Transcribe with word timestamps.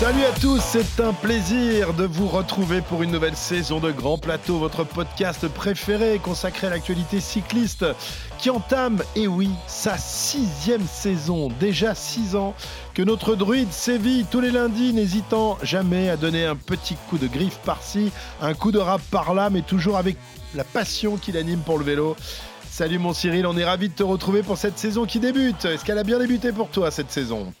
Salut 0.00 0.24
à 0.24 0.32
tous, 0.32 0.62
c'est 0.62 0.98
un 1.02 1.12
plaisir 1.12 1.92
de 1.92 2.04
vous 2.04 2.26
retrouver 2.26 2.80
pour 2.80 3.02
une 3.02 3.10
nouvelle 3.10 3.36
saison 3.36 3.80
de 3.80 3.90
Grand 3.92 4.16
Plateau, 4.16 4.56
votre 4.56 4.82
podcast 4.82 5.46
préféré 5.46 6.18
consacré 6.18 6.68
à 6.68 6.70
l'actualité 6.70 7.20
cycliste 7.20 7.84
qui 8.38 8.48
entame, 8.48 9.02
et 9.14 9.26
oui, 9.26 9.50
sa 9.66 9.98
sixième 9.98 10.86
saison, 10.86 11.50
déjà 11.60 11.94
six 11.94 12.34
ans 12.34 12.54
que 12.94 13.02
notre 13.02 13.34
druide 13.34 13.70
sévit 13.72 14.24
tous 14.24 14.40
les 14.40 14.50
lundis, 14.50 14.94
n'hésitant 14.94 15.58
jamais 15.62 16.08
à 16.08 16.16
donner 16.16 16.46
un 16.46 16.56
petit 16.56 16.96
coup 17.10 17.18
de 17.18 17.26
griffe 17.26 17.58
par-ci, 17.66 18.10
un 18.40 18.54
coup 18.54 18.72
de 18.72 18.78
rap 18.78 19.02
par-là, 19.10 19.50
mais 19.50 19.60
toujours 19.60 19.98
avec 19.98 20.16
la 20.54 20.64
passion 20.64 21.18
qui 21.18 21.30
l'anime 21.30 21.60
pour 21.60 21.76
le 21.76 21.84
vélo. 21.84 22.16
Salut 22.70 22.98
mon 22.98 23.12
Cyril, 23.12 23.46
on 23.46 23.54
est 23.58 23.66
ravi 23.66 23.90
de 23.90 23.94
te 23.94 24.02
retrouver 24.02 24.42
pour 24.42 24.56
cette 24.56 24.78
saison 24.78 25.04
qui 25.04 25.20
débute. 25.20 25.66
Est-ce 25.66 25.84
qu'elle 25.84 25.98
a 25.98 26.04
bien 26.04 26.18
débuté 26.18 26.52
pour 26.52 26.70
toi 26.70 26.90
cette 26.90 27.12
saison? 27.12 27.52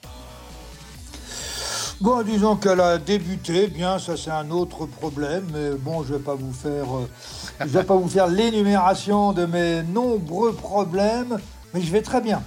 Bon, 2.00 2.22
disons 2.22 2.56
qu'elle 2.56 2.80
a 2.80 2.96
débuté, 2.96 3.66
bien, 3.66 3.98
ça 3.98 4.16
c'est 4.16 4.30
un 4.30 4.50
autre 4.50 4.86
problème, 4.86 5.44
mais 5.52 5.72
bon, 5.78 6.02
je 6.02 6.14
vais 6.14 6.18
pas 6.18 6.34
vous 6.34 6.54
faire, 6.54 6.86
euh, 6.96 7.64
vais 7.66 7.84
pas 7.84 7.94
vous 7.94 8.08
faire 8.08 8.26
l'énumération 8.26 9.34
de 9.34 9.44
mes 9.44 9.82
nombreux 9.82 10.54
problèmes, 10.54 11.36
mais 11.74 11.82
je 11.82 11.92
vais 11.92 12.00
très 12.00 12.22
bien. 12.22 12.42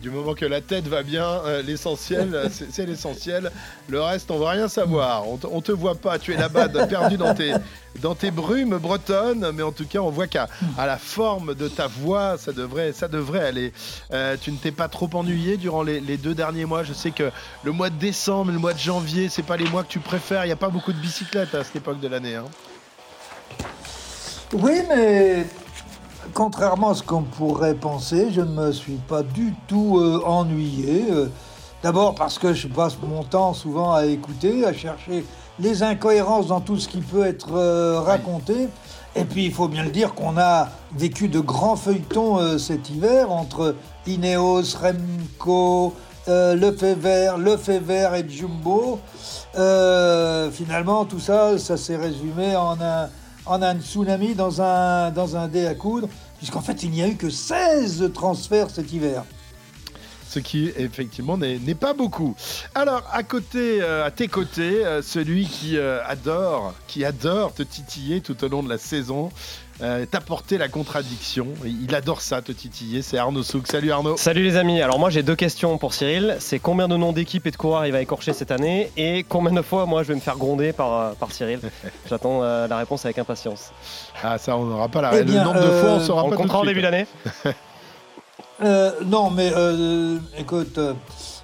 Du 0.00 0.10
moment 0.10 0.34
que 0.34 0.46
la 0.46 0.60
tête 0.60 0.86
va 0.86 1.02
bien, 1.02 1.26
euh, 1.44 1.62
l'essentiel, 1.62 2.34
euh, 2.34 2.48
c'est 2.70 2.86
l'essentiel. 2.86 3.50
Le 3.88 4.00
reste, 4.00 4.30
on 4.30 4.38
va 4.38 4.50
rien 4.50 4.68
savoir. 4.68 5.28
On, 5.28 5.38
on 5.50 5.60
te 5.60 5.72
voit 5.72 5.96
pas, 5.96 6.18
tu 6.18 6.32
es 6.32 6.36
là-bas, 6.36 6.68
perdu 6.86 7.16
dans 7.16 7.34
tes, 7.34 7.52
dans 8.00 8.14
tes 8.14 8.30
brumes 8.30 8.78
bretonnes, 8.78 9.50
mais 9.52 9.62
en 9.62 9.72
tout 9.72 9.84
cas, 9.86 9.98
on 9.98 10.10
voit 10.10 10.26
qu'à 10.26 10.48
la 10.78 10.96
forme 10.96 11.54
de 11.54 11.68
ta 11.68 11.86
voix, 11.86 12.38
ça 12.38 12.52
devrait, 12.52 12.92
aller. 13.46 13.72
Euh, 14.12 14.36
tu 14.40 14.52
ne 14.52 14.56
t'es 14.56 14.72
pas 14.72 14.88
trop 14.88 15.10
ennuyé 15.12 15.56
durant 15.56 15.82
les, 15.82 16.00
les 16.00 16.16
deux 16.16 16.34
derniers 16.34 16.64
mois? 16.64 16.82
Je 16.82 16.92
sais 16.92 17.10
que 17.10 17.30
le 17.64 17.72
mois 17.72 17.90
de 17.90 17.96
décembre, 17.98 18.52
le 18.52 18.58
mois 18.58 18.72
de 18.74 18.78
janvier, 18.78 19.28
c'est 19.28 19.42
pas 19.42 19.56
les 19.56 19.68
mois 19.68 19.82
que 19.82 19.88
tu 19.88 19.98
préfères. 19.98 20.44
Il 20.44 20.48
n'y 20.48 20.52
a 20.52 20.56
pas 20.56 20.70
beaucoup 20.70 20.92
de 20.92 20.98
bicyclettes 21.00 21.54
à 21.54 21.64
cette 21.64 21.76
époque 21.76 22.00
de 22.00 22.08
l'année. 22.08 22.36
hein. 22.36 22.44
Oui, 24.54 24.80
mais 24.88 25.46
contrairement 26.32 26.90
à 26.90 26.94
ce 26.94 27.02
qu'on 27.02 27.22
pourrait 27.22 27.74
penser, 27.74 28.28
je 28.32 28.40
ne 28.40 28.52
me 28.52 28.72
suis 28.72 28.98
pas 29.08 29.22
du 29.22 29.54
tout 29.66 29.98
euh, 29.98 30.22
ennuyé. 30.24 31.06
Euh, 31.10 31.26
D'abord 31.80 32.16
parce 32.16 32.40
que 32.40 32.54
je 32.54 32.66
passe 32.66 32.96
mon 33.00 33.22
temps 33.22 33.54
souvent 33.54 33.92
à 33.92 34.04
écouter, 34.04 34.66
à 34.66 34.72
chercher 34.72 35.24
les 35.60 35.84
incohérences 35.84 36.48
dans 36.48 36.60
tout 36.60 36.76
ce 36.76 36.88
qui 36.88 36.98
peut 36.98 37.24
être 37.24 37.54
euh, 37.54 38.00
raconté. 38.00 38.68
Et 39.14 39.24
puis 39.24 39.44
il 39.44 39.52
faut 39.52 39.68
bien 39.68 39.84
le 39.84 39.90
dire 39.90 40.14
qu'on 40.14 40.36
a 40.38 40.70
vécu 40.96 41.28
de 41.28 41.38
grands 41.38 41.76
feuilletons 41.76 42.58
cet 42.58 42.90
hiver 42.90 43.30
entre 43.30 43.76
Ineos, 44.08 44.76
Remco, 44.76 45.94
euh, 46.26 46.56
Lefebvre, 46.56 47.38
Lefebvre 47.38 48.14
et 48.14 48.28
Jumbo. 48.28 48.98
Finalement, 49.54 51.04
tout 51.04 51.20
ça, 51.20 51.58
ça 51.58 51.76
s'est 51.76 51.96
résumé 51.96 52.56
en 52.56 52.72
un, 52.80 53.08
en 53.48 53.62
un 53.62 53.80
tsunami 53.80 54.34
dans 54.34 54.60
un, 54.60 55.10
dans 55.10 55.36
un 55.36 55.48
dé 55.48 55.66
à 55.66 55.74
coudre, 55.74 56.08
puisqu'en 56.36 56.60
fait, 56.60 56.82
il 56.82 56.90
n'y 56.90 57.02
a 57.02 57.08
eu 57.08 57.16
que 57.16 57.30
16 57.30 58.10
transferts 58.14 58.70
cet 58.70 58.92
hiver. 58.92 59.24
ce 60.28 60.38
qui 60.38 60.70
effectivement 60.76 61.38
n'est 61.38 61.74
pas 61.74 61.94
beaucoup. 61.94 62.36
Alors 62.74 63.02
à 63.12 63.22
côté, 63.22 63.80
euh, 63.80 64.04
à 64.04 64.10
tes 64.10 64.28
côtés, 64.28 64.84
euh, 64.84 65.00
celui 65.00 65.46
qui 65.46 65.78
euh, 65.78 66.00
adore, 66.06 66.74
qui 66.86 67.04
adore 67.04 67.54
te 67.54 67.62
titiller 67.62 68.20
tout 68.20 68.44
au 68.44 68.48
long 68.48 68.62
de 68.62 68.68
la 68.68 68.78
saison, 68.78 69.30
euh, 69.82 70.06
t'apporter 70.06 70.58
la 70.58 70.68
contradiction. 70.68 71.46
Il 71.64 71.94
adore 71.94 72.20
ça, 72.20 72.42
te 72.42 72.52
titiller. 72.52 73.02
C'est 73.02 73.18
Arnaud 73.18 73.42
Souk. 73.42 73.66
Salut 73.68 73.92
Arnaud. 73.92 74.16
Salut 74.16 74.42
les 74.42 74.56
amis, 74.56 74.80
alors 74.82 74.98
moi 74.98 75.10
j'ai 75.10 75.22
deux 75.22 75.36
questions 75.36 75.78
pour 75.78 75.94
Cyril. 75.94 76.36
C'est 76.40 76.58
combien 76.58 76.88
de 76.88 76.96
noms 76.96 77.12
d'équipes 77.12 77.46
et 77.46 77.50
de 77.50 77.56
coureurs 77.56 77.86
il 77.86 77.92
va 77.92 78.00
écorcher 78.00 78.32
cette 78.32 78.50
année 78.50 78.90
et 78.96 79.24
combien 79.28 79.52
de 79.52 79.62
fois 79.62 79.86
moi 79.86 80.02
je 80.02 80.08
vais 80.08 80.14
me 80.14 80.20
faire 80.20 80.36
gronder 80.36 80.72
par, 80.72 80.92
euh, 80.92 81.12
par 81.12 81.30
Cyril 81.32 81.60
J'attends 82.08 82.42
euh, 82.42 82.66
la 82.66 82.76
réponse 82.78 83.04
avec 83.04 83.18
impatience. 83.18 83.70
Ah 84.22 84.38
ça, 84.38 84.56
on 84.56 84.64
n'aura 84.64 84.88
pas 84.88 85.02
la 85.02 85.16
Eh 85.16 85.24
Le 85.24 85.32
nombre 85.34 85.60
de 85.62 85.70
fois, 85.70 85.90
on 85.90 86.00
saura 86.00 86.24
On 86.24 86.30
pas. 86.30 86.36
de 86.36 86.40
comptera 86.40 86.58
en 86.60 86.64
début 86.64 86.82
d'année 86.82 87.06
Euh, 88.60 88.90
non, 89.04 89.30
mais 89.30 89.52
euh, 89.54 90.18
écoute, 90.36 90.78
euh, 90.78 90.94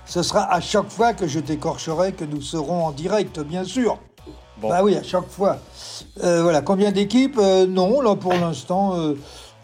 ce 0.05 0.23
sera 0.23 0.53
à 0.53 0.61
chaque 0.61 0.91
fois 0.91 1.12
que 1.15 1.28
je 1.28 1.39
t'écorcherai 1.39 2.12
que 2.12 2.25
nous 2.25 2.41
serons 2.43 2.87
en 2.87 2.91
direct, 2.91 3.39
bien 3.41 3.62
sûr. 3.65 3.99
Bon. 4.61 4.69
Bah 4.69 4.83
oui, 4.83 4.97
à 4.97 5.03
chaque 5.03 5.29
fois. 5.29 5.59
Euh, 6.23 6.43
voilà, 6.43 6.61
combien 6.63 6.93
d'équipes 6.93 7.39
Euh, 7.39 7.67
Non, 7.67 8.01
là 8.01 8.15
pour 8.15 8.33
l'instant, 8.35 8.97
euh, 8.99 9.15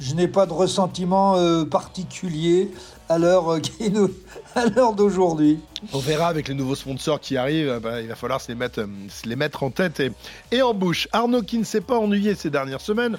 je 0.01 0.15
n'ai 0.15 0.27
pas 0.29 0.47
de 0.47 0.53
ressentiment 0.53 1.37
euh, 1.37 1.65
particulier 1.65 2.71
à 3.09 3.19
l'heure 3.19 3.53
euh, 3.53 4.93
d'aujourd'hui. 4.97 5.59
On 5.93 5.99
verra 5.99 6.27
avec 6.27 6.49
les 6.49 6.55
nouveaux 6.55 6.75
sponsors 6.75 7.21
qui 7.21 7.37
arrivent, 7.37 7.79
bah, 7.83 8.01
il 8.01 8.09
va 8.09 8.17
falloir 8.17 8.41
se 8.41 8.49
les 8.49 8.55
mettre, 8.57 8.85
se 9.09 9.29
les 9.29 9.37
mettre 9.37 9.63
en 9.63 9.71
tête 9.71 10.01
et, 10.01 10.11
et 10.51 10.63
en 10.63 10.75
bouche. 10.75 11.07
Arnaud 11.13 11.43
qui 11.43 11.59
ne 11.59 11.65
s'est 11.65 11.81
pas 11.81 11.99
ennuyé 11.99 12.35
ces 12.35 12.51
dernières 12.51 12.81
semaines, 12.81 13.17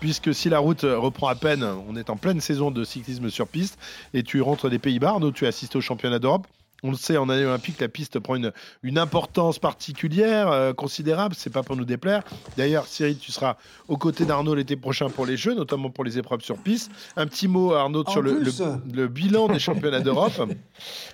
puisque 0.00 0.32
si 0.34 0.48
la 0.48 0.60
route 0.60 0.82
reprend 0.82 1.28
à 1.28 1.34
peine, 1.34 1.66
on 1.88 1.96
est 1.96 2.10
en 2.10 2.16
pleine 2.16 2.40
saison 2.40 2.70
de 2.70 2.84
cyclisme 2.84 3.28
sur 3.30 3.48
piste 3.48 3.76
et 4.14 4.22
tu 4.22 4.40
rentres 4.40 4.70
des 4.70 4.78
Pays-Bas, 4.78 5.10
Arnaud, 5.10 5.32
tu 5.32 5.46
assistes 5.46 5.74
au 5.76 5.80
championnat 5.80 6.18
d'Europe. 6.20 6.46
On 6.84 6.90
le 6.92 6.96
sait, 6.96 7.16
en 7.16 7.28
année 7.28 7.44
olympique, 7.44 7.80
la 7.80 7.88
piste 7.88 8.20
prend 8.20 8.36
une, 8.36 8.52
une 8.84 8.98
importance 8.98 9.58
particulière, 9.58 10.48
euh, 10.52 10.72
considérable. 10.72 11.34
C'est 11.36 11.52
pas 11.52 11.62
pour 11.64 11.74
nous 11.76 11.84
déplaire. 11.84 12.22
D'ailleurs, 12.56 12.86
Cyril, 12.86 13.18
tu 13.18 13.32
seras 13.32 13.56
aux 13.88 13.96
côtés 13.96 14.24
d'Arnaud 14.24 14.54
l'été 14.54 14.76
prochain 14.76 15.08
pour 15.10 15.26
les 15.26 15.36
Jeux, 15.36 15.54
notamment 15.54 15.90
pour 15.90 16.04
les 16.04 16.18
épreuves 16.18 16.42
sur 16.42 16.56
piste. 16.56 16.90
Un 17.16 17.26
petit 17.26 17.48
mot, 17.48 17.72
Arnaud, 17.74 18.04
En 18.06 18.10
sur 18.12 18.22
le, 18.22 18.38
plus. 18.40 18.60
le- 18.60 18.92
le 18.94 19.08
bilan 19.08 19.48
des 19.48 19.58
championnats 19.58 20.00
d'Europe. 20.00 20.32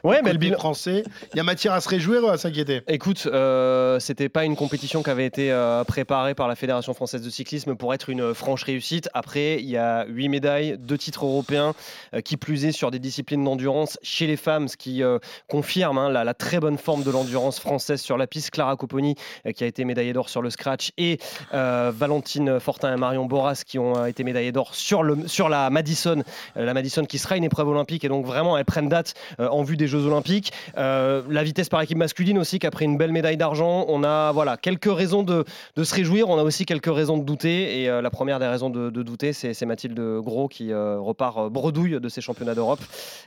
Ouais, 0.05 0.21
mais 0.23 0.33
le 0.33 0.39
bilan. 0.39 0.59
français, 0.59 1.03
il 1.33 1.37
y 1.39 1.41
a 1.41 1.43
matière 1.43 1.73
à 1.73 1.81
se 1.81 1.89
réjouir 1.89 2.23
ou 2.25 2.29
à 2.29 2.37
s'inquiéter? 2.37 2.83
Écoute, 2.89 3.27
euh, 3.27 3.99
c'était 3.99 4.29
pas 4.29 4.45
une 4.45 4.57
compétition 4.57 5.03
qui 5.03 5.09
avait 5.09 5.25
été 5.25 5.51
euh, 5.51 5.83
préparée 5.85 6.35
par 6.35 6.47
la 6.49 6.55
Fédération 6.57 6.93
française 6.93 7.23
de 7.23 7.31
cyclisme 7.31 7.75
pour 7.75 7.95
être 7.95 8.11
une 8.11 8.35
franche 8.35 8.65
réussite. 8.65 9.09
Après, 9.15 9.59
il 9.63 9.69
y 9.71 9.79
a 9.79 10.05
huit 10.07 10.29
médailles, 10.29 10.77
deux 10.79 10.99
titres 10.99 11.25
européens, 11.25 11.73
euh, 12.13 12.21
qui 12.21 12.37
plus 12.37 12.67
est 12.67 12.73
sur 12.73 12.91
des 12.91 12.99
disciplines 12.99 13.43
d'endurance 13.43 13.99
chez 14.03 14.27
les 14.27 14.37
femmes, 14.37 14.69
ce 14.69 14.77
qui 14.77 15.03
euh, 15.03 15.19
confirme 15.55 15.99
hein, 15.99 16.11
la, 16.11 16.35
très 16.35 16.59
bonne 16.59 16.79
forme 16.79 17.05
de 17.05 17.13
l'endurance 17.13 17.61
française 17.61 18.01
sur 18.01 18.19
la 18.19 18.27
piste. 18.27 18.51
Clara 18.51 18.75
Copponi, 18.75 19.15
euh, 19.47 19.53
qui 19.53 19.63
a 19.63 19.69
été 19.69 19.85
médaillée 19.85 20.13
d'or 20.13 20.29
sur 20.29 20.43
le 20.43 20.51
scratch, 20.51 20.91
et 20.99 21.21
euh, 21.53 21.93
Valentine 21.95 22.59
Fortin 22.59 22.93
et 22.93 22.97
Marion 22.97 23.27
Boras, 23.27 23.63
qui 23.65 23.79
ont 23.79 23.97
euh, 23.97 24.07
été 24.07 24.25
médaillées 24.25 24.51
d'or 24.51 24.75
sur, 24.75 25.05
la 25.05 25.71
Madison, 25.71 26.25
la 26.57 26.75
Madison 26.75 27.05
qui 27.05 27.19
sera 27.19 27.37
une 27.37 27.45
épreuve 27.45 27.69
olympique, 27.69 28.03
et 28.03 28.09
donc 28.09 28.27
vraiment 28.27 28.59
elles 28.59 28.65
prennent 28.65 28.89
date 28.89 29.15
en 29.39 29.63
vue 29.63 29.77
des 29.77 29.87
Jeux 29.87 30.07
olympiques. 30.07 30.53
La 30.77 31.43
vitesse 31.45 31.69
par 31.69 31.81
équipe 31.83 31.99
masculine 31.99 32.39
aussi, 32.39 32.59
qui 32.59 32.67
a 32.67 32.73
pris 32.73 32.87
une 32.87 32.99
belle 32.99 33.13
médaille 33.13 33.37
d'argent. 33.37 33.85
On 33.87 34.03
a 34.03 34.33
voilà 34.33 34.57
quelques 34.57 34.93
raisons 34.93 35.23
de, 35.23 35.45
se 35.77 35.95
réjouir. 35.95 36.29
On 36.31 36.39
a 36.39 36.43
aussi 36.43 36.67
quelques 36.67 36.93
raisons 36.93 37.17
de 37.17 37.23
douter. 37.23 37.83
Et 37.83 37.87
la 37.87 38.11
première 38.11 38.41
des 38.41 38.47
raisons 38.47 38.71
de, 38.71 38.91
de 38.91 39.03
douter, 39.03 39.33
c'est 39.33 39.67
Mathilde 39.67 40.01
Gros 40.21 40.49
qui 40.49 40.73
repart 40.75 41.49
bredouille 41.51 42.01
de 42.01 42.09
ses 42.09 42.21
championnats 42.21 42.55
d'Europe. 42.55 42.81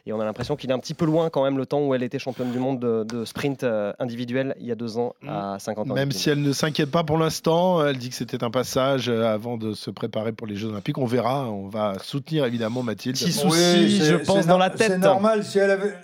Et 0.06 0.14
on 0.14 0.20
a 0.20 0.26
l'impression 0.26 0.56
qu'il 0.56 0.70
est 0.72 0.74
un 0.74 0.80
petit 0.80 0.96
peu 0.96 1.06
loin 1.06 1.30
quand 1.30 1.44
même 1.44 1.58
le 1.58 1.66
temps 1.66 1.82
où 1.82 1.94
elle 1.94 2.04
était 2.04 2.16
championne 2.19 2.51
du 2.51 2.59
monde 2.59 2.79
de, 2.79 3.03
de 3.03 3.25
sprint 3.25 3.63
euh, 3.63 3.94
individuel 4.00 4.55
il 4.59 4.66
y 4.67 4.72
a 4.72 4.75
deux 4.75 4.97
ans 4.97 5.13
à 5.28 5.57
50 5.59 5.91
ans. 5.91 5.94
Même 5.94 6.11
si 6.11 6.29
elle 6.29 6.41
ne 6.41 6.51
s'inquiète 6.51 6.91
pas 6.91 7.03
pour 7.03 7.17
l'instant, 7.17 7.85
elle 7.85 7.97
dit 7.97 8.09
que 8.09 8.16
c'était 8.16 8.44
un 8.44 8.51
passage 8.51 9.09
euh, 9.09 9.25
avant 9.33 9.57
de 9.57 9.73
se 9.73 9.89
préparer 9.91 10.31
pour 10.31 10.47
les 10.47 10.55
Jeux 10.55 10.67
Olympiques. 10.69 10.97
On 10.97 11.05
verra, 11.05 11.50
on 11.50 11.67
va 11.67 11.94
soutenir 12.01 12.45
évidemment 12.45 12.83
Mathilde. 12.83 13.16
Petit 13.17 13.31
souci, 13.31 13.97
c'est- 14.00 14.05
je 14.05 14.16
pense, 14.17 14.45
dans 14.47 14.57
la 14.57 14.69
tête. 14.69 14.91
C'est 14.91 14.97
normal 14.97 15.44
si 15.44 15.59
elle 15.59 15.72
avait. 15.72 15.95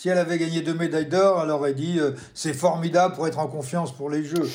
Si 0.00 0.08
elle 0.08 0.16
avait 0.16 0.38
gagné 0.38 0.62
deux 0.62 0.72
médailles 0.72 1.04
d'or, 1.10 1.42
elle 1.44 1.50
aurait 1.50 1.74
dit 1.74 1.98
euh, 2.00 2.12
c'est 2.32 2.54
formidable 2.54 3.14
pour 3.16 3.26
être 3.28 3.38
en 3.38 3.48
confiance 3.48 3.92
pour 3.92 4.08
les 4.08 4.24
Jeux. 4.24 4.48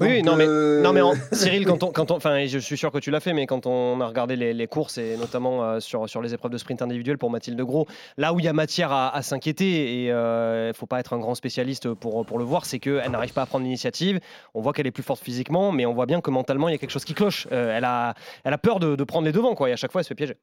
Oui, 0.00 0.24
non, 0.24 0.34
mais, 0.34 0.44
euh, 0.44 0.82
non, 0.82 0.92
mais 0.92 1.02
en- 1.02 1.12
Cyril, 1.32 1.66
quand 1.66 1.84
on, 1.84 1.92
quand 1.92 2.10
enfin, 2.10 2.44
je 2.46 2.58
suis 2.58 2.76
sûr 2.76 2.90
que 2.90 2.98
tu 2.98 3.12
l'as 3.12 3.20
fait, 3.20 3.32
mais 3.32 3.46
quand 3.46 3.66
on 3.66 4.00
a 4.00 4.06
regardé 4.08 4.34
les, 4.34 4.52
les 4.52 4.66
courses 4.66 4.98
et 4.98 5.16
notamment 5.16 5.62
euh, 5.62 5.78
sur, 5.78 6.08
sur 6.08 6.20
les 6.20 6.34
épreuves 6.34 6.50
de 6.50 6.58
sprint 6.58 6.82
individuel 6.82 7.16
pour 7.16 7.30
Mathilde 7.30 7.60
Gros, 7.60 7.86
là 8.16 8.32
où 8.32 8.40
il 8.40 8.44
y 8.44 8.48
a 8.48 8.52
matière 8.52 8.90
à, 8.90 9.14
à 9.14 9.22
s'inquiéter 9.22 9.66
et 9.66 10.04
il 10.06 10.12
ne 10.12 10.72
faut 10.74 10.86
pas 10.86 10.98
être 10.98 11.12
un 11.12 11.18
grand 11.20 11.36
spécialiste 11.36 11.94
pour, 11.94 12.26
pour 12.26 12.38
le 12.40 12.44
voir, 12.44 12.64
c'est 12.66 12.80
qu'elle 12.80 13.08
n'arrive 13.12 13.32
pas 13.32 13.42
à 13.42 13.46
prendre 13.46 13.62
l'initiative. 13.62 14.18
On 14.54 14.62
voit 14.62 14.72
qu'elle 14.72 14.88
est 14.88 14.90
plus 14.90 15.04
forte 15.04 15.22
physiquement, 15.22 15.70
mais 15.70 15.86
on 15.86 15.94
voit 15.94 16.06
bien 16.06 16.20
que 16.20 16.30
mentalement 16.32 16.68
il 16.68 16.72
y 16.72 16.74
a 16.74 16.78
quelque 16.78 16.90
chose 16.90 17.04
qui 17.04 17.14
cloche. 17.14 17.46
Elle, 17.52 17.84
a, 17.84 18.14
elle 18.42 18.52
a 18.52 18.58
peur 18.58 18.80
de, 18.80 18.96
de 18.96 19.04
prendre 19.04 19.26
les 19.26 19.32
devants, 19.32 19.54
quoi, 19.54 19.70
et 19.70 19.72
à 19.72 19.76
chaque 19.76 19.92
fois 19.92 20.00
elle 20.00 20.06
se 20.06 20.08
fait 20.08 20.14
piéger. 20.16 20.34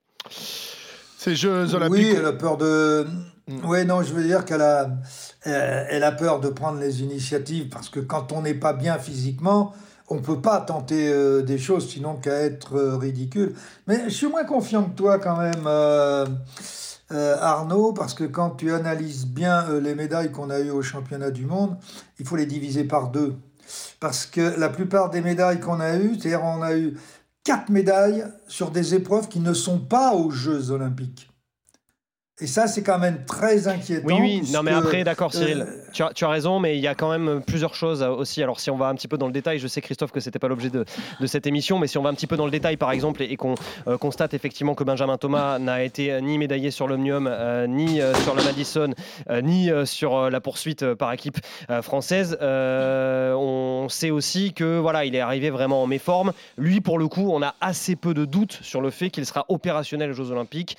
Ces 1.26 1.36
Jeux 1.36 1.74
Olympiques. 1.74 2.06
Oui, 2.06 2.14
elle 2.16 2.26
a 2.28 2.34
peur 2.34 2.56
de. 2.56 3.08
Mm. 3.48 3.58
Oui, 3.66 3.84
non, 3.84 4.04
je 4.04 4.14
veux 4.14 4.24
dire 4.24 4.46
qu'elle 4.46 4.62
a, 4.62 4.92
euh, 5.48 5.86
elle 5.90 6.04
a 6.04 6.12
peur 6.12 6.40
de 6.40 6.50
prendre 6.50 6.80
les 6.80 7.02
initiatives 7.02 7.68
parce 7.70 7.90
que 7.90 8.00
quand 8.00 8.32
on 8.32 8.44
n'est 8.44 8.54
pas 8.54 8.74
bien 8.74 9.00
physiquement, 9.00 9.74
on 10.08 10.20
peut 10.20 10.40
pas 10.40 10.62
tenter 10.62 11.10
euh, 11.12 11.42
des 11.42 11.58
choses 11.58 11.90
sinon 11.90 12.16
qu'à 12.18 12.42
être 12.42 12.76
euh, 12.76 12.96
ridicule. 12.96 13.56
Mais 13.88 14.04
je 14.04 14.14
suis 14.14 14.28
moins 14.28 14.44
confiant 14.44 14.84
que 14.84 14.96
toi 14.96 15.18
quand 15.18 15.38
même, 15.38 15.66
euh, 15.66 16.28
Arnaud, 17.10 17.92
parce 17.94 18.14
que 18.14 18.26
quand 18.26 18.52
tu 18.52 18.72
analyses 18.72 19.26
bien 19.26 19.80
les 19.80 19.96
médailles 19.96 20.32
qu'on 20.32 20.52
a 20.52 20.60
eues 20.60 20.70
au 20.70 20.84
championnat 20.84 21.32
du 21.32 21.48
monde, 21.48 21.76
il 22.20 22.28
faut 22.28 22.36
les 22.36 22.46
diviser 22.46 22.84
par 22.84 23.10
deux. 23.10 23.34
Parce 24.00 24.28
que 24.28 24.60
la 24.60 24.70
plupart 24.70 25.10
des 25.10 25.22
médailles 25.22 25.60
qu'on 25.60 25.80
a 25.80 25.96
eues, 25.96 26.20
c'est-à-dire 26.20 26.44
on 26.44 26.62
a 26.62 26.76
eu 26.78 26.96
quatre 27.46 27.70
médailles 27.70 28.26
sur 28.48 28.72
des 28.72 28.96
épreuves 28.96 29.30
qui 29.30 29.40
ne 29.40 29.54
sont 29.54 29.80
pas 29.80 30.14
aux 30.16 30.32
Jeux 30.32 30.72
olympiques. 30.72 31.30
Et 32.42 32.48
ça, 32.48 32.68
c'est 32.68 32.84
quand 32.84 33.00
même 33.00 33.24
très 33.24 33.70
inquiétant. 33.70 34.08
Oui, 34.08 34.16
oui, 34.20 34.52
non, 34.52 34.62
mais 34.62 34.72
après, 34.72 35.06
d'accord, 35.06 35.34
Cyril, 35.34 35.62
euh, 35.62 35.82
tu, 35.94 36.04
as, 36.04 36.12
tu, 36.14 36.26
as, 36.26 36.28
raison, 36.28 36.60
mais 36.60 36.78
il 36.78 36.82
y 36.82 36.88
a 36.88 36.94
quand 36.94 37.10
même 37.10 37.42
plusieurs 37.42 37.76
choses 37.76 38.04
aussi. 38.04 38.44
Alors, 38.44 38.60
si 38.60 38.70
on 38.70 38.76
va 38.76 38.88
un 38.88 38.96
petit 38.96 39.08
peu 39.08 39.18
dans 39.18 39.28
le 39.28 39.32
détail, 39.32 39.58
je 39.58 39.70
sais, 39.70 39.80
Christophe, 39.80 40.12
que 40.12 40.20
c'était 40.20 40.38
pas 40.38 40.50
l'objet 40.50 40.70
de, 40.70 40.84
de, 41.22 41.28
cette 41.28 41.48
émission, 41.48 41.80
mais 41.80 41.88
si 41.88 41.98
on 41.98 42.02
va 42.02 42.10
un 42.10 42.14
petit 42.14 42.28
peu 42.28 42.36
dans 42.36 42.44
le 42.44 42.52
détail, 42.52 42.76
par 42.76 42.92
exemple, 42.92 43.24
et, 43.24 43.38
qu'on 43.38 43.56
euh, 43.88 43.98
constate 43.98 44.34
effectivement 44.34 44.76
que 44.76 44.84
Benjamin 44.84 45.18
Thomas 45.18 45.60
n'a 45.60 45.82
été 45.82 46.22
ni 46.22 46.38
médaillé 46.38 46.72
sur 46.72 46.90
l'Omnium, 46.90 47.26
euh, 47.32 47.68
ni 47.68 48.02
sur 48.24 48.36
le 48.36 48.44
Madison, 48.44 48.94
ni 49.42 49.70
sur 49.86 50.30
la 50.30 50.42
poursuite 50.42 50.94
par 50.96 51.14
équipe 51.14 51.38
française, 51.84 52.38
on 52.42 53.88
sait 53.90 54.12
aussi 54.12 54.52
que 54.52 54.78
voilà, 54.78 55.06
il 55.06 55.16
est 55.16 55.22
arrivé 55.22 55.50
vraiment 55.52 55.84
en 55.84 55.88
méforme. 55.88 56.34
Lui, 56.58 56.82
pour 56.82 57.00
le 57.00 57.08
coup, 57.08 57.32
on 57.32 57.42
a 57.42 57.56
assez 57.62 57.96
peu 57.96 58.14
de 58.14 58.26
doutes 58.26 58.60
sur 58.62 58.82
le 58.82 58.90
fait 58.90 59.10
qu'il 59.10 59.26
sera 59.26 59.46
opérationnel 59.48 60.12
aux 60.12 60.16
Jeux 60.16 60.32
Olympiques. 60.32 60.76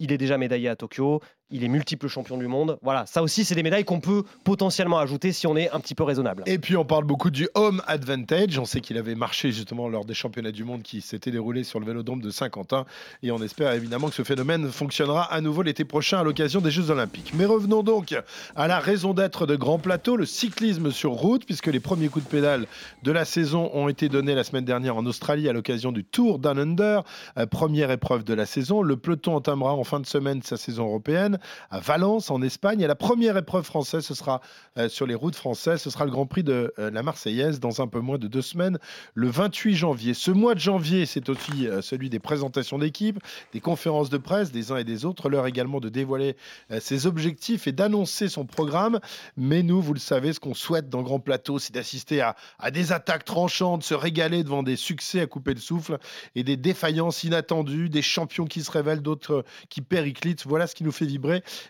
Il 0.00 0.10
est 0.10 0.18
déjà 0.18 0.36
médaillé 0.38 0.68
à 0.68 0.74
Tokyo. 0.74 0.87
Tokyo 0.88 1.20
il 1.50 1.64
est 1.64 1.68
multiple 1.68 2.08
champion 2.08 2.36
du 2.36 2.46
monde. 2.46 2.78
Voilà, 2.82 3.06
ça 3.06 3.22
aussi, 3.22 3.44
c'est 3.44 3.54
des 3.54 3.62
médailles 3.62 3.84
qu'on 3.84 4.00
peut 4.00 4.24
potentiellement 4.44 4.98
ajouter 4.98 5.32
si 5.32 5.46
on 5.46 5.56
est 5.56 5.70
un 5.70 5.80
petit 5.80 5.94
peu 5.94 6.04
raisonnable. 6.04 6.42
Et 6.46 6.58
puis, 6.58 6.76
on 6.76 6.84
parle 6.84 7.04
beaucoup 7.04 7.30
du 7.30 7.48
home 7.54 7.82
advantage. 7.86 8.58
On 8.58 8.64
sait 8.64 8.80
qu'il 8.80 8.98
avait 8.98 9.14
marché 9.14 9.50
justement 9.50 9.88
lors 9.88 10.04
des 10.04 10.14
championnats 10.14 10.52
du 10.52 10.64
monde 10.64 10.82
qui 10.82 11.00
s'étaient 11.00 11.30
déroulés 11.30 11.64
sur 11.64 11.80
le 11.80 11.86
vélodrome 11.86 12.20
de 12.20 12.30
Saint-Quentin. 12.30 12.84
Et 13.22 13.30
on 13.30 13.38
espère 13.38 13.72
évidemment 13.72 14.08
que 14.08 14.14
ce 14.14 14.24
phénomène 14.24 14.70
fonctionnera 14.70 15.24
à 15.32 15.40
nouveau 15.40 15.62
l'été 15.62 15.84
prochain 15.84 16.18
à 16.18 16.22
l'occasion 16.22 16.60
des 16.60 16.70
Jeux 16.70 16.90
Olympiques. 16.90 17.32
Mais 17.34 17.46
revenons 17.46 17.82
donc 17.82 18.14
à 18.54 18.68
la 18.68 18.78
raison 18.78 19.14
d'être 19.14 19.46
de 19.46 19.56
Grand 19.56 19.78
Plateau, 19.78 20.16
le 20.16 20.26
cyclisme 20.26 20.90
sur 20.90 21.12
route, 21.12 21.46
puisque 21.46 21.66
les 21.66 21.80
premiers 21.80 22.08
coups 22.08 22.24
de 22.26 22.30
pédale 22.30 22.66
de 23.02 23.12
la 23.12 23.24
saison 23.24 23.70
ont 23.72 23.88
été 23.88 24.08
donnés 24.08 24.34
la 24.34 24.44
semaine 24.44 24.64
dernière 24.64 24.96
en 24.96 25.06
Australie 25.06 25.48
à 25.48 25.52
l'occasion 25.52 25.92
du 25.92 26.04
Tour 26.04 26.38
Down 26.38 26.58
Under, 26.58 27.04
euh, 27.38 27.46
première 27.46 27.90
épreuve 27.90 28.24
de 28.24 28.34
la 28.34 28.46
saison. 28.46 28.82
Le 28.82 28.96
peloton 28.96 29.36
entamera 29.36 29.74
en 29.74 29.84
fin 29.84 30.00
de 30.00 30.06
semaine 30.06 30.42
sa 30.42 30.56
saison 30.56 30.86
européenne 30.86 31.37
à 31.70 31.80
Valence 31.80 32.30
en 32.30 32.42
Espagne. 32.42 32.80
Et 32.80 32.86
la 32.86 32.94
première 32.94 33.36
épreuve 33.36 33.64
française, 33.64 34.04
ce 34.04 34.14
sera 34.14 34.40
euh, 34.76 34.88
sur 34.88 35.06
les 35.06 35.14
routes 35.14 35.36
françaises, 35.36 35.82
ce 35.82 35.90
sera 35.90 36.04
le 36.04 36.10
Grand 36.10 36.26
Prix 36.26 36.42
de 36.42 36.72
euh, 36.78 36.90
la 36.90 37.02
Marseillaise 37.02 37.60
dans 37.60 37.80
un 37.80 37.86
peu 37.86 38.00
moins 38.00 38.18
de 38.18 38.28
deux 38.28 38.42
semaines, 38.42 38.78
le 39.14 39.28
28 39.28 39.74
janvier. 39.74 40.14
Ce 40.14 40.30
mois 40.30 40.54
de 40.54 40.60
janvier, 40.60 41.06
c'est 41.06 41.28
aussi 41.28 41.66
euh, 41.66 41.82
celui 41.82 42.10
des 42.10 42.18
présentations 42.18 42.78
d'équipe, 42.78 43.18
des 43.52 43.60
conférences 43.60 44.10
de 44.10 44.18
presse 44.18 44.52
des 44.52 44.72
uns 44.72 44.76
et 44.76 44.84
des 44.84 45.04
autres. 45.04 45.28
L'heure 45.28 45.46
également 45.46 45.80
de 45.80 45.88
dévoiler 45.88 46.36
ses 46.80 47.06
objectifs 47.06 47.66
et 47.66 47.72
d'annoncer 47.72 48.28
son 48.28 48.46
programme. 48.46 49.00
Mais 49.36 49.62
nous, 49.62 49.80
vous 49.80 49.94
le 49.94 50.00
savez, 50.00 50.32
ce 50.32 50.40
qu'on 50.40 50.54
souhaite 50.54 50.88
dans 50.88 51.02
Grand 51.02 51.20
Plateau, 51.20 51.58
c'est 51.58 51.74
d'assister 51.74 52.20
à, 52.20 52.36
à 52.58 52.70
des 52.70 52.92
attaques 52.92 53.24
tranchantes, 53.24 53.82
se 53.82 53.94
régaler 53.94 54.44
devant 54.44 54.62
des 54.62 54.76
succès 54.76 55.20
à 55.20 55.26
couper 55.26 55.54
le 55.54 55.60
souffle 55.60 55.98
et 56.34 56.44
des 56.44 56.56
défaillances 56.56 57.24
inattendues, 57.24 57.88
des 57.88 58.02
champions 58.02 58.46
qui 58.46 58.62
se 58.62 58.70
révèlent, 58.70 59.02
d'autres 59.02 59.44
qui 59.68 59.80
périclitent. 59.80 60.46
Voilà 60.46 60.66
ce 60.66 60.74
qui 60.74 60.84
nous 60.84 60.92
fait 60.92 61.06
vibrer 61.06 61.27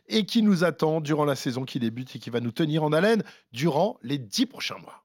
et 0.09 0.27
qui 0.27 0.43
nous 0.43 0.65
attend 0.65 1.01
durant 1.01 1.25
la 1.25 1.37
saison 1.37 1.65
qui 1.65 1.79
débute 1.79 2.17
et 2.17 2.19
qui 2.19 2.31
va 2.31 2.41
nous 2.41 2.53
tenir 2.53 2.83
en 2.83 2.93
haleine 2.93 3.23
durant 3.53 3.99
les 4.03 4.19
dix 4.19 4.47
prochains 4.47 4.79
mois. 4.79 5.05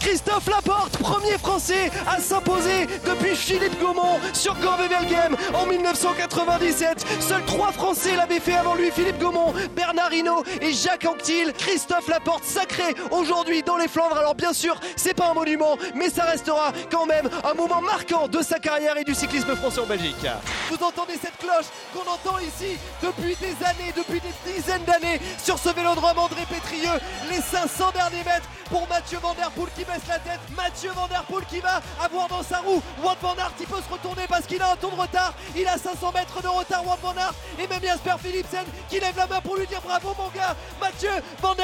Christophe 0.00 0.48
Laporte, 0.48 0.98
premier 0.98 1.38
français 1.38 1.90
à 2.06 2.20
s'imposer 2.20 2.86
depuis 3.08 3.34
Philippe 3.34 3.80
Gaumont 3.80 4.20
sur 4.34 4.54
Game 4.54 5.36
en 5.54 5.66
1997. 5.66 7.06
Seuls 7.20 7.44
trois 7.46 7.72
français 7.72 8.14
l'avaient 8.14 8.38
fait 8.38 8.54
avant 8.54 8.74
lui, 8.74 8.90
Philippe 8.90 9.18
Gaumont, 9.18 9.54
Bernard 9.74 10.12
Hinault 10.12 10.44
et 10.60 10.72
Jacques 10.72 11.06
Anquetil. 11.06 11.52
Christophe 11.56 12.08
Laporte 12.08 12.44
sacré 12.44 12.94
aujourd'hui 13.10 13.62
dans 13.62 13.76
les 13.76 13.88
Flandres. 13.88 14.18
Alors 14.18 14.34
bien 14.34 14.52
sûr, 14.52 14.78
c'est 14.96 15.14
pas 15.14 15.30
un 15.30 15.34
monument, 15.34 15.78
mais 15.94 16.10
ça 16.10 16.24
restera 16.24 16.72
quand 16.90 17.06
même 17.06 17.28
un 17.42 17.54
moment 17.54 17.80
marquant 17.80 18.28
de 18.28 18.42
sa 18.42 18.58
carrière 18.58 18.98
et 18.98 19.04
du 19.04 19.14
cyclisme 19.14 19.56
français 19.56 19.80
en 19.80 19.86
Belgique. 19.86 20.26
Vous 20.70 20.84
entendez 20.84 21.14
cette 21.14 21.38
cloche 21.38 21.66
qu'on 21.94 22.10
entend 22.10 22.38
ici 22.40 22.76
depuis 23.02 23.36
des 23.36 23.56
années, 23.64 23.92
depuis 23.96 24.20
des 24.20 24.52
dizaines 24.52 24.84
d'années 24.84 25.20
sur 25.42 25.58
ce 25.58 25.70
vélodrome 25.70 26.18
André 26.18 26.42
Pétrieux. 26.48 27.00
Les 27.30 27.40
500 27.40 27.90
derniers 27.94 28.24
mètres 28.24 28.48
pour 28.70 28.86
Mathieu 28.88 29.13
Van 29.20 29.34
Der 29.34 29.50
Poel 29.50 29.68
qui 29.76 29.84
baisse 29.84 30.06
la 30.08 30.18
tête. 30.18 30.40
Mathieu 30.56 30.90
Van 30.94 31.08
qui 31.48 31.60
va 31.60 31.80
avoir 32.02 32.28
dans 32.28 32.42
sa 32.42 32.58
roue. 32.58 32.82
Wout 33.02 33.16
Van 33.20 33.34
Aert, 33.34 33.52
il 33.60 33.66
peut 33.66 33.80
se 33.86 33.92
retourner 33.92 34.26
parce 34.28 34.46
qu'il 34.46 34.60
a 34.62 34.72
un 34.72 34.76
ton 34.76 34.88
de 34.88 35.00
retard. 35.00 35.34
Il 35.56 35.66
a 35.66 35.78
500 35.78 36.12
mètres 36.12 36.42
de 36.42 36.48
retard, 36.48 36.84
Wout 36.84 36.98
Van 37.02 37.14
Aert. 37.16 37.34
Et 37.58 37.66
même 37.66 37.82
Jasper 37.82 38.14
Philipsen 38.22 38.64
qui 38.88 39.00
lève 39.00 39.16
la 39.16 39.26
main 39.26 39.40
pour 39.40 39.56
lui 39.56 39.66
dire 39.66 39.80
bravo 39.82 40.14
mon 40.18 40.28
gars. 40.28 40.56
Mathieu 40.80 41.10
Van 41.40 41.54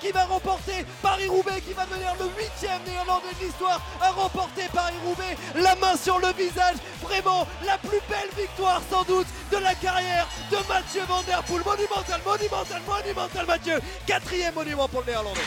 qui 0.00 0.10
va 0.12 0.24
remporter 0.24 0.84
Paris-Roubaix, 1.02 1.60
qui 1.66 1.72
va 1.72 1.86
devenir 1.86 2.14
le 2.18 2.26
huitième 2.38 2.82
néerlandais 2.86 3.34
de 3.40 3.46
l'histoire 3.46 3.80
à 4.00 4.10
remporter 4.10 4.64
Paris-Roubaix. 4.72 5.36
La 5.56 5.74
main 5.76 5.96
sur 5.96 6.18
le 6.18 6.32
visage. 6.32 6.76
Vraiment 7.02 7.46
la 7.64 7.78
plus 7.78 8.00
belle 8.08 8.28
victoire 8.36 8.82
sans 8.90 9.02
doute 9.04 9.26
de 9.50 9.56
la 9.58 9.74
carrière 9.74 10.26
de 10.50 10.56
Mathieu 10.68 11.02
Van. 11.08 11.22
Monumental, 11.48 12.20
monumental, 12.24 12.82
monumental 12.86 13.46
Mathieu. 13.46 13.80
Quatrième 14.06 14.54
monument 14.54 14.88
pour 14.88 15.00
le 15.00 15.06
néerlandais. 15.06 15.40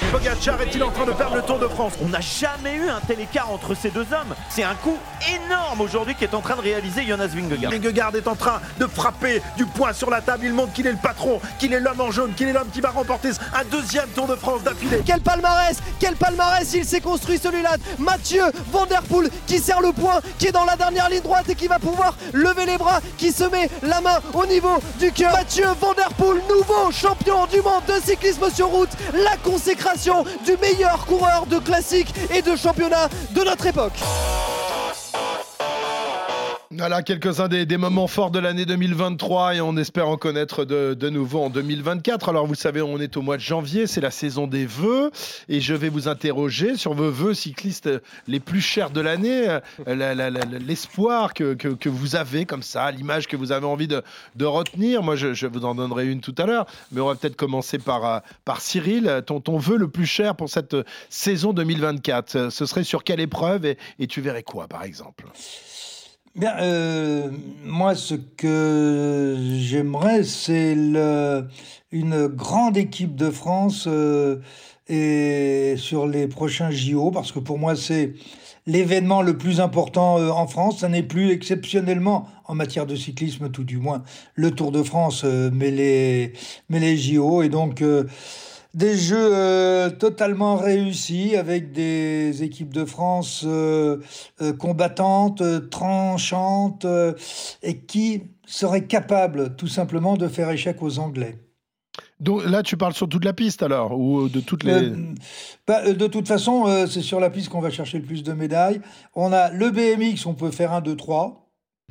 Est-il 0.62 0.84
en 0.84 0.92
train 0.92 1.06
de 1.06 1.12
le 1.34 1.42
Tour 1.42 1.60
de 1.60 1.68
France 1.68 1.94
On 2.04 2.10
n'a 2.10 2.20
jamais 2.20 2.76
eu 2.76 2.90
un 2.90 3.00
tel 3.08 3.20
écart 3.20 3.52
entre 3.52 3.74
ces 3.76 3.90
deux 3.90 4.02
hommes. 4.02 4.36
C'est 4.50 4.64
un 4.64 4.76
coup 4.76 4.98
énorme 5.34 5.82
aujourd'hui 5.82 6.16
qui 6.16 6.24
est 6.24 6.34
en 6.34 6.42
train 6.42 6.56
de 6.56 6.62
réaliser 6.62 7.06
Jonas 7.06 7.28
Vingegaard. 7.28 7.72
Vingegaard 7.72 8.16
est 8.16 8.28
en 8.28 8.36
train 8.36 8.60
de 8.80 8.88
frapper 8.88 9.42
du 9.56 9.66
poing 9.66 9.94
sur 9.94 10.10
la 10.10 10.22
table. 10.22 10.46
Il 10.46 10.54
montre 10.54 10.74
qu'il 10.74 10.88
est 10.88 10.92
le 10.92 10.98
patron, 10.98 11.40
qu'il 11.60 11.74
est 11.74 11.80
l'homme 11.80 12.02
en 12.02 12.12
jaune, 12.12 12.34
qu'il 12.34 12.48
est 12.48 12.54
l'homme 12.54 12.70
qui 12.74 12.82
va 12.82 12.90
remporter 12.90 13.30
un 13.54 13.64
deuxième 13.66 14.10
Tour 14.10 14.28
de 14.28 14.36
France 14.36 14.64
d'affilée. 14.64 15.02
Quel 15.06 15.22
palmarès 15.22 15.78
Quel 16.00 16.16
palmarès 16.16 16.74
il 16.74 16.86
s'est 16.86 17.02
construit 17.02 17.38
celui-là 17.38 17.76
Mathieu 17.98 18.44
Van 18.72 18.86
Der 18.86 19.02
Poel 19.04 19.30
qui 19.48 19.60
serre 19.60 19.82
le 19.82 19.92
poing, 19.92 20.20
qui 20.38 20.48
est 20.48 20.52
dans 20.52 20.66
la 20.66 20.76
dernière 20.76 21.10
ligne 21.10 21.22
droite 21.22 21.50
et 21.50 21.56
qui 21.56 21.68
va 21.68 21.80
pouvoir 21.80 22.16
lever 22.34 22.66
les 22.66 22.78
bras, 22.78 23.00
qui 23.18 23.32
se 23.32 23.44
met 23.46 23.70
la 23.84 24.02
main 24.02 24.20
au 24.34 24.46
niveau 24.46 24.80
du 25.00 25.12
cœur. 25.12 25.32
Mathieu 25.34 25.66
Van 25.80 25.94
Der 25.94 26.10
Poel, 26.18 26.42
nouveau 26.50 26.92
champion 26.92 27.46
du 27.48 27.62
monde 27.62 27.84
de 27.88 27.94
cyclisme 28.04 28.50
sur 28.54 28.68
route. 28.68 28.90
La 29.14 29.38
consécration 29.38 30.26
du 30.46 30.58
meilleur 30.58 31.06
coureur 31.06 31.21
de 31.48 31.60
classique 31.60 32.14
et 32.34 32.42
de 32.42 32.56
championnat 32.56 33.08
de 33.32 33.44
notre 33.44 33.68
époque. 33.68 33.94
Voilà 36.74 37.02
quelques-uns 37.02 37.50
des, 37.50 37.78
moments 37.78 38.08
forts 38.08 38.32
de 38.32 38.40
l'année 38.40 38.66
2023 38.66 39.56
et 39.56 39.62
on 39.62 39.76
espère 39.76 40.08
en 40.08 40.16
connaître 40.16 40.64
de, 40.64 40.94
de, 40.94 41.10
nouveau 41.10 41.42
en 41.42 41.50
2024. 41.50 42.30
Alors 42.30 42.48
vous 42.48 42.56
savez, 42.56 42.82
on 42.82 42.98
est 42.98 43.18
au 43.18 43.22
mois 43.22 43.36
de 43.36 43.42
janvier, 43.42 43.88
c'est 43.88 44.00
la 44.00 44.10
saison 44.10 44.48
des 44.48 44.66
vœux 44.66 45.12
et 45.50 45.60
je 45.60 45.74
vais 45.74 45.90
vous 45.90 46.08
interroger 46.08 46.78
sur 46.78 46.94
vos 46.94 47.12
vœux 47.12 47.34
cyclistes 47.34 47.90
les 48.26 48.40
plus 48.40 48.62
chers 48.62 48.90
de 48.90 49.02
l'année, 49.02 49.50
euh, 49.86 50.40
l'espoir 50.66 51.34
que, 51.34 51.56
que, 51.56 51.90
vous 51.90 52.16
avez 52.16 52.46
comme 52.46 52.64
ça, 52.64 52.90
l'image 52.90 53.28
que 53.28 53.36
vous 53.36 53.52
avez 53.52 53.66
envie 53.66 53.90
de, 53.90 54.02
de 54.38 54.46
retenir. 54.46 55.04
Moi, 55.04 55.18
je, 55.18 55.48
vous 55.48 55.66
en 55.66 55.76
donnerai 55.76 56.08
une 56.08 56.22
tout 56.22 56.36
à 56.38 56.46
l'heure, 56.46 56.68
mais 56.94 57.02
on 57.02 57.08
va 57.08 57.16
peut-être 57.16 57.36
commencer 57.36 57.80
par, 57.80 58.06
euh, 58.06 58.20
par 58.46 58.62
Cyril. 58.62 59.24
Ton, 59.26 59.42
ton 59.42 59.58
vœu 59.58 59.76
le 59.76 59.90
plus 59.90 60.06
cher 60.06 60.38
pour 60.38 60.48
cette 60.48 60.78
saison 61.10 61.52
2024, 61.52 62.50
ce 62.50 62.66
serait 62.66 62.86
sur 62.86 63.04
quelle 63.04 63.20
épreuve 63.20 63.66
et 63.66 64.08
tu 64.08 64.22
verrais 64.22 64.44
quoi 64.44 64.70
par 64.70 64.84
exemple? 64.84 65.26
Bien, 66.36 66.58
euh, 66.60 67.30
moi, 67.66 67.94
ce 67.94 68.16
que 68.16 69.36
j'aimerais, 69.60 70.24
c'est 70.24 70.72
une 71.92 72.28
grande 72.28 72.78
équipe 72.78 73.16
de 73.18 73.30
France 73.30 73.84
euh, 73.88 74.38
et 74.88 75.76
sur 75.78 76.08
les 76.08 76.28
prochains 76.28 76.72
JO, 76.72 77.12
parce 77.12 77.34
que 77.34 77.40
pour 77.40 77.60
moi, 77.60 77.76
c'est 77.76 78.14
l'événement 78.66 79.22
le 79.22 79.38
plus 79.38 79.60
important 79.60 80.20
euh, 80.20 80.30
en 80.30 80.48
France. 80.48 80.80
Ça 80.80 80.88
n'est 80.88 81.04
plus 81.04 81.32
exceptionnellement 81.32 82.30
en 82.46 82.56
matière 82.56 82.86
de 82.86 82.96
cyclisme, 82.96 83.50
tout 83.50 83.66
du 83.66 83.76
moins, 83.78 84.04
le 84.36 84.52
Tour 84.52 84.72
de 84.72 84.84
France, 84.84 85.26
mais 85.26 85.70
les, 85.70 86.32
mais 86.70 86.80
les 86.80 86.96
JO. 86.96 87.44
Et 87.44 87.50
donc, 87.50 87.84
des 88.74 88.98
jeux 88.98 89.32
euh, 89.34 89.90
totalement 89.90 90.56
réussis 90.56 91.36
avec 91.36 91.72
des 91.72 92.44
équipes 92.44 92.74
de 92.74 92.86
France 92.86 93.44
euh, 93.46 93.98
euh, 94.42 94.54
combattantes, 94.54 95.44
tranchantes 95.70 96.86
et 97.64 97.80
qui 97.80 98.24
seraient 98.46 98.86
capables 98.86 99.56
tout 99.56 99.68
simplement 99.68 100.16
de 100.16 100.28
faire 100.28 100.50
échec 100.50 100.82
aux 100.82 101.00
Anglais. 101.00 101.40
Donc 102.20 102.46
là, 102.46 102.64
tu 102.64 102.78
parles 102.78 102.94
surtout 102.94 103.20
de 103.20 103.26
la 103.26 103.34
piste 103.34 103.64
alors 103.64 104.00
ou 104.00 104.30
de 104.30 104.40
toutes 104.40 104.64
les. 104.64 104.92
Bah, 105.68 105.92
de 105.92 106.08
toute 106.08 106.28
façon, 106.28 106.86
c'est 106.88 107.02
sur 107.02 107.20
la 107.20 107.30
piste 107.30 107.50
qu'on 107.50 107.62
va 107.62 107.72
chercher 107.72 107.98
le 107.98 108.06
plus 108.06 108.24
de 108.24 108.32
médailles. 108.32 108.80
On 109.16 109.34
a 109.34 109.50
le 109.50 109.72
BMX, 109.72 110.26
on 110.28 110.36
peut 110.36 110.52
faire 110.52 110.72
un 110.72 110.82
2, 110.82 110.96
3. 110.96 111.41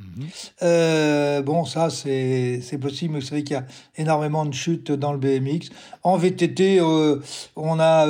Mhm. 0.01 1.43
bon, 1.43 1.65
ça, 1.65 1.89
c'est 1.89 2.77
possible, 2.79 3.15
mais 3.15 3.21
c'est 3.21 3.31
vrai 3.31 3.43
qu'il 3.43 3.55
y 3.55 3.59
a 3.59 3.65
énormément 3.97 4.45
de 4.45 4.53
chutes 4.53 4.91
dans 4.91 5.13
le 5.13 5.19
BMX. 5.19 5.69
En 6.03 6.17
VTT, 6.17 6.81
on 6.81 7.79
a 7.79 8.07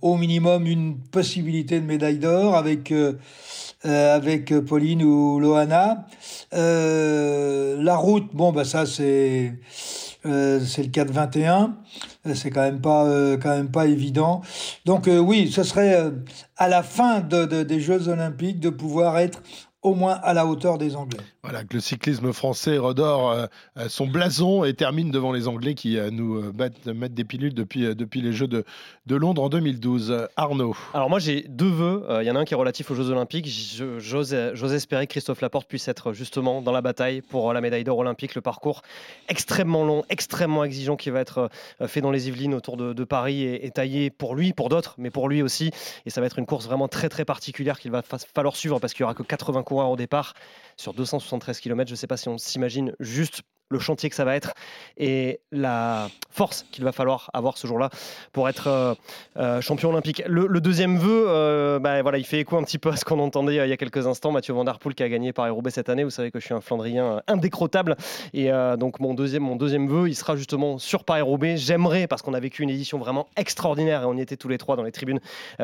au 0.00 0.16
minimum 0.16 0.66
une 0.66 0.96
possibilité 0.98 1.80
de 1.80 1.86
médaille 1.86 2.18
d'or 2.18 2.56
avec, 2.56 2.92
avec 3.84 4.54
Pauline 4.60 5.02
ou 5.02 5.40
Loana. 5.40 6.06
la 6.52 7.96
route, 7.96 8.28
bon, 8.32 8.52
bah, 8.52 8.64
ça, 8.64 8.86
c'est 8.86 9.54
euh, 10.26 10.60
le 10.60 10.84
4-21. 10.84 11.72
Euh, 12.26 12.34
c'est 12.34 12.50
quand 12.50 12.60
même 12.60 12.80
pas 12.80 13.06
euh, 13.06 13.38
quand 13.38 13.50
même 13.50 13.70
pas 13.70 13.86
évident. 13.86 14.42
Donc 14.84 15.08
oui, 15.08 15.50
ce 15.50 15.62
serait 15.62 16.12
à 16.56 16.68
la 16.68 16.82
fin 16.82 17.20
des 17.20 17.80
Jeux 17.80 18.08
Olympiques 18.08 18.60
de 18.60 18.70
pouvoir 18.70 19.18
être 19.18 19.42
au 19.82 19.94
moins 19.94 20.14
à 20.22 20.34
la 20.34 20.46
hauteur 20.46 20.76
des 20.76 20.94
Anglais. 20.94 21.20
Voilà, 21.42 21.64
que 21.64 21.72
le 21.72 21.80
cyclisme 21.80 22.34
français 22.34 22.76
redore 22.76 23.30
euh, 23.30 23.46
euh, 23.78 23.88
son 23.88 24.06
blason 24.06 24.62
et 24.64 24.74
termine 24.74 25.10
devant 25.10 25.32
les 25.32 25.48
Anglais 25.48 25.74
qui 25.74 25.96
euh, 25.96 26.10
nous 26.10 26.52
mettent, 26.52 27.14
des 27.14 27.24
pilules 27.24 27.54
depuis, 27.54 27.94
depuis 27.94 28.20
les 28.20 28.32
Jeux 28.32 28.46
de, 28.46 28.64
de 29.06 29.16
Londres 29.16 29.42
en 29.42 29.48
2012. 29.48 30.28
Arnaud 30.36 30.76
Alors 30.92 31.08
moi 31.08 31.18
j'ai 31.18 31.46
deux 31.48 31.70
vœux. 31.70 32.04
Il 32.20 32.26
y 32.26 32.30
en 32.30 32.36
a 32.36 32.40
un 32.40 32.44
qui 32.44 32.52
est 32.52 32.56
relatif 32.56 32.90
aux 32.90 32.94
Jeux 32.94 33.08
Olympiques. 33.08 33.48
J'ose 33.98 34.34
espérer 34.34 35.06
que 35.06 35.12
Christophe 35.12 35.40
Laporte 35.40 35.66
puisse 35.66 35.88
être 35.88 36.12
justement 36.12 36.60
dans 36.60 36.72
la 36.72 36.82
bataille 36.82 37.22
pour 37.22 37.52
la 37.54 37.62
médaille 37.62 37.84
d'or 37.84 37.98
olympique. 37.98 38.34
Le 38.34 38.42
parcours 38.42 38.82
extrêmement 39.28 39.84
long, 39.84 40.04
extrêmement 40.10 40.64
exigeant 40.64 40.96
qui 40.96 41.08
va 41.08 41.20
être 41.20 41.48
fait 41.86 42.02
dans 42.02 42.10
les 42.10 42.28
Yvelines 42.28 42.54
autour 42.54 42.76
de, 42.76 43.04
Paris 43.04 43.44
est, 43.44 43.74
taillé 43.74 44.10
pour 44.10 44.34
lui, 44.34 44.52
pour 44.52 44.68
d'autres, 44.68 44.94
mais 44.98 45.10
pour 45.10 45.28
lui 45.28 45.42
aussi. 45.42 45.70
Et 46.04 46.10
ça 46.10 46.20
va 46.20 46.26
être 46.26 46.38
une 46.38 46.46
course 46.46 46.66
vraiment 46.66 46.88
très 46.88 47.08
très 47.08 47.24
particulière 47.24 47.78
qu'il 47.80 47.90
va 47.90 48.02
falloir 48.02 48.56
suivre 48.56 48.78
parce 48.78 48.92
qu'il 48.92 49.04
n'y 49.04 49.06
aura 49.06 49.14
que 49.14 49.22
80 49.22 49.62
au 49.78 49.96
départ 49.96 50.34
sur 50.76 50.94
273 50.94 51.60
km. 51.60 51.88
Je 51.88 51.94
ne 51.94 51.96
sais 51.96 52.06
pas 52.06 52.16
si 52.16 52.28
on 52.28 52.38
s'imagine 52.38 52.94
juste 53.00 53.42
le 53.70 53.78
chantier 53.78 54.10
que 54.10 54.16
ça 54.16 54.24
va 54.24 54.34
être 54.34 54.52
et 54.96 55.40
la 55.52 56.08
force 56.30 56.66
qu'il 56.72 56.84
va 56.84 56.92
falloir 56.92 57.30
avoir 57.32 57.56
ce 57.56 57.66
jour-là 57.66 57.88
pour 58.32 58.48
être 58.48 58.66
euh, 58.66 58.94
euh, 59.36 59.60
champion 59.60 59.90
olympique. 59.90 60.22
Le, 60.26 60.60
deuxième 60.60 60.98
vœu, 60.98 61.24
euh, 61.28 61.78
bah, 61.78 62.02
voilà, 62.02 62.18
il 62.18 62.24
fait 62.24 62.40
écho 62.40 62.56
un 62.56 62.64
petit 62.64 62.78
peu 62.78 62.90
à 62.90 62.96
ce 62.96 63.04
qu'on 63.04 63.20
entendait 63.20 63.54
il 63.54 63.68
y 63.68 63.72
a 63.72 63.76
quelques 63.76 64.06
instants. 64.06 64.32
Mathieu 64.32 64.52
Van 64.54 64.64
Der 64.64 64.78
Poel 64.78 64.94
qui 64.94 65.02
a 65.02 65.08
gagné 65.08 65.32
par 65.32 65.52
roubaix 65.52 65.70
cette 65.70 65.88
année. 65.88 66.02
Vous 66.02 66.10
savez 66.10 66.30
que 66.30 66.40
je 66.40 66.44
suis 66.44 66.54
un 66.54 66.60
Flandrien 66.60 67.22
indécrottable 67.28 67.96
et 68.34 68.50
donc 68.78 69.00
mon 69.00 69.14
deuxième, 69.14 69.42
mon 69.42 69.56
deuxième 69.56 69.88
vœu, 69.88 70.08
il 70.08 70.14
sera 70.14 70.36
justement 70.36 70.78
sur 70.78 71.04
Paris-Roubaix. 71.04 71.56
J'aimerais, 71.56 72.06
parce 72.06 72.22
qu'on 72.22 72.34
a 72.34 72.40
vécu 72.40 72.62
une 72.62 72.70
édition 72.70 72.98
vraiment 72.98 73.28
extraordinaire 73.36 74.02
et 74.02 74.06
on 74.06 74.16
y 74.16 74.20
était 74.20 74.36
tous 74.36 74.48
les 74.48 74.58
trois 74.58 74.76
dans 74.76 74.82
les 74.82 74.92
tribunes 74.92 75.20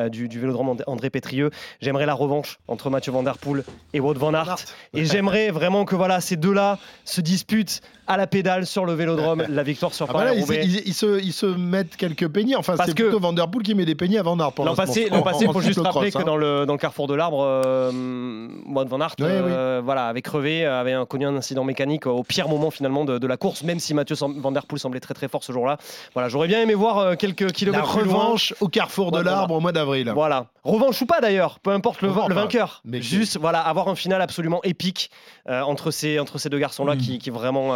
du, 0.09 0.27
Vélodrome 0.27 0.77
André 0.87 1.09
Pétrieux. 1.09 1.51
J'aimerais 1.81 2.05
la 2.05 2.13
revanche 2.13 2.59
entre 2.67 2.89
Mathieu 2.89 3.11
Van 3.11 3.23
Der 3.23 3.37
Poel 3.37 3.63
et 3.93 3.99
Wout 3.99 4.13
Van 4.13 4.33
Aert. 4.33 4.57
Et 4.93 5.05
j'aimerais 5.05 5.51
vraiment 5.51 5.85
que 5.85 5.95
voilà, 5.95 6.21
ces 6.21 6.37
deux-là 6.37 6.79
se 7.05 7.21
disputent 7.21 7.81
à 8.07 8.15
la 8.17 8.25
pédale 8.25 8.65
sur 8.65 8.85
le 8.85 8.93
vélodrome, 8.93 9.43
la 9.49 9.63
victoire 9.63 9.93
sur 9.93 10.07
ah 10.09 10.13
bah 10.13 10.19
Paris. 10.19 10.37
ils, 10.85 10.93
se, 10.93 11.21
ils, 11.21 11.33
se, 11.33 11.45
mettent 11.45 11.97
quelques 11.97 12.27
peignets. 12.29 12.55
Enfin, 12.55 12.75
c'est 12.85 12.95
plutôt 12.95 13.19
Vanderpool 13.19 13.63
qui 13.63 13.75
met 13.75 13.85
des 13.85 13.95
peignets 13.95 14.17
à 14.17 14.23
Van 14.23 14.39
Aert. 14.39 14.53
L'an 14.63 14.75
passé, 14.75 15.09
il 15.41 15.51
faut 15.51 15.61
juste 15.61 15.79
rappeler 15.79 16.11
que 16.11 16.19
hein. 16.19 16.23
dans 16.23 16.37
le, 16.37 16.65
dans 16.65 16.73
le 16.73 16.79
carrefour 16.79 17.07
de 17.07 17.13
l'arbre, 17.13 17.43
euh, 17.43 18.47
Van 18.65 19.01
Aert 19.01 19.15
euh, 19.21 19.81
voilà, 19.83 20.07
avait 20.07 20.21
crevé, 20.21 20.65
avait 20.65 20.95
connu 21.07 21.25
un 21.25 21.35
incident 21.35 21.65
mécanique 21.65 22.07
au 22.07 22.23
pire 22.23 22.47
moment 22.47 22.71
finalement 22.71 23.03
de, 23.03 23.27
la 23.27 23.37
course, 23.37 23.63
même 23.63 23.79
si 23.79 23.93
Mathieu 23.93 24.15
Van 24.19 24.51
Der 24.51 24.65
Poel 24.65 24.79
semblait 24.79 25.01
très 25.01 25.13
très 25.13 25.27
fort 25.27 25.43
ce 25.43 25.51
jour-là. 25.51 25.77
Voilà, 26.13 26.29
j'aurais 26.29 26.47
bien 26.47 26.61
aimé 26.61 26.75
voir 26.75 26.97
euh, 26.99 27.15
quelques 27.15 27.51
kilomètres 27.51 27.97
la 27.97 28.03
revanche 28.03 28.53
au 28.61 28.69
carrefour 28.69 29.11
de 29.11 29.19
l'arbre 29.19 29.55
au 29.55 29.59
mois 29.59 29.73
d'avril. 29.73 30.11
Voilà, 30.13 30.47
revanche 30.63 31.01
ou 31.01 31.05
pas 31.05 31.19
d'ailleurs, 31.19 31.59
peu 31.59 31.71
importe 31.71 32.01
le, 32.01 32.07
le 32.07 32.33
vainqueur. 32.33 32.81
Mais 32.85 33.01
juste 33.01 33.37
voilà, 33.37 33.59
avoir 33.59 33.89
un 33.89 33.95
final 33.95 34.21
absolument 34.21 34.61
épique 34.63 35.11
entre 35.49 35.91
ces 35.91 36.19
entre 36.19 36.37
ces 36.37 36.49
deux 36.49 36.59
garçons-là 36.59 36.95
qui, 36.95 37.19
qui 37.19 37.29
vraiment 37.29 37.73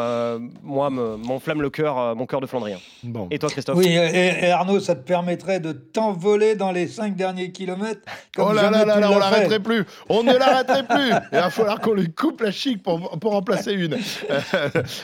moi 0.63 0.89
m'enflamme 0.89 1.61
le 1.61 1.69
cœur, 1.69 1.97
euh, 1.97 2.15
mon 2.15 2.25
cœur 2.25 2.41
de 2.41 2.47
Flandrien. 2.47 2.77
Bon. 3.03 3.27
Et 3.31 3.39
toi, 3.39 3.49
Christophe 3.49 3.77
Oui, 3.77 3.87
et, 3.87 4.45
Arnaud, 4.51 4.79
ça 4.79 4.95
te 4.95 5.05
permettrait 5.05 5.59
de 5.59 5.71
t'envoler 5.71 6.55
dans 6.55 6.71
les 6.71 6.87
cinq 6.87 7.15
derniers 7.15 7.51
kilomètres. 7.51 8.01
oh 8.37 8.53
là 8.53 8.69
là 8.69 8.85
là, 8.85 8.99
là 8.99 9.11
on 9.11 9.19
l'arrêterait 9.19 9.59
plus. 9.59 9.85
On 10.09 10.23
ne 10.23 10.33
l'arrêterait 10.33 10.87
plus. 10.87 11.11
Il 11.31 11.37
va 11.37 11.49
falloir 11.49 11.79
qu'on 11.79 11.93
lui 11.93 12.11
coupe 12.11 12.41
la 12.41 12.51
chic 12.51 12.81
pour, 12.83 13.19
pour 13.19 13.35
en 13.35 13.41
placer 13.41 13.73
une. 13.73 13.97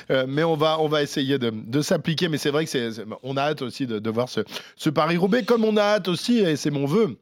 Euh, 0.09 0.25
mais 0.27 0.43
on 0.43 0.55
va, 0.55 0.79
on 0.79 0.87
va 0.87 1.01
essayer 1.01 1.37
de, 1.37 1.49
de 1.49 1.81
s'appliquer. 1.81 2.29
Mais 2.29 2.37
c'est 2.37 2.49
vrai 2.49 2.65
que 2.65 2.69
c'est, 2.69 2.89
on 3.23 3.37
a 3.37 3.41
hâte 3.41 3.61
aussi 3.61 3.87
de, 3.87 3.99
de 3.99 4.09
voir 4.09 4.29
ce, 4.29 4.41
ce 4.75 4.89
Paris-Roubaix, 4.89 5.43
comme 5.43 5.63
on 5.63 5.77
a 5.77 5.81
hâte 5.81 6.07
aussi, 6.07 6.39
et 6.39 6.55
c'est 6.55 6.71
mon 6.71 6.85
vœu 6.85 7.17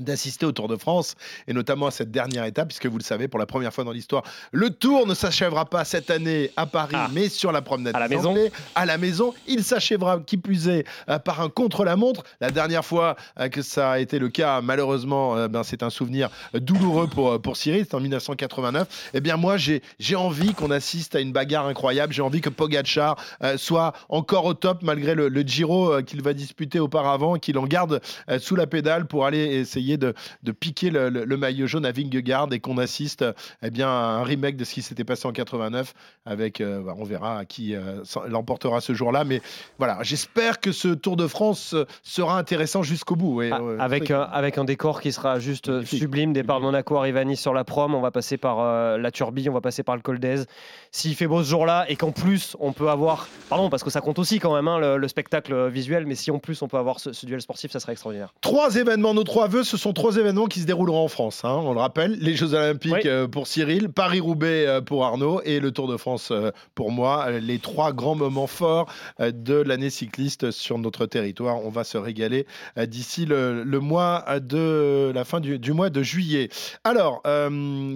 d'assister 0.00 0.46
au 0.46 0.52
Tour 0.52 0.68
de 0.68 0.76
France 0.76 1.14
et 1.46 1.52
notamment 1.52 1.86
à 1.86 1.90
cette 1.90 2.10
dernière 2.10 2.44
étape 2.44 2.68
puisque 2.68 2.86
vous 2.86 2.98
le 2.98 3.02
savez 3.02 3.28
pour 3.28 3.38
la 3.38 3.46
première 3.46 3.72
fois 3.72 3.84
dans 3.84 3.92
l'histoire 3.92 4.22
le 4.50 4.70
Tour 4.70 5.06
ne 5.06 5.14
s'achèvera 5.14 5.66
pas 5.66 5.84
cette 5.84 6.10
année 6.10 6.50
à 6.56 6.66
Paris 6.66 6.94
ah. 6.96 7.10
mais 7.12 7.28
sur 7.28 7.52
la 7.52 7.60
promenade 7.62 7.94
à 7.94 8.00
la 8.00 8.08
maison. 8.08 8.34
à 8.74 8.86
la 8.86 8.98
maison 8.98 9.34
il 9.46 9.62
s'achèvera 9.62 10.20
qui 10.20 10.36
plus 10.38 10.68
est 10.68 10.84
euh, 11.08 11.18
par 11.18 11.40
un 11.40 11.48
contre-la-montre. 11.48 12.22
La 12.40 12.50
dernière 12.50 12.84
fois 12.84 13.16
euh, 13.38 13.48
que 13.48 13.60
ça 13.62 13.92
a 13.92 13.98
été 13.98 14.18
le 14.18 14.28
cas 14.28 14.60
malheureusement 14.62 15.36
euh, 15.36 15.48
ben, 15.48 15.62
c'est 15.62 15.82
un 15.82 15.90
souvenir 15.90 16.30
douloureux 16.54 17.06
pour, 17.06 17.40
pour 17.40 17.56
Cyril 17.56 17.84
c'est 17.88 17.94
en 17.94 18.00
1989 18.00 18.88
et 19.14 19.18
eh 19.18 19.20
bien 19.20 19.36
moi 19.36 19.56
j'ai 19.56 19.82
j'ai 19.98 20.16
envie 20.16 20.54
qu'on 20.54 20.70
assiste 20.70 21.14
à 21.14 21.20
une 21.20 21.32
bagarre 21.32 21.66
incroyable. 21.66 22.12
J'ai 22.12 22.22
envie 22.22 22.40
que 22.40 22.48
Pogacar 22.48 23.16
soit 23.56 23.92
encore 24.08 24.44
au 24.46 24.54
top 24.54 24.82
malgré 24.82 25.14
le, 25.14 25.28
le 25.28 25.42
Giro 25.42 26.02
qu'il 26.02 26.22
va 26.22 26.32
disputer 26.32 26.80
auparavant 26.80 27.36
qu'il 27.36 27.58
en 27.58 27.66
garde 27.66 28.00
sous 28.38 28.56
la 28.56 28.66
pédale 28.66 29.06
pour 29.06 29.26
aller 29.26 29.38
essayer 29.38 29.81
de, 29.96 30.14
piquer 30.52 30.90
le, 30.90 31.36
maillot 31.36 31.66
jaune 31.66 31.86
à 31.86 31.92
Vingegaard 31.92 32.48
et 32.52 32.60
qu'on 32.60 32.78
assiste 32.78 33.24
eh 33.62 33.70
bien, 33.70 33.88
à 33.88 34.18
un 34.20 34.22
remake 34.22 34.56
de 34.56 34.64
ce 34.64 34.74
qui 34.74 34.82
s'était 34.82 35.04
passé 35.04 35.26
en 35.26 35.32
89 35.32 35.94
avec, 36.24 36.60
euh, 36.60 36.80
bah, 36.80 36.94
on 36.96 37.04
verra 37.04 37.44
qui 37.44 37.74
euh, 37.74 38.02
l'emportera 38.28 38.80
ce 38.80 38.94
jour-là. 38.94 39.24
Mais 39.24 39.42
voilà, 39.78 39.98
j'espère 40.02 40.60
que 40.60 40.72
ce 40.72 40.88
Tour 40.88 41.16
de 41.16 41.26
France 41.26 41.74
sera 42.02 42.38
intéressant 42.38 42.82
jusqu'au 42.82 43.16
bout. 43.16 43.40
Ah, 43.40 43.60
avec, 43.78 44.10
un, 44.10 44.22
avec 44.22 44.58
un 44.58 44.64
décor 44.64 45.00
qui 45.00 45.12
sera 45.12 45.38
juste 45.38 45.84
sublime. 45.84 46.32
Départ 46.32 46.60
de 46.60 46.64
Monaco, 46.64 46.96
arrive 46.96 47.16
à 47.16 47.24
Nice 47.24 47.40
sur 47.40 47.54
la 47.54 47.64
prom. 47.64 47.94
On 47.94 48.00
va 48.00 48.10
passer 48.10 48.36
par 48.36 48.60
euh, 48.60 48.98
la 48.98 49.10
Turbie, 49.10 49.48
on 49.48 49.52
va 49.52 49.60
passer 49.60 49.82
par 49.82 49.96
le 49.96 50.02
Col 50.02 50.18
d'Aise. 50.18 50.46
S'il 50.90 51.14
fait 51.14 51.26
beau 51.26 51.42
ce 51.42 51.48
jour-là 51.48 51.86
et 51.88 51.96
qu'en 51.96 52.12
plus 52.12 52.56
on 52.60 52.72
peut 52.72 52.88
avoir, 52.88 53.28
pardon, 53.48 53.70
parce 53.70 53.82
que 53.82 53.90
ça 53.90 54.00
compte 54.00 54.18
aussi 54.18 54.38
quand 54.38 54.54
même 54.54 54.68
hein, 54.68 54.96
le, 54.96 55.08
spectacle 55.08 55.68
visuel, 55.68 56.06
mais 56.06 56.14
si 56.14 56.30
en 56.30 56.38
plus 56.38 56.62
on 56.62 56.68
peut 56.68 56.78
avoir 56.78 57.00
ce, 57.00 57.12
ce 57.12 57.26
duel 57.26 57.40
sportif, 57.40 57.72
ça 57.72 57.80
serait 57.80 57.92
extraordinaire. 57.92 58.32
Trois 58.40 58.76
événements, 58.76 59.14
nos 59.14 59.24
trois 59.24 59.48
vœux 59.48 59.64
ce 59.72 59.78
sont 59.78 59.94
trois 59.94 60.18
événements 60.18 60.48
qui 60.48 60.60
se 60.60 60.66
dérouleront 60.66 61.02
en 61.06 61.08
France. 61.08 61.46
Hein, 61.46 61.58
on 61.64 61.72
le 61.72 61.80
rappelle, 61.80 62.18
les 62.20 62.36
Jeux 62.36 62.52
Olympiques 62.52 63.06
euh, 63.06 63.26
pour 63.26 63.46
Cyril, 63.46 63.88
Paris-Roubaix 63.88 64.66
euh, 64.66 64.80
pour 64.82 65.06
Arnaud 65.06 65.40
et 65.46 65.60
le 65.60 65.70
Tour 65.70 65.88
de 65.88 65.96
France 65.96 66.28
euh, 66.30 66.50
pour 66.74 66.90
moi. 66.90 67.30
Les 67.40 67.58
trois 67.58 67.94
grands 67.94 68.14
moments 68.14 68.46
forts 68.46 68.92
de 69.18 69.54
l'année 69.54 69.88
cycliste 69.88 70.50
sur 70.50 70.76
notre 70.76 71.06
territoire. 71.06 71.64
On 71.64 71.70
va 71.70 71.84
se 71.84 71.96
régaler 71.96 72.46
d'ici 72.76 73.24
le, 73.24 73.64
mois 73.80 74.24
de 74.40 75.10
la 75.14 75.24
fin 75.24 75.40
du, 75.40 75.72
mois 75.72 75.88
de 75.88 76.02
juillet. 76.02 76.50
Alors, 76.84 77.22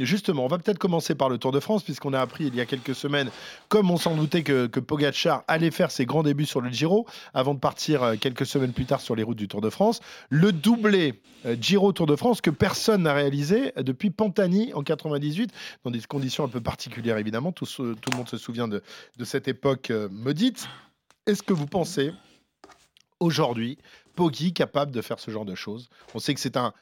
justement, 0.01 0.45
on 0.45 0.49
va 0.49 0.59
peut-être 0.59 0.79
commencer 0.79 1.15
par 1.15 1.29
le 1.29 1.37
Tour 1.37 1.53
de 1.53 1.61
France 1.61 1.83
puisqu'on 1.83 2.15
a 2.15 2.21
appris 2.21 2.47
il 2.47 2.55
y 2.55 2.61
a 2.61 2.67
quelques 2.67 2.95
semaines, 2.95 3.29
comme 3.69 3.91
on 3.91 3.97
s'en 3.99 4.15
doutait, 4.15 4.43
que, 4.43 4.67
que 4.67 4.81
Pogacar 4.81 5.45
allait 5.49 5.71
faire 5.71 5.91
ses 5.91 6.07
grands 6.07 6.23
débuts 6.23 6.47
sur 6.47 6.61
le 6.61 6.71
Giro 6.71 7.07
avant 7.35 7.55
de 7.55 7.61
partir 7.61 8.15
quelques 8.19 8.47
semaines 8.47 8.73
plus 8.73 8.87
tard 8.87 9.01
sur 9.01 9.15
les 9.15 9.23
routes 9.23 9.39
du 9.39 9.49
Tour 9.49 9.61
de 9.61 9.71
France. 9.71 10.01
Le 10.31 10.53
doublé 10.53 11.21
Giro 11.67 11.93
Tour 11.93 12.07
de 12.07 12.15
France 12.15 12.41
que 12.41 12.51
personne 12.51 13.03
n'a 13.03 13.13
réalisé 13.13 13.73
depuis 13.77 14.11
Pantani 14.11 14.73
en 14.73 14.85
98, 14.85 15.53
dans 15.83 15.91
des 15.91 16.01
conditions 16.03 16.45
un 16.45 16.49
peu 16.49 16.61
particulières 16.61 17.19
évidemment. 17.19 17.51
Tout, 17.51 17.67
tout 17.67 18.11
le 18.13 18.17
monde 18.17 18.29
se 18.29 18.39
souvient 18.39 18.69
de, 18.69 18.85
de 19.17 19.25
cette 19.25 19.49
époque 19.49 19.91
euh, 19.91 20.09
maudite. 20.09 20.69
Est-ce 21.27 21.43
que 21.43 21.53
vous 21.53 21.67
pensez 21.67 22.13
aujourd'hui 23.19 23.79
Poggi 24.15 24.53
capable 24.53 24.93
de 24.93 25.03
faire 25.03 25.19
ce 25.19 25.33
genre 25.33 25.45
de 25.45 25.57
choses? 25.57 25.89
On 26.15 26.21
sait 26.21 26.35
que 26.35 26.41
c'est 26.41 26.57
un 26.57 26.73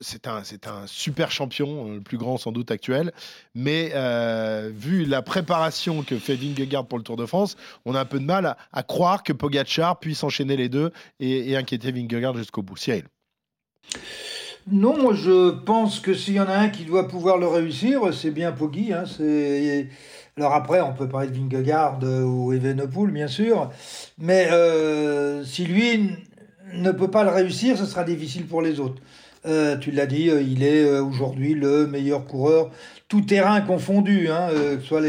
c'est 0.00 0.26
un, 0.26 0.38
un 0.38 0.86
super 0.86 1.30
champion, 1.30 1.90
euh, 1.90 1.94
le 1.96 2.00
plus 2.00 2.16
grand 2.16 2.38
sans 2.38 2.50
doute 2.50 2.70
actuel. 2.70 3.12
Mais 3.54 3.90
euh, 3.94 4.70
vu 4.74 5.04
la 5.04 5.20
préparation 5.20 6.02
que 6.02 6.18
fait 6.18 6.36
Vingegaard 6.36 6.86
pour 6.86 6.96
le 6.96 7.04
Tour 7.04 7.18
de 7.18 7.26
France, 7.26 7.58
on 7.84 7.94
a 7.94 8.00
un 8.00 8.06
peu 8.06 8.20
de 8.20 8.24
mal 8.24 8.56
à, 8.72 8.82
croire 8.82 9.22
que 9.22 9.34
Pogacar 9.34 10.00
puisse 10.00 10.24
enchaîner 10.24 10.56
les 10.56 10.70
deux 10.70 10.92
et, 11.20 11.50
et 11.50 11.56
inquiéter 11.58 11.92
Vingegaard 11.92 12.34
jusqu'au 12.34 12.62
bout. 12.62 12.78
Cyril 12.78 13.04
non, 14.70 15.12
je 15.12 15.50
pense 15.50 16.00
que 16.00 16.14
s'il 16.14 16.34
y 16.34 16.40
en 16.40 16.48
a 16.48 16.54
un 16.54 16.68
qui 16.70 16.84
doit 16.84 17.06
pouvoir 17.06 17.36
le 17.36 17.46
réussir, 17.46 18.14
c'est 18.14 18.30
bien 18.30 18.52
Poggi. 18.52 18.92
Hein, 18.92 19.04
alors 20.36 20.54
après, 20.54 20.80
on 20.80 20.94
peut 20.94 21.08
parler 21.08 21.28
de 21.28 21.34
Vingegaard 21.34 22.00
ou 22.02 22.52
Evenepoel, 22.52 23.10
bien 23.10 23.28
sûr, 23.28 23.70
mais 24.18 24.48
euh, 24.50 25.44
si 25.44 25.64
lui 25.64 26.10
ne 26.72 26.90
peut 26.90 27.10
pas 27.10 27.24
le 27.24 27.30
réussir, 27.30 27.76
ce 27.76 27.84
sera 27.84 28.04
difficile 28.04 28.46
pour 28.46 28.62
les 28.62 28.80
autres. 28.80 29.02
Euh, 29.46 29.76
tu 29.76 29.90
l'as 29.90 30.06
dit, 30.06 30.30
euh, 30.30 30.40
il 30.40 30.62
est 30.62 30.88
aujourd'hui 30.98 31.54
le 31.54 31.86
meilleur 31.86 32.24
coureur, 32.24 32.70
tout 33.08 33.20
terrain 33.20 33.60
confondu, 33.60 34.28
hein, 34.28 34.48
que 34.50 34.80
ce 34.80 34.86
soit 34.86 35.02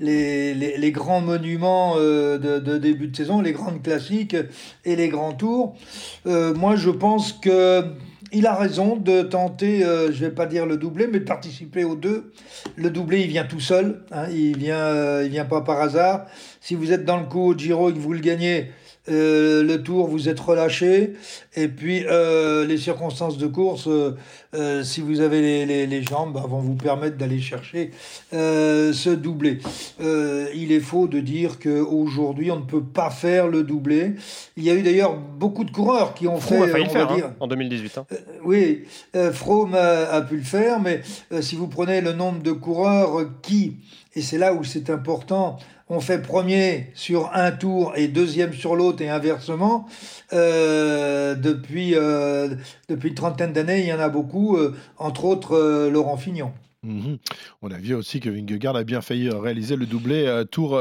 les, 0.00 0.92
grands 0.92 1.20
monuments 1.20 1.96
de, 1.96 2.78
début 2.78 3.08
de 3.08 3.16
saison, 3.16 3.40
les 3.40 3.52
grandes 3.52 3.82
classiques 3.82 4.36
et 4.84 4.96
les 4.96 5.08
grands 5.08 5.32
tours. 5.32 5.76
moi, 6.24 6.76
je 6.76 6.90
pense 6.90 7.32
que 7.32 7.84
il 8.30 8.46
a 8.46 8.54
raison 8.54 8.96
de 8.96 9.22
tenter, 9.22 9.80
je 9.80 10.12
je 10.12 10.20
vais 10.20 10.30
pas 10.30 10.44
dire 10.44 10.66
le 10.66 10.76
doublé, 10.76 11.06
mais 11.06 11.20
de 11.20 11.24
participer 11.24 11.84
aux 11.84 11.94
deux. 11.94 12.32
Le 12.76 12.90
doublé, 12.90 13.20
il 13.20 13.28
vient 13.28 13.44
tout 13.44 13.60
seul, 13.60 14.02
hein, 14.10 14.26
il 14.30 14.58
vient, 14.58 15.22
vient 15.22 15.46
pas 15.46 15.62
par 15.62 15.80
hasard. 15.80 16.26
Si 16.60 16.74
vous 16.74 16.92
êtes 16.92 17.04
dans 17.04 17.16
le 17.16 17.24
coup 17.24 17.40
au 17.40 17.56
Giro 17.56 17.88
et 17.88 17.94
que 17.94 17.98
vous 17.98 18.12
le 18.12 18.20
gagnez, 18.20 18.70
euh, 19.10 19.62
le 19.62 19.82
tour, 19.82 20.06
vous 20.06 20.28
êtes 20.28 20.40
relâché. 20.40 21.14
Et 21.56 21.68
puis, 21.68 22.04
euh, 22.06 22.66
les 22.66 22.76
circonstances 22.76 23.38
de 23.38 23.46
course, 23.46 23.88
euh, 23.88 24.82
si 24.84 25.00
vous 25.00 25.20
avez 25.20 25.66
les, 25.66 26.02
jambes, 26.02 26.34
bah, 26.34 26.44
vont 26.48 26.60
vous 26.60 26.74
permettre 26.74 27.16
d'aller 27.16 27.40
chercher 27.40 27.90
ce 28.32 29.14
doublé. 29.14 29.58
il 30.00 30.72
est 30.72 30.80
faux 30.80 31.08
de 31.08 31.20
dire 31.20 31.58
qu'aujourd'hui, 31.58 32.50
on 32.50 32.60
ne 32.60 32.64
peut 32.64 32.82
pas 32.82 33.10
faire 33.10 33.48
le 33.48 33.62
doublé. 33.62 34.14
Il 34.56 34.64
y 34.64 34.70
a 34.70 34.74
eu 34.74 34.82
d'ailleurs 34.82 35.16
beaucoup 35.16 35.64
de 35.64 35.70
coureurs 35.70 36.14
qui 36.14 36.26
ont 36.26 36.38
fait. 36.38 36.62
A 36.62 36.68
failli 36.68 36.84
le 36.84 36.90
faire, 36.90 37.10
hein, 37.10 37.34
en 37.40 37.46
2018. 37.46 37.98
Hein. 37.98 38.06
oui, 38.44 38.84
Froome 39.32 39.74
a, 39.74 40.20
pu 40.22 40.36
le 40.36 40.42
faire, 40.42 40.80
mais 40.80 41.02
si 41.40 41.56
vous 41.56 41.68
prenez 41.68 42.00
le 42.00 42.12
nombre 42.12 42.42
de 42.42 42.52
coureurs 42.52 43.24
qui, 43.42 43.76
et 44.14 44.22
c'est 44.22 44.38
là 44.38 44.54
où 44.54 44.64
c'est 44.64 44.90
important, 44.90 45.58
on 45.90 46.00
fait 46.00 46.18
premier 46.18 46.90
sur 46.94 47.30
un 47.34 47.50
tour 47.50 47.92
et 47.96 48.08
deuxième 48.08 48.52
sur 48.52 48.76
l'autre 48.76 49.02
et 49.02 49.08
inversement. 49.08 49.86
Euh, 50.32 51.34
depuis, 51.34 51.94
euh, 51.94 52.48
depuis 52.88 53.08
une 53.08 53.14
trentaine 53.14 53.52
d'années, 53.52 53.80
il 53.80 53.86
y 53.86 53.92
en 53.92 54.00
a 54.00 54.08
beaucoup, 54.08 54.56
euh, 54.56 54.76
entre 54.98 55.24
autres 55.24 55.88
Laurent 55.88 56.16
Fignon. 56.16 56.52
Mhm. 56.82 57.18
On 57.62 57.70
a 57.70 57.78
vu 57.78 57.94
aussi 57.94 58.20
que 58.20 58.30
Vingegaard 58.30 58.76
a 58.76 58.84
bien 58.84 59.00
failli 59.00 59.28
réaliser 59.30 59.76
le 59.76 59.86
doublé 59.86 60.44
Tour 60.50 60.80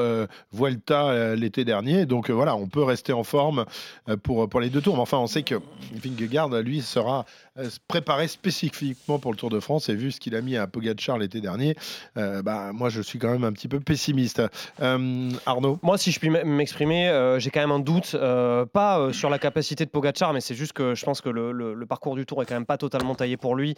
Vuelta 0.51 1.35
l'été 1.35 1.65
dernier. 1.65 2.05
Donc 2.05 2.29
voilà, 2.29 2.55
on 2.55 2.67
peut 2.67 2.83
rester 2.83 3.13
en 3.13 3.23
forme 3.23 3.65
pour, 4.23 4.47
pour 4.47 4.59
les 4.59 4.69
deux 4.69 4.81
tours. 4.81 4.95
Mais 4.95 5.01
enfin, 5.01 5.17
on 5.17 5.27
sait 5.27 5.43
que 5.43 5.55
Vingegaard, 5.93 6.49
lui, 6.61 6.81
sera 6.81 7.25
euh, 7.57 7.69
préparé 7.87 8.27
spécifiquement 8.27 9.19
pour 9.19 9.31
le 9.31 9.37
Tour 9.37 9.49
de 9.49 9.59
France 9.59 9.89
et 9.89 9.95
vu 9.95 10.11
ce 10.11 10.19
qu'il 10.19 10.35
a 10.35 10.41
mis 10.41 10.57
à 10.57 10.67
Pogacar 10.67 11.17
l'été 11.17 11.41
dernier, 11.41 11.75
euh, 12.17 12.41
bah, 12.43 12.71
moi 12.73 12.89
je 12.89 13.01
suis 13.01 13.17
quand 13.17 13.31
même 13.31 13.43
un 13.43 13.51
petit 13.51 13.67
peu 13.67 13.79
pessimiste. 13.79 14.41
Euh, 14.81 15.31
Arnaud? 15.45 15.79
Moi, 15.81 15.97
si 15.97 16.11
je 16.11 16.19
puis 16.19 16.29
m'exprimer, 16.29 17.35
j'ai 17.39 17.49
quand 17.49 17.61
même 17.61 17.71
un 17.71 17.79
doute, 17.79 18.15
pas 18.73 19.09
sur 19.11 19.29
la 19.29 19.39
capacité 19.39 19.85
de 19.85 19.89
Pogacar, 19.89 20.33
mais 20.33 20.41
c'est 20.41 20.55
juste 20.55 20.73
que 20.73 20.95
je 20.95 21.05
pense 21.05 21.21
que 21.21 21.29
le, 21.29 21.85
parcours 21.87 22.15
du 22.15 22.25
Tour 22.25 22.43
est 22.43 22.45
quand 22.45 22.55
même 22.55 22.65
pas 22.65 22.77
totalement 22.77 23.15
taillé 23.15 23.37
pour 23.37 23.55
lui 23.55 23.75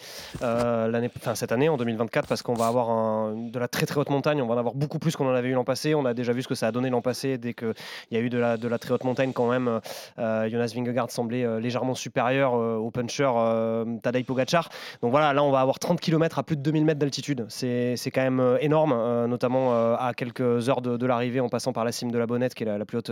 cette 1.36 1.52
année, 1.52 1.70
en 1.70 1.78
2024, 2.10 2.28
parce 2.28 2.42
qu'on 2.42 2.54
va 2.54 2.68
avoir 2.68 3.34
de 3.36 3.60
la 3.60 3.68
très 3.68 3.86
très 3.86 4.00
haute 4.00 4.10
montagne, 4.10 4.42
on 4.42 4.48
va 4.48 4.56
en 4.56 4.58
avoir 4.58 4.76
beaucoup 4.76 5.00
plus 5.00 5.16
qu'on 5.16 5.28
en 5.28 5.36
avait 5.36 5.50
eu 5.50 5.54
l'an 5.54 5.64
passé. 5.64 5.96
On 5.96 6.06
a 6.06 6.14
déjà 6.14 6.34
vu 6.34 6.42
ce 6.42 6.48
que 6.48 6.56
ça 6.56 6.68
a 6.68 6.72
donné 6.72 6.90
l'an 6.90 7.02
passé 7.02 7.38
dès 7.38 7.54
qu'il 7.54 7.74
y 8.12 8.18
a 8.18 8.20
eu 8.20 8.30
de 8.30 8.38
la, 8.38 8.58
de 8.58 8.68
la 8.68 8.80
très 8.80 8.94
haute 8.94 9.04
montagne 9.04 9.34
quand 9.34 9.50
même. 9.50 9.80
Jonas 10.18 10.72
Vingegaard 10.76 11.12
semblait 11.12 11.60
légèrement 11.60 11.96
supérieur 11.96 12.54
au 12.54 12.92
puncher 12.92 13.30
euh, 13.36 13.86
Tadej 14.02 14.26
Pogacar. 14.26 14.70
Donc 15.02 15.12
voilà, 15.12 15.34
là 15.34 15.44
on 15.44 15.52
va 15.52 15.60
avoir 15.60 15.80
30 15.80 16.00
km 16.00 16.40
à 16.40 16.44
plus 16.44 16.56
de 16.56 16.62
2000 16.62 16.86
mètres 16.86 17.00
d'altitude. 17.00 17.46
C'est 17.50 17.98
quand 18.14 18.22
même 18.22 18.40
euh, 18.40 18.58
énorme, 18.62 18.94
euh, 18.96 19.28
notamment 19.28 19.74
à 19.96 20.14
quelques 20.16 20.70
heures 20.70 20.82
de, 20.82 21.06
l'arrivée 21.06 21.40
en 21.40 21.50
passant 21.50 21.74
par 21.74 21.86
la 21.86 21.92
cime 21.92 22.12
de 22.12 22.18
la 22.18 22.28
Bonnette, 22.28 22.54
qui 22.54 22.64
est 22.64 22.78
la, 22.78 22.86
plus 22.86 22.98
haute 22.98 23.12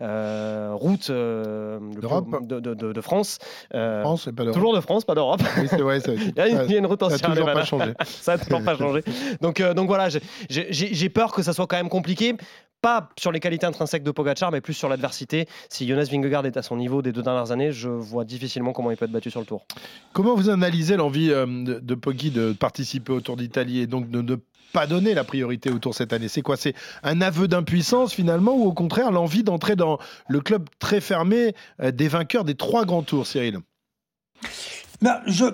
route 0.00 1.10
de, 1.10 2.60
de, 2.92 3.00
France. 3.00 3.38
France 3.70 4.28
pas 4.36 4.44
toujours 4.52 4.74
de 4.74 4.80
France, 4.80 5.04
pas 5.04 5.14
d'Europe. 5.14 5.40
Oui, 5.58 5.68
c'est 5.68 5.80
vrai. 5.80 5.98
il, 6.06 6.34
y 6.36 6.40
a 6.40 6.78
une, 6.78 6.86
route 6.86 7.02
en 7.02 7.10
Ça 7.10 7.28
n'a 7.28 7.34
toujours 7.34 7.52
pas 7.52 7.64
changé. 7.64 7.92
ça 8.04 8.37
n'a 8.38 8.44
toujours 8.44 8.62
pas 8.62 8.76
changé. 8.76 9.02
Donc, 9.40 9.60
donc 9.60 9.86
voilà, 9.86 10.08
j'ai 10.48 11.08
peur 11.08 11.32
que 11.32 11.42
ça 11.42 11.52
soit 11.52 11.66
quand 11.66 11.76
même 11.76 11.88
compliqué 11.88 12.36
pas 12.80 13.08
sur 13.18 13.32
les 13.32 13.40
qualités 13.40 13.66
intrinsèques 13.66 14.04
de 14.04 14.10
Pogachar, 14.10 14.52
mais 14.52 14.60
plus 14.60 14.74
sur 14.74 14.88
l'adversité. 14.88 15.48
Si 15.68 15.88
Jonas 15.88 16.08
Vingegaard 16.10 16.46
est 16.46 16.56
à 16.56 16.62
son 16.62 16.76
niveau 16.76 17.02
des 17.02 17.12
deux 17.12 17.22
dernières 17.22 17.50
années, 17.50 17.72
je 17.72 17.88
vois 17.88 18.24
difficilement 18.24 18.72
comment 18.72 18.90
il 18.90 18.96
peut 18.96 19.04
être 19.04 19.10
battu 19.10 19.30
sur 19.30 19.40
le 19.40 19.46
tour. 19.46 19.66
Comment 20.12 20.34
vous 20.34 20.48
analysez 20.48 20.96
l'envie 20.96 21.30
euh, 21.30 21.46
de, 21.46 21.80
de 21.80 21.94
Poggi 21.94 22.30
de 22.30 22.52
participer 22.52 23.12
au 23.12 23.20
Tour 23.20 23.36
d'Italie 23.36 23.80
et 23.80 23.86
donc 23.86 24.10
de 24.10 24.22
ne 24.22 24.36
pas 24.72 24.86
donner 24.86 25.14
la 25.14 25.24
priorité 25.24 25.70
au 25.70 25.78
Tour 25.78 25.94
cette 25.94 26.12
année? 26.12 26.28
C'est 26.28 26.42
quoi? 26.42 26.56
C'est 26.56 26.74
un 27.02 27.20
aveu 27.20 27.48
d'impuissance 27.48 28.12
finalement 28.12 28.54
ou 28.54 28.66
au 28.66 28.72
contraire 28.72 29.10
l'envie 29.10 29.42
d'entrer 29.42 29.74
dans 29.74 29.98
le 30.28 30.40
club 30.40 30.68
très 30.78 31.00
fermé 31.00 31.54
euh, 31.82 31.90
des 31.90 32.08
vainqueurs 32.08 32.44
des 32.44 32.54
trois 32.54 32.84
grands 32.84 33.02
tours, 33.02 33.26
Cyril? 33.26 33.58
Ben, 35.02 35.20
je, 35.26 35.46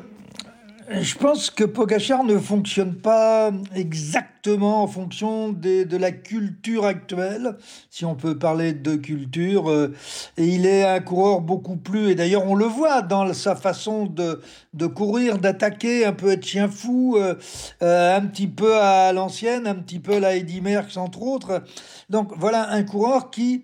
je 0.90 1.14
pense 1.16 1.50
que 1.50 1.64
Pogachar 1.64 2.24
ne 2.24 2.38
fonctionne 2.38 2.94
pas 2.94 3.50
exactement 3.74 4.82
en 4.82 4.86
fonction 4.86 5.52
de 5.52 5.96
la 5.96 6.12
culture 6.12 6.84
actuelle, 6.84 7.56
si 7.90 8.04
on 8.04 8.14
peut 8.14 8.38
parler 8.38 8.72
de 8.72 8.94
culture. 8.94 9.70
Euh, 9.70 9.94
et 10.36 10.46
il 10.46 10.66
est 10.66 10.84
un 10.84 11.00
coureur 11.00 11.40
beaucoup 11.40 11.76
plus, 11.76 12.10
et 12.10 12.14
d'ailleurs 12.14 12.46
on 12.46 12.54
le 12.54 12.66
voit 12.66 13.02
dans 13.02 13.32
sa 13.32 13.56
façon 13.56 14.06
de, 14.06 14.42
de 14.74 14.86
courir, 14.86 15.38
d'attaquer, 15.38 16.04
un 16.04 16.12
peu 16.12 16.30
être 16.32 16.44
chien 16.44 16.68
fou, 16.68 17.16
euh, 17.16 17.34
euh, 17.82 18.16
un 18.16 18.22
petit 18.22 18.48
peu 18.48 18.76
à 18.76 19.12
l'ancienne, 19.12 19.66
un 19.66 19.76
petit 19.76 20.00
peu 20.00 20.16
à 20.16 20.20
la 20.20 20.36
Eddy 20.36 20.60
Merckx 20.60 20.96
entre 20.98 21.22
autres. 21.22 21.62
Donc 22.10 22.32
voilà 22.36 22.70
un 22.70 22.82
coureur 22.82 23.30
qui 23.30 23.62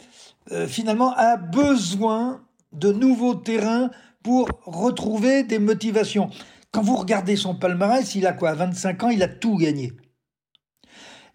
finalement 0.67 1.15
a 1.17 1.37
besoin 1.37 2.41
de 2.73 2.91
nouveaux 2.91 3.35
terrains 3.35 3.91
pour 4.23 4.49
retrouver 4.65 5.45
des 5.45 5.61
motivations. 5.61 6.31
Quand 6.73 6.83
vous 6.83 6.97
regardez 6.97 7.37
son 7.37 7.55
palmarès, 7.55 8.15
il 8.15 8.27
a 8.27 8.33
quoi 8.33 8.55
25 8.55 9.03
ans, 9.03 9.09
il 9.11 9.23
a 9.23 9.29
tout 9.29 9.57
gagné. 9.57 9.93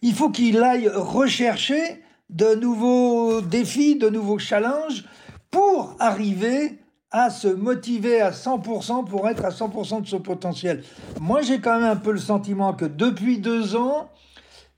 Il 0.02 0.14
faut 0.14 0.30
qu'il 0.30 0.62
aille 0.64 0.88
rechercher 0.88 2.02
de 2.30 2.56
nouveaux 2.56 3.42
défis, 3.42 3.98
de 3.98 4.10
nouveaux 4.10 4.40
challenges 4.40 5.04
pour 5.52 5.96
arriver 6.00 6.80
à 7.12 7.30
se 7.30 7.48
motiver 7.48 8.22
à 8.22 8.32
100% 8.32 9.06
pour 9.06 9.28
être 9.30 9.46
à 9.46 9.50
100% 9.50 10.02
de 10.02 10.08
son 10.08 10.20
potentiel. 10.20 10.84
Moi, 11.20 11.42
j'ai 11.42 11.60
quand 11.60 11.80
même 11.80 11.90
un 11.90 11.96
peu 11.96 12.12
le 12.12 12.20
sentiment 12.20 12.74
que 12.74 12.86
depuis 12.86 13.40
deux 13.40 13.76
ans, 13.76 14.10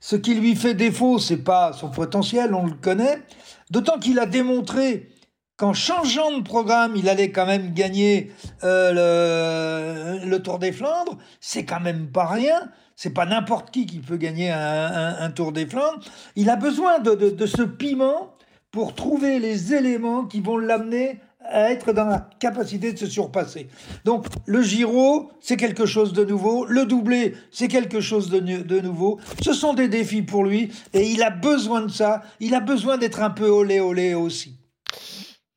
ce 0.00 0.16
qui 0.16 0.34
lui 0.34 0.54
fait 0.54 0.74
défaut, 0.74 1.18
c'est 1.18 1.38
pas 1.38 1.72
son 1.72 1.90
potentiel, 1.90 2.54
on 2.54 2.66
le 2.66 2.74
connaît, 2.74 3.22
d'autant 3.70 3.98
qu'il 3.98 4.18
a 4.18 4.26
démontré 4.26 5.08
qu'en 5.58 5.74
changeant 5.74 6.38
de 6.38 6.42
programme, 6.42 6.94
il 6.96 7.08
allait 7.08 7.32
quand 7.32 7.44
même 7.44 7.74
gagner 7.74 8.30
euh, 8.64 10.24
le, 10.24 10.38
Tour 10.38 10.58
des 10.58 10.72
Flandres, 10.72 11.18
c'est 11.40 11.64
quand 11.64 11.80
même 11.80 12.06
pas 12.06 12.26
rien. 12.26 12.70
C'est 12.94 13.10
pas 13.10 13.26
n'importe 13.26 13.70
qui 13.70 13.86
qui 13.86 13.98
peut 13.98 14.16
gagner 14.16 14.50
un, 14.50 15.30
Tour 15.30 15.52
des 15.52 15.66
Flandres. 15.66 16.00
Il 16.34 16.48
a 16.48 16.56
besoin 16.56 16.98
de, 16.98 17.46
ce 17.46 17.62
piment 17.62 18.34
pour 18.72 18.94
trouver 18.94 19.38
les 19.38 19.74
éléments 19.74 20.24
qui 20.24 20.40
vont 20.40 20.56
l'amener 20.56 21.20
à 21.44 21.70
être 21.70 21.92
dans 21.92 22.06
la 22.06 22.28
capacité 22.40 22.92
de 22.92 22.98
se 22.98 23.06
surpasser. 23.06 23.68
Donc 24.04 24.26
le 24.46 24.62
Giro, 24.62 25.30
c'est 25.40 25.56
quelque 25.56 25.86
chose 25.86 26.12
de 26.12 26.24
nouveau. 26.24 26.66
Le 26.66 26.86
doublé, 26.86 27.34
c'est 27.52 27.68
quelque 27.68 28.00
chose 28.00 28.30
de, 28.30 28.40
de, 28.40 28.80
nouveau. 28.80 29.18
Ce 29.42 29.52
sont 29.52 29.74
des 29.74 29.88
défis 29.88 30.22
pour 30.22 30.44
lui 30.44 30.70
et 30.92 31.08
il 31.08 31.22
a 31.22 31.30
besoin 31.30 31.82
de 31.82 31.90
ça. 31.90 32.22
Il 32.40 32.54
a 32.54 32.60
besoin 32.60 32.98
d'être 32.98 33.22
un 33.22 33.30
peu 33.30 33.48
olé 33.48 33.78
olé 33.80 34.14
aussi. 34.14 34.57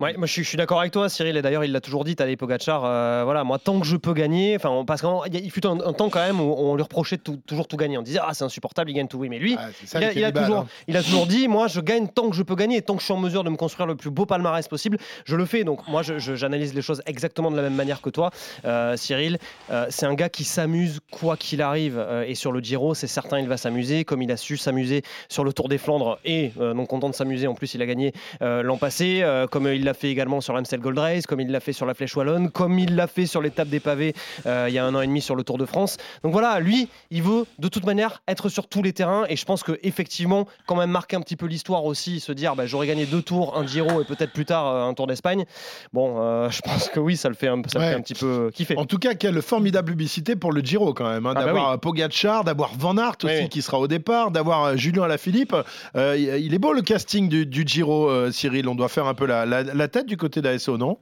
Ouais, 0.01 0.15
moi 0.17 0.25
je 0.25 0.41
suis, 0.41 0.57
d'accord 0.57 0.79
avec 0.79 0.91
toi, 0.91 1.09
Cyril, 1.09 1.37
et 1.37 1.43
d'ailleurs 1.43 1.63
il 1.63 1.71
l'a 1.71 1.79
toujours 1.79 2.03
dit, 2.03 2.15
Tadej 2.15 2.35
Pogacar, 2.35 2.85
euh, 2.85 3.21
voilà, 3.23 3.43
moi 3.43 3.59
tant 3.59 3.79
que 3.79 3.85
je 3.85 3.95
peux 3.97 4.15
gagner, 4.15 4.55
enfin 4.55 4.83
parce 4.83 5.03
qu'il 5.03 5.51
fut 5.51 5.63
un, 5.67 5.77
temps 5.93 6.09
quand 6.09 6.25
même 6.25 6.41
où 6.41 6.55
on 6.57 6.73
lui 6.73 6.81
reprochait 6.81 7.17
de 7.17 7.35
toujours 7.45 7.67
tout 7.67 7.77
gagner, 7.77 7.99
on 7.99 8.01
disait 8.01 8.17
ah 8.19 8.33
c'est 8.33 8.43
insupportable, 8.43 8.89
il 8.89 8.95
gagne 8.95 9.07
tout, 9.07 9.19
oui, 9.19 9.29
mais 9.29 9.37
lui, 9.37 9.51
il, 9.93 10.25
a, 10.25 10.31
toujours, 10.31 10.57
hein. 10.57 10.67
il 10.87 10.97
a 10.97 11.03
toujours 11.03 11.27
dit, 11.27 11.47
moi 11.47 11.67
je 11.67 11.81
gagne 11.81 12.07
tant 12.07 12.31
que 12.31 12.35
je 12.35 12.41
peux 12.41 12.55
gagner, 12.55 12.81
tant 12.81 12.95
que 12.95 13.01
je 13.01 13.05
suis 13.05 13.13
en 13.13 13.19
mesure 13.19 13.43
de 13.43 13.51
me 13.51 13.57
construire 13.57 13.85
le 13.85 13.93
plus 13.95 14.09
beau 14.09 14.25
palmarès 14.25 14.67
possible, 14.67 14.97
je 15.23 15.35
le 15.35 15.45
fais, 15.45 15.63
donc 15.63 15.87
moi 15.87 16.01
j'analyse 16.01 16.73
les 16.73 16.81
choses 16.81 17.03
exactement 17.05 17.51
de 17.51 17.57
la 17.57 17.61
même 17.61 17.75
manière 17.75 18.01
que 18.01 18.09
toi, 18.09 18.31
euh, 18.65 18.97
Cyril, 18.97 19.37
euh, 19.69 19.85
c'est 19.91 20.07
un 20.07 20.15
gars 20.15 20.29
qui 20.29 20.45
s'amuse 20.45 20.99
quoi 21.11 21.37
qu'il 21.37 21.61
arrive, 21.61 22.03
et 22.25 22.33
sur 22.33 22.51
le 22.51 22.59
Giro 22.59 22.95
c'est 22.95 23.05
certain 23.05 23.37
il 23.37 23.47
va 23.47 23.57
s'amuser, 23.57 24.03
comme 24.03 24.23
il 24.23 24.31
a 24.31 24.37
su 24.37 24.57
s'amuser 24.57 25.03
sur 25.29 25.43
le 25.43 25.53
Tour 25.53 25.69
des 25.69 25.77
Flandres, 25.77 26.17
et 26.25 26.53
non 26.57 26.87
content 26.87 27.09
de 27.09 27.13
s'amuser, 27.13 27.45
en 27.45 27.53
plus 27.53 27.75
il 27.75 27.83
a 27.83 27.85
gagné 27.85 28.13
l'an 28.39 28.77
passé, 28.77 29.23
comme 29.51 29.67
il 29.67 29.83
l'a 29.83 29.90
fait 29.93 30.09
également 30.09 30.41
sur 30.41 30.53
l'Amstel 30.53 30.79
Gold 30.79 30.97
Race, 30.97 31.25
comme 31.25 31.39
il 31.39 31.51
l'a 31.51 31.59
fait 31.59 31.73
sur 31.73 31.85
la 31.85 31.93
Flèche 31.93 32.15
Wallonne, 32.15 32.49
comme 32.49 32.79
il 32.79 32.95
l'a 32.95 33.07
fait 33.07 33.25
sur 33.25 33.41
l'étape 33.41 33.67
des 33.67 33.79
pavés 33.79 34.13
euh, 34.45 34.65
il 34.67 34.73
y 34.73 34.77
a 34.77 34.85
un 34.85 34.93
an 34.95 35.01
et 35.01 35.07
demi 35.07 35.21
sur 35.21 35.35
le 35.35 35.43
Tour 35.43 35.57
de 35.57 35.65
France. 35.65 35.97
Donc 36.23 36.31
voilà, 36.31 36.59
lui, 36.59 36.87
il 37.09 37.23
veut 37.23 37.45
de 37.59 37.67
toute 37.67 37.85
manière 37.85 38.21
être 38.27 38.49
sur 38.49 38.67
tous 38.67 38.81
les 38.81 38.93
terrains 38.93 39.25
et 39.29 39.35
je 39.35 39.45
pense 39.45 39.63
que 39.63 39.79
effectivement, 39.83 40.47
quand 40.65 40.75
même 40.75 40.91
marquer 40.91 41.15
un 41.15 41.21
petit 41.21 41.35
peu 41.35 41.45
l'histoire 41.45 41.85
aussi, 41.85 42.19
se 42.19 42.31
dire 42.31 42.55
bah, 42.55 42.65
j'aurais 42.65 42.87
gagné 42.87 43.05
deux 43.05 43.21
tours, 43.21 43.57
un 43.57 43.65
Giro 43.65 44.01
et 44.01 44.05
peut-être 44.05 44.33
plus 44.33 44.45
tard 44.45 44.67
euh, 44.67 44.89
un 44.89 44.93
Tour 44.93 45.07
d'Espagne. 45.07 45.45
Bon, 45.93 46.15
euh, 46.19 46.49
je 46.51 46.61
pense 46.61 46.89
que 46.89 46.99
oui, 46.99 47.17
ça 47.17 47.29
le 47.29 47.35
fait 47.35 47.47
un, 47.47 47.61
ça 47.67 47.79
fait 47.79 47.93
un 47.93 48.01
petit 48.01 48.13
peu 48.13 48.51
kiffer. 48.53 48.77
En 48.77 48.85
tout 48.85 48.99
cas, 48.99 49.13
quelle 49.13 49.41
formidable 49.41 49.91
publicité 49.91 50.35
pour 50.35 50.51
le 50.51 50.61
Giro 50.61 50.93
quand 50.93 51.09
même, 51.09 51.25
hein, 51.25 51.33
ah 51.35 51.39
bah 51.39 51.45
d'avoir 51.45 51.79
Pogacar, 51.79 52.43
d'avoir 52.43 52.71
Van 52.77 52.97
Aert 52.97 53.17
aussi 53.23 53.49
qui 53.49 53.61
sera 53.61 53.79
au 53.79 53.87
départ, 53.87 54.31
d'avoir 54.31 54.77
Julien 54.77 55.03
Alaphilippe. 55.03 55.55
il 55.95 56.53
est 56.53 56.59
beau 56.59 56.73
le 56.73 56.81
casting 56.81 57.29
du, 57.29 57.63
Giro, 57.65 58.31
Cyril. 58.31 58.67
On 58.67 58.75
doit 58.75 58.89
faire 58.89 59.07
un 59.07 59.13
peu 59.13 59.25
la, 59.25 59.45
la 59.45 59.80
tête 59.87 60.07
du 60.07 60.17
côté 60.17 60.41
d'ASO, 60.41 60.77
non? 60.77 60.97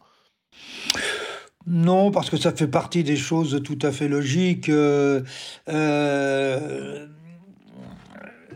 Non, 1.68 2.12
parce 2.12 2.30
que 2.30 2.38
ça 2.38 2.52
fait 2.52 2.68
partie 2.68 3.04
des 3.04 3.18
choses 3.18 3.62
tout 3.63 3.78
à 3.82 3.92
fait 3.92 4.08
logiques. 4.08 4.70
Euh, 4.70 5.22
euh, 5.68 7.06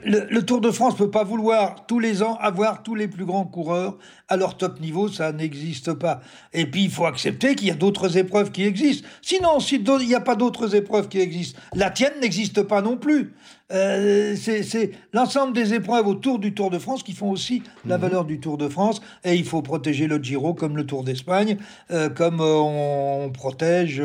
le, 0.05 0.41
Tour 0.41 0.61
de 0.61 0.71
France 0.71 0.97
peut 0.97 1.11
pas 1.11 1.23
vouloir 1.23 1.85
tous 1.85 1.99
les 1.99 2.23
ans 2.23 2.37
avoir 2.41 2.83
tous 2.83 2.95
les 2.95 3.07
plus 3.07 3.25
grands 3.25 3.45
coureurs 3.45 3.97
à 4.27 4.37
leur 4.37 4.57
top 4.57 4.79
niveau, 4.79 5.07
ça 5.07 5.31
n'existe 5.31 5.93
pas. 5.93 6.21
Et 6.53 6.65
puis 6.65 6.85
il 6.85 6.89
faut 6.89 7.05
accepter 7.05 7.55
qu'il 7.55 7.67
y 7.67 7.71
a 7.71 7.75
d'autres 7.75 8.17
épreuves 8.17 8.51
qui 8.51 8.63
existent. 8.63 9.07
Sinon, 9.21 9.59
si 9.59 9.79
d'au- 9.79 9.99
il 9.99 10.07
n'y 10.07 10.15
a 10.15 10.21
pas 10.21 10.35
d'autres 10.35 10.75
épreuves 10.75 11.07
qui 11.07 11.19
existent, 11.19 11.59
la 11.75 11.89
tienne 11.89 12.13
n'existe 12.21 12.63
pas 12.63 12.81
non 12.81 12.97
plus. 12.97 13.33
Euh, 13.73 14.35
c'est 14.35 14.91
l'ensemble 15.13 15.53
des 15.53 15.73
épreuves 15.73 16.07
autour 16.07 16.39
du 16.39 16.53
Tour 16.53 16.69
de 16.69 16.77
France 16.79 17.03
qui 17.03 17.13
font 17.13 17.31
aussi 17.31 17.63
la 17.85 17.97
valeur 17.97 18.25
du 18.25 18.39
Tour 18.39 18.57
de 18.57 18.69
France. 18.69 19.01
Et 19.23 19.35
il 19.35 19.45
faut 19.45 19.61
protéger 19.61 20.07
le 20.07 20.17
Giro 20.17 20.53
comme 20.53 20.77
le 20.77 20.85
Tour 20.85 21.03
d'Espagne, 21.03 21.57
euh, 21.91 22.09
comme 22.09 22.39
euh, 22.39 22.55
on, 22.55 23.25
on 23.25 23.29
protège, 23.31 24.01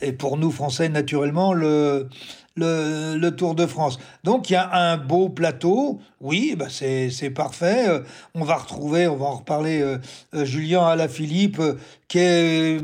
et 0.00 0.12
pour 0.12 0.36
nous 0.38 0.50
Français 0.50 0.88
naturellement, 0.88 1.52
le, 1.52 2.08
le, 2.56 3.16
le 3.16 3.30
Tour 3.36 3.54
de 3.54 3.66
France. 3.66 3.98
Donc 4.24 4.50
il 4.50 4.54
y 4.54 4.56
a 4.56 4.70
un 4.72 4.96
beau 4.96 5.28
plateau, 5.28 6.00
oui, 6.20 6.54
bah 6.56 6.66
c'est 6.68 7.30
parfait. 7.30 7.88
Euh, 7.88 8.00
on 8.34 8.44
va 8.44 8.56
retrouver, 8.56 9.06
on 9.06 9.16
va 9.16 9.26
en 9.26 9.36
reparler, 9.36 9.80
euh, 9.80 9.98
euh, 10.34 10.44
Julien 10.44 10.86
Alaphilippe, 10.86 11.60
qui 12.08 12.18
est, 12.18 12.80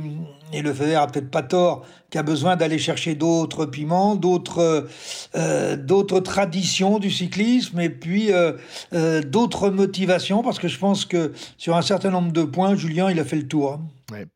et 0.52 0.62
le 0.62 0.72
FEDER 0.72 0.94
a 0.96 1.06
peut-être 1.06 1.30
pas 1.30 1.42
tort, 1.42 1.84
qui 2.10 2.18
a 2.18 2.22
besoin 2.22 2.56
d'aller 2.56 2.78
chercher 2.78 3.14
d'autres 3.14 3.66
piments, 3.66 4.16
d'autres 4.16 4.88
euh, 5.34 6.20
traditions 6.20 6.98
du 6.98 7.10
cyclisme 7.10 7.78
et 7.80 7.90
puis 7.90 8.32
euh, 8.32 8.52
euh, 8.94 9.22
d'autres 9.22 9.70
motivations, 9.70 10.42
parce 10.42 10.58
que 10.58 10.68
je 10.68 10.78
pense 10.78 11.04
que 11.04 11.32
sur 11.58 11.76
un 11.76 11.82
certain 11.82 12.10
nombre 12.10 12.32
de 12.32 12.42
points, 12.42 12.74
Julien, 12.74 13.10
il 13.10 13.20
a 13.20 13.24
fait 13.24 13.36
le 13.36 13.46
tour. 13.46 13.72
hein. 13.74 13.80
Ouais, 14.10 14.26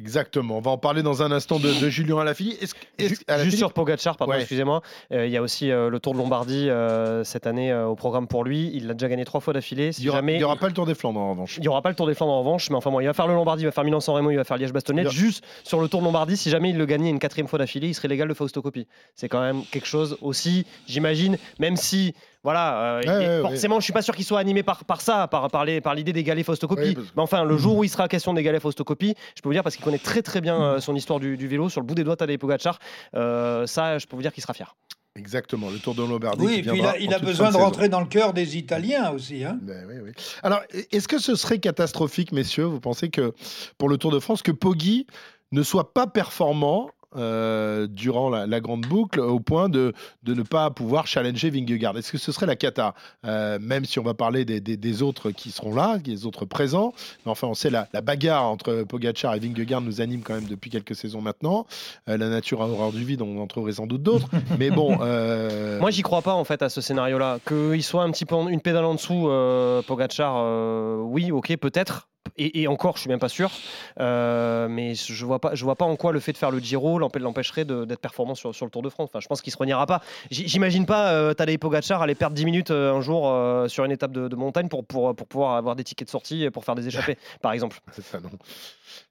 exactement. 0.00 0.58
On 0.58 0.60
va 0.60 0.70
en 0.72 0.78
parler 0.78 1.02
dans 1.02 1.22
un 1.22 1.30
instant 1.32 1.58
de, 1.58 1.68
de 1.80 1.88
Julien 1.88 2.18
Alaphilippe. 2.18 2.62
Est-ce, 2.62 2.74
est-ce- 2.98 3.08
Ju- 3.14 3.20
Alaphilippe 3.28 3.50
Juste 3.50 3.58
sur 3.58 3.72
Pogacar, 3.72 4.16
pardon, 4.16 4.32
Ouais. 4.32 4.40
excusez-moi. 4.40 4.82
Euh, 5.12 5.26
Il 5.26 5.32
y 5.32 5.36
a 5.36 5.42
aussi 5.42 5.70
euh, 5.70 5.88
le 5.90 6.00
Tour 6.00 6.14
de 6.14 6.18
Lombardie 6.18 6.68
euh, 6.68 7.22
cette 7.24 7.46
année 7.46 7.72
au 7.74 7.94
programme 7.94 8.26
pour 8.26 8.44
lui. 8.44 8.70
Il 8.74 8.86
l'a 8.86 8.94
déjà 8.94 9.08
gagné 9.08 9.24
trois 9.24 9.40
fois 9.40 9.52
d'affilée. 9.52 9.92
Si 9.92 10.00
il 10.00 10.04
n'y 10.04 10.08
aura, 10.10 10.18
jamais 10.18 10.38
pas 10.58 10.66
le 10.66 10.72
Tour 10.72 10.86
des 10.86 10.94
Flandres 10.94 11.20
en 11.20 11.30
revanche. 11.30 11.56
il 11.58 11.60
n'y 11.62 11.68
aura 11.68 11.82
pas 11.82 11.88
le 11.90 11.94
Tour 11.94 12.06
des 12.06 12.14
Flandres 12.14 12.32
en 12.32 12.38
revanche, 12.40 12.70
mais 12.70 12.76
enfin 12.76 12.90
bon, 12.90 13.00
il 13.00 13.06
va 13.06 13.12
faire 13.12 13.26
le 13.26 13.34
Lombardie, 13.34 13.62
il 13.62 13.66
va 13.66 13.72
faire 13.72 13.84
Milan-San 13.84 14.14
Remo, 14.14 14.30
il 14.30 14.36
va 14.36 14.44
faire 14.44 14.56
Liège-Bastogne. 14.56 15.00
A- 15.06 15.08
Juste 15.10 15.44
sur 15.64 15.80
le 15.80 15.88
Tour 15.88 16.00
de 16.00 16.06
Lombardie, 16.06 16.36
si 16.36 16.50
jamais 16.50 16.70
il 16.70 16.78
le 16.78 16.86
gagnait 16.86 17.10
une 17.10 17.18
quatrième 17.18 17.48
fois 17.48 17.58
d'affilée, 17.58 17.88
il 17.88 17.94
serait 17.94 18.08
légal 18.08 18.28
de 18.28 18.34
Fausto 18.34 18.62
Coppi. 18.62 18.86
C'est 19.14 19.28
quand 19.28 19.40
même 19.40 19.62
quelque 19.70 19.86
chose 19.86 20.16
aussi, 20.22 20.66
j'imagine, 20.86 21.36
même 21.58 21.76
si. 21.76 22.14
Voilà, 22.42 22.82
euh, 22.82 23.00
Ouais, 23.02 23.24
et 23.24 23.28
ouais, 23.28 23.40
forcément, 23.42 23.80
je 23.80 23.84
suis 23.84 23.92
pas 23.92 24.00
sûr 24.02 24.16
qu'il 24.16 24.24
soit 24.24 24.38
animé 24.40 24.62
par, 24.62 24.84
par 24.86 25.00
ça, 25.02 25.28
par, 25.28 25.50
par, 25.50 25.64
les- 25.66 25.80
par 25.82 25.94
l'idée 25.94 26.12
d'égaler 26.14 26.42
Fausto 26.42 26.66
Coppi. 26.66 26.82
Oui, 26.82 26.94
parce- 26.94 27.08
Mais 27.14 27.22
enfin, 27.22 27.44
le 27.44 27.56
jour 27.58 27.76
où 27.76 27.84
il 27.84 27.88
sera 27.90 28.08
question 28.08 28.32
d'égaler 28.32 28.60
Fausto 28.60 28.82
Coppi, 28.82 29.14
je 29.36 29.42
peux 29.42 29.48
vous 29.48 29.52
dire, 29.52 29.62
parce 29.62 29.76
qu'il 29.76 29.84
connaît 29.84 29.98
très 29.98 30.22
très 30.22 30.40
bien 30.40 30.60
euh, 30.62 30.80
son 30.80 30.94
histoire 30.96 31.20
du, 31.20 31.36
du 31.36 31.46
vélo, 31.48 31.68
sur 31.68 31.80
le 31.82 31.86
bout 31.86 31.94
des 31.94 32.04
doigts, 32.04 32.16
Tadej 32.16 32.38
Pogacar, 32.38 32.78
euh, 33.14 33.66
ça, 33.66 33.98
je 33.98 34.06
peux 34.06 34.16
vous 34.16 34.22
dire 34.22 34.32
qu'il 34.32 34.42
sera 34.42 34.54
fier. 34.54 34.74
Exactement, 35.16 35.68
le 35.70 35.78
Tour 35.80 35.94
de 35.94 36.02
Lombardie. 36.02 36.46
Oui, 36.46 36.52
qui 36.62 36.68
et 36.68 36.72
puis 36.72 36.78
il 36.80 36.86
a, 36.86 36.96
il 36.98 37.08
besoin 37.20 37.48
de 37.48 37.52
saison. 37.52 37.64
rentrer 37.64 37.88
dans 37.88 38.00
le 38.00 38.06
cœur 38.06 38.32
des 38.32 38.56
Italiens 38.56 39.10
aussi. 39.10 39.44
Hein. 39.44 39.58
Ben 39.60 39.84
oui, 39.88 39.96
oui. 40.04 40.12
Alors, 40.42 40.60
est-ce 40.92 41.08
que 41.08 41.18
ce 41.18 41.34
serait 41.34 41.58
catastrophique, 41.58 42.30
messieurs? 42.32 42.64
Vous 42.64 42.80
pensez 42.80 43.10
que 43.10 43.34
pour 43.76 43.88
le 43.88 43.98
Tour 43.98 44.12
de 44.12 44.20
France, 44.20 44.40
que 44.42 44.52
Poggi 44.52 45.06
ne 45.52 45.62
soit 45.64 45.92
pas 45.92 46.06
performant 46.06 46.90
euh, 47.16 47.86
durant 47.86 48.30
la, 48.30 48.46
la 48.46 48.60
grande 48.60 48.82
boucle 48.86 49.20
au 49.20 49.40
point 49.40 49.68
de, 49.68 49.92
de 50.22 50.34
ne 50.34 50.42
pas 50.42 50.70
pouvoir 50.70 51.06
challenger 51.06 51.50
Vingegaard 51.50 51.96
Est-ce 51.98 52.12
que 52.12 52.18
ce 52.18 52.32
serait 52.32 52.46
la 52.46 52.56
cata? 52.56 52.94
Euh, 53.26 53.58
Même 53.60 53.84
si 53.84 53.98
on 53.98 54.02
va 54.02 54.14
parler 54.14 54.44
des, 54.44 54.60
des- 54.60 54.76
des 54.76 55.02
autres 55.02 55.30
qui 55.30 55.50
seront 55.50 55.74
là, 55.74 55.98
des 55.98 56.26
autres 56.26 56.44
présents. 56.44 56.92
Mais 57.24 57.32
enfin, 57.32 57.48
on 57.48 57.54
sait 57.54 57.70
la, 57.70 57.88
la 57.92 58.00
bagarre 58.00 58.44
entre 58.44 58.84
Pogacar 58.84 59.34
et 59.34 59.38
Vingegaard 59.40 59.80
nous 59.80 60.00
anime 60.00 60.22
quand 60.22 60.34
même 60.34 60.44
depuis 60.46 60.70
quelques 60.70 60.94
saisons 60.94 61.20
maintenant. 61.20 61.66
Euh, 62.08 62.16
la 62.16 62.28
nature 62.28 62.62
a 62.62 62.66
horreur 62.68 62.92
du 62.92 63.04
vide, 63.04 63.22
on 63.22 63.40
en 63.40 63.46
trouverait 63.46 63.72
sans 63.72 63.86
doute 63.86 64.02
d'autres. 64.02 64.28
Mais 64.58 64.70
bon. 64.70 64.98
euh, 65.00 65.80
Moi, 65.80 65.90
j'y 65.90 66.02
crois 66.02 66.22
pas 66.22 66.34
en 66.34 66.44
fait 66.44 66.62
à 66.62 66.68
ce 66.68 66.80
scénario-là. 66.80 67.38
Qu'il 67.46 67.82
soit 67.82 68.02
un 68.02 68.10
petit 68.10 68.24
peu 68.26 68.34
en- 68.34 68.48
une 68.48 68.60
pédale 68.60 68.84
en 68.84 68.94
dessous, 68.94 69.28
euh, 69.28 69.82
Pogacar, 69.82 70.34
euh, 70.38 70.98
oui, 71.02 71.30
ok, 71.32 71.56
peut-être. 71.56 72.08
Et, 72.36 72.62
et 72.62 72.68
encore, 72.68 72.96
je 72.96 73.00
suis 73.02 73.08
même 73.08 73.18
pas 73.18 73.28
sûr. 73.28 73.50
Euh, 73.98 74.68
mais 74.68 74.94
je 74.94 75.24
vois 75.24 75.38
pas, 75.40 75.54
je 75.54 75.64
vois 75.64 75.76
pas 75.76 75.84
en 75.84 75.96
quoi 75.96 76.12
le 76.12 76.20
fait 76.20 76.32
de 76.32 76.38
faire 76.38 76.50
le 76.50 76.58
Giro 76.58 76.98
l'empê- 76.98 77.18
l'empêcherait 77.18 77.64
d'être 77.64 78.00
performant 78.00 78.34
sur, 78.34 78.54
sur 78.54 78.66
le 78.66 78.70
Tour 78.70 78.82
de 78.82 78.88
France. 78.90 79.08
Enfin, 79.10 79.20
je 79.20 79.26
pense 79.28 79.40
qu'il 79.40 79.52
se 79.52 79.58
reniera 79.58 79.86
pas. 79.86 80.00
J'imagine 80.30 80.86
pas 80.86 81.12
euh, 81.12 81.34
Tadej 81.34 81.58
Pogacar 81.58 82.02
aller 82.02 82.14
perdre 82.14 82.36
10 82.36 82.44
minutes 82.44 82.70
euh, 82.70 82.92
un 82.94 83.00
jour 83.00 83.28
euh, 83.28 83.68
sur 83.68 83.84
une 83.84 83.92
étape 83.92 84.12
de, 84.12 84.28
de 84.28 84.36
montagne 84.36 84.68
pour, 84.68 84.84
pour, 84.84 85.14
pour 85.14 85.26
pouvoir 85.26 85.56
avoir 85.56 85.76
des 85.76 85.84
tickets 85.84 86.08
de 86.08 86.10
sortie 86.10 86.44
et 86.44 86.50
pour 86.50 86.64
faire 86.64 86.74
des 86.74 86.86
échappées, 86.86 87.18
par 87.40 87.52
exemple. 87.52 87.80
C'est 87.92 88.04
ça, 88.04 88.20
non. 88.20 88.30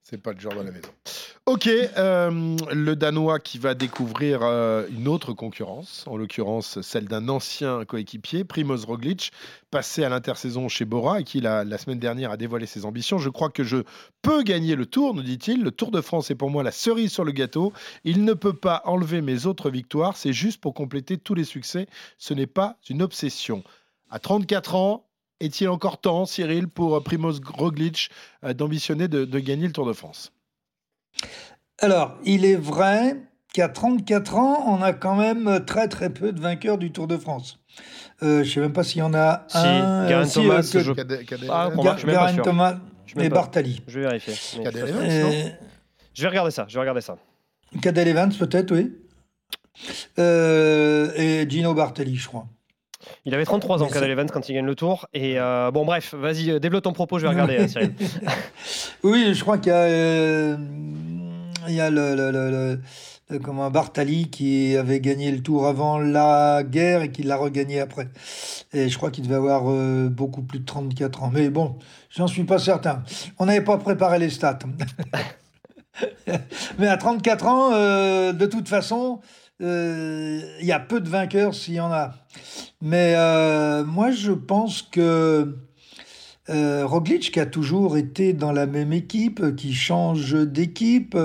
C'est 0.10 0.17
pas 0.17 0.34
le 0.34 0.39
genre 0.39 0.56
de 0.56 0.62
la 0.62 0.72
maison. 0.72 0.89
Ok, 1.45 1.67
euh, 1.67 2.58
le 2.74 2.95
Danois 2.95 3.38
qui 3.39 3.60
va 3.60 3.76
découvrir 3.76 4.39
euh, 4.41 4.88
une 4.89 5.08
autre 5.08 5.34
concurrence, 5.34 6.04
en 6.08 6.17
l'occurrence 6.17 6.82
celle 6.82 7.06
d'un 7.06 7.30
ancien 7.30 7.86
coéquipier, 7.86 8.43
Primoz 8.43 8.86
Roglic, 8.86 9.32
passé 9.69 10.04
à 10.04 10.10
l'intersaison 10.10 10.67
chez 10.67 10.86
Bora 10.86 11.19
et 11.19 11.24
qui 11.24 11.41
la, 11.41 11.63
la 11.63 11.78
semaine 11.78 12.00
dernière 12.00 12.32
a 12.32 12.38
dévoilé 12.38 12.65
ses 12.65 12.86
ambitions. 12.86 13.19
Je 13.19 13.30
crois 13.30 13.50
que 13.50 13.63
je 13.63 13.78
peux 14.24 14.41
gagner 14.41 14.76
le 14.76 14.88
Tour, 14.88 15.13
nous 15.13 15.22
dit-il. 15.22 15.62
Le 15.62 15.69
Tour 15.69 15.91
de 15.91 16.02
France 16.02 16.32
est 16.32 16.36
pour 16.36 16.50
moi 16.50 16.63
la 16.63 16.72
cerise 16.72 17.12
sur 17.12 17.24
le 17.24 17.32
gâteau. 17.32 17.72
Il 18.04 18.26
ne 18.26 18.34
peut 18.34 18.54
pas 18.54 18.82
enlever 18.86 19.22
mes 19.22 19.45
autres 19.45 19.69
victoires. 19.69 20.17
C'est 20.17 20.34
juste 20.34 20.60
pour 20.60 20.74
compléter 20.74 21.19
tous 21.19 21.36
les 21.36 21.43
succès. 21.43 21.88
Ce 22.17 22.34
n'est 22.34 22.48
pas 22.48 22.78
une 22.89 23.04
obsession. 23.04 23.63
À 24.10 24.17
34 24.17 24.74
ans, 24.74 25.09
est-il 25.39 25.67
encore 25.69 25.99
temps, 26.02 26.25
Cyril, 26.25 26.67
pour 26.67 26.95
euh, 26.95 26.99
Primoz 27.02 27.41
Roglic 27.45 28.10
euh, 28.43 28.54
d'ambitionner 28.54 29.08
de, 29.08 29.25
de 29.25 29.39
gagner 29.39 29.67
le 29.67 29.73
Tour 29.73 29.86
de 29.86 29.93
France? 29.93 30.32
Alors, 31.80 32.17
il 32.25 32.45
est 32.45 32.56
vrai 32.56 33.17
qu'à 33.54 33.69
34 33.69 34.36
ans, 34.36 34.63
on 34.67 34.82
a 34.82 34.93
quand 34.93 35.15
même 35.15 35.63
très 35.65 35.88
très 35.88 36.10
peu 36.12 36.32
de 36.32 36.39
vainqueurs 36.39 36.78
du 36.78 36.91
Tour 36.91 37.08
de 37.08 37.17
France. 37.17 37.60
Euh, 38.21 38.43
je 38.43 38.52
sais 38.52 38.60
même 38.60 38.73
pas 38.73 38.84
s'il 38.84 38.99
y 38.99 39.02
en 39.02 39.13
a 39.13 39.45
Si, 39.47 39.58
un. 39.58 40.04
Euh, 40.10 40.25
si, 40.25 40.34
Thomas, 40.36 40.62
que- 40.62 40.80
je- 40.82 40.91
Cadet- 40.91 41.25
Cadet- 41.25 41.47
Ah, 41.49 41.69
Ga- 41.75 41.95
je 41.97 42.06
pas. 42.38 42.43
Thomas 42.43 42.75
Je 43.06 43.15
et 43.19 43.30
pas- 43.30 43.36
Bartali. 43.36 43.82
Je 43.88 43.99
vais 43.99 44.06
vérifier. 44.08 44.34
je 44.34 44.60
Euh, 44.60 44.63
vais 46.23 46.28
regarder 46.28 46.52
ça. 46.52 46.65
Je 46.67 46.73
vais 46.73 46.80
regarder 46.82 47.02
ça. 47.02 47.17
Cadel 47.82 48.08
Evans, 48.10 48.34
peut-être, 48.34 48.71
oui. 48.71 48.91
Euh, 50.17 51.12
et 51.15 51.49
Gino 51.49 51.73
Bartali, 51.73 52.15
je 52.17 52.28
crois. 52.28 52.45
Il 53.26 53.34
avait 53.34 53.46
33 53.46 53.82
ans, 53.84 53.88
Cadel 53.88 54.12
Evans, 54.12 54.30
quand 54.30 54.50
il 54.50 54.54
gagne 54.56 54.66
le 54.66 54.76
Tour. 54.76 55.08
Et 55.14 55.40
euh, 55.40 55.72
bon, 55.72 55.86
bref, 55.86 56.14
vas-y, 56.14 56.52
euh, 56.52 56.60
développe 56.60 56.84
ton 56.84 56.94
propos, 56.94 57.18
je 57.18 57.24
vais 57.24 57.30
regarder, 57.30 57.58
euh, 57.60 57.68
Cyril. 57.68 57.94
Oui, 59.04 59.34
je 59.34 59.42
crois 59.42 59.58
qu'il 59.58 59.72
y 59.72 59.76
a, 59.76 59.84
euh, 59.84 60.58
il 61.68 61.74
y 61.74 61.82
a 61.82 61.90
le, 61.90 62.16
le- 62.16 62.32
le- 62.32 62.52
le- 62.52 62.80
le- 63.30 63.40
comment, 63.40 63.70
Bartali 63.72 64.30
qui 64.30 64.76
avait 64.76 65.00
gagné 65.00 65.32
le 65.32 65.42
tour 65.42 65.68
avant 65.68 65.98
la 66.00 66.64
guerre 66.64 67.04
et 67.04 67.12
qui 67.12 67.24
l'a 67.24 67.38
regagné 67.38 67.80
après. 67.80 68.10
Et 68.74 68.90
je 68.90 68.98
crois 68.98 69.12
qu'il 69.12 69.24
devait 69.24 69.36
avoir 69.36 69.64
euh, 69.70 70.10
beaucoup 70.10 70.42
plus 70.42 70.60
de 70.60 70.66
34 70.66 71.24
ans. 71.24 71.32
Mais 71.34 71.50
bon, 71.50 71.78
j'en 72.10 72.28
suis 72.28 72.44
pas 72.44 72.60
certain. 72.60 73.04
On 73.38 73.46
n'avait 73.46 73.64
pas 73.64 73.78
préparé 73.78 74.20
les 74.20 74.30
stats. 74.30 74.60
Mais 76.80 76.88
à 76.88 76.98
34 76.98 77.46
ans, 77.46 77.72
de 77.72 78.46
toute 78.46 78.70
façon, 78.70 79.20
il 79.60 80.65
y 80.65 80.72
a 80.72 80.80
peu 80.80 81.02
de 81.02 81.10
vainqueurs 81.10 81.54
s'il 81.54 81.76
y 81.76 81.80
en 81.80 81.91
a. 81.91 82.13
Mais 82.82 83.13
euh, 83.15 83.84
moi, 83.84 84.12
je 84.12 84.32
pense 84.32 84.82
que 84.82 85.56
euh, 86.50 86.86
Roglic, 86.86 87.32
qui 87.32 87.39
a 87.39 87.45
toujours 87.45 87.98
été 87.98 88.34
dans 88.34 88.52
la 88.52 88.65
même 88.65 88.91
équipe, 88.91 89.56
qui 89.56 89.74
change 89.74 90.34
d'équipe, 90.34 91.15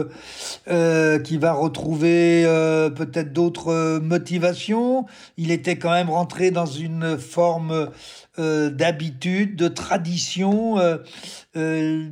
euh, 0.68 1.18
qui 1.18 1.38
va 1.38 1.52
retrouver 1.52 2.44
euh, 2.44 2.90
peut-être 2.90 3.32
d'autres 3.32 3.68
euh, 3.68 4.00
motivations. 4.00 5.06
Il 5.38 5.50
était 5.50 5.76
quand 5.76 5.92
même 5.92 6.10
rentré 6.10 6.50
dans 6.50 6.66
une 6.66 7.16
forme 7.16 7.88
euh, 8.38 8.70
d'habitude, 8.70 9.56
de 9.56 9.68
tradition. 9.68 10.78
euh, 10.78 10.98
euh, 11.56 12.08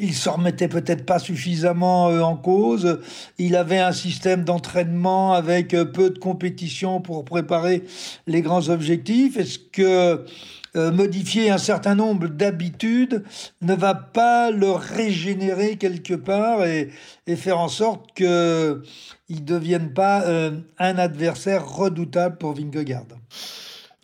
il 0.00 0.14
s'en 0.14 0.32
remettait 0.32 0.68
peut-être 0.68 1.06
pas 1.06 1.18
suffisamment 1.18 2.08
euh, 2.08 2.20
en 2.20 2.36
cause. 2.36 3.00
Il 3.38 3.54
avait 3.54 3.78
un 3.78 3.92
système 3.92 4.42
d'entraînement 4.44 5.34
avec 5.34 5.72
euh, 5.72 5.84
peu 5.84 6.10
de 6.10 6.18
compétition 6.18 7.00
pour 7.00 7.24
préparer 7.24 7.84
les 8.26 8.42
grands 8.42 8.68
objectifs. 8.68 9.36
Est-ce 9.36 9.58
que 9.58 10.24
modifier 10.74 11.50
un 11.50 11.58
certain 11.58 11.96
nombre 11.96 12.28
d'habitudes 12.28 13.24
ne 13.62 13.74
va 13.74 13.94
pas 13.94 14.52
le 14.52 14.70
régénérer 14.70 15.76
quelque 15.76 16.14
part 16.14 16.64
et, 16.64 16.90
faire 17.34 17.58
en 17.58 17.68
sorte 17.68 18.12
qu'il 18.14 18.26
ne 18.26 19.40
devienne 19.40 19.92
pas 19.92 20.24
un 20.78 20.98
adversaire 20.98 21.68
redoutable 21.68 22.36
pour 22.38 22.52
Vingegaard? 22.52 23.06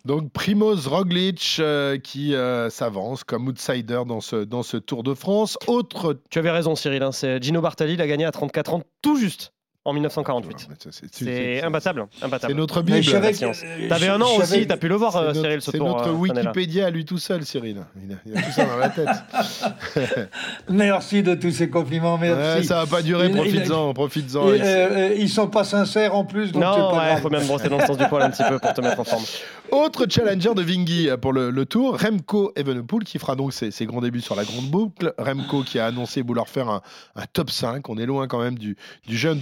Donc 0.04 0.30
Primoz 0.32 0.86
Roglic 0.86 1.56
euh, 1.60 1.96
qui 1.98 2.34
euh, 2.34 2.68
s'avance 2.68 3.24
comme 3.24 3.48
outsider 3.48 4.02
dans 4.06 4.20
ce, 4.20 4.36
dans 4.36 4.62
ce 4.62 4.76
Tour 4.76 5.02
de 5.02 5.14
France. 5.14 5.56
Autre 5.66 6.20
Tu 6.28 6.38
avais 6.38 6.50
raison, 6.50 6.76
Cyril. 6.76 7.02
hein, 7.02 7.10
c'est 7.12 7.42
Gino 7.42 7.62
Bartali, 7.62 7.94
il 7.94 8.02
a 8.02 8.06
gagné 8.06 8.26
à 8.26 8.30
34 8.30 8.74
ans, 8.74 8.82
tout 9.00 9.16
juste. 9.16 9.53
En 9.86 9.92
1948. 9.92 10.50
Ouais, 10.70 10.74
ça, 10.78 10.88
c'est- 10.90 11.06
C'est 11.12 11.62
imbattable, 11.62 12.06
C'est 12.18 12.24
imbattable. 12.24 12.54
notre 12.54 12.80
Bible. 12.82 13.06
euh, 13.14 13.88
T'avais 13.88 14.08
un 14.08 14.20
an 14.20 14.28
aussi, 14.38 14.66
t'as 14.66 14.76
pu 14.78 14.88
le 14.88 14.94
voir, 14.94 15.12
C'est 15.12 15.18
euh, 15.18 15.26
notre, 15.28 15.40
Cyril, 15.42 15.60
ce 15.60 15.70
c'est 15.72 15.78
tour. 15.78 15.88
notre 15.88 16.08
euh. 16.08 16.12
Wikipédia 16.12 16.86
à 16.86 16.90
lui 16.90 17.04
tout 17.04 17.18
seul, 17.18 17.44
Cyril. 17.44 17.84
Il 18.02 18.12
a, 18.12 18.16
il 18.26 18.36
a 18.38 18.42
tout 18.42 18.50
ça 18.52 18.64
dans 18.64 18.76
la 18.78 18.88
tête. 18.88 19.08
Merci 20.68 21.22
de 21.22 21.34
tous 21.34 21.50
ces 21.50 21.68
compliments, 21.70 22.18
merci. 22.18 22.58
Ouais, 22.60 22.62
ça 22.64 22.76
va 22.84 22.86
pas 22.86 23.02
durer, 23.02 23.28
profites-en, 23.30 23.92
profites-en. 23.94 24.48
Euh, 24.48 25.14
ils 25.16 25.28
sont 25.28 25.48
pas 25.48 25.64
sincères 25.64 26.14
en 26.14 26.24
plus, 26.24 26.52
donc 26.52 26.62
c'est 26.62 26.80
Non, 26.80 26.90
pas 26.90 27.14
ouais, 27.14 27.20
faut 27.20 27.30
même 27.30 27.46
brosser 27.46 27.68
dans 27.68 27.78
le 27.78 27.86
sens 27.86 27.98
du 27.98 28.06
poil 28.08 28.22
un 28.22 28.30
petit 28.30 28.44
peu 28.48 28.58
pour 28.58 28.72
te 28.72 28.80
mettre 28.80 29.00
en 29.00 29.04
forme. 29.04 29.24
Autre 29.70 30.06
challenger 30.08 30.54
de 30.54 30.62
Vingy 30.62 31.08
pour 31.20 31.32
le, 31.32 31.50
le 31.50 31.66
tour, 31.66 31.98
Remco 32.00 32.52
Evenepoel 32.56 33.04
qui 33.04 33.18
fera 33.18 33.34
donc 33.34 33.52
ses, 33.52 33.70
ses 33.70 33.86
grands 33.86 34.00
débuts 34.00 34.20
sur 34.20 34.36
la 34.36 34.44
grande 34.44 34.66
boucle. 34.66 35.12
Remco 35.18 35.62
qui 35.62 35.78
a 35.78 35.86
annoncé 35.86 36.22
vouloir 36.22 36.48
faire 36.48 36.68
un, 36.68 36.80
un 37.16 37.24
top 37.32 37.50
5. 37.50 37.88
On 37.88 37.98
est 37.98 38.06
loin 38.06 38.26
quand 38.28 38.40
même 38.40 38.58
du, 38.58 38.76
du 39.06 39.16
jeune 39.16 39.40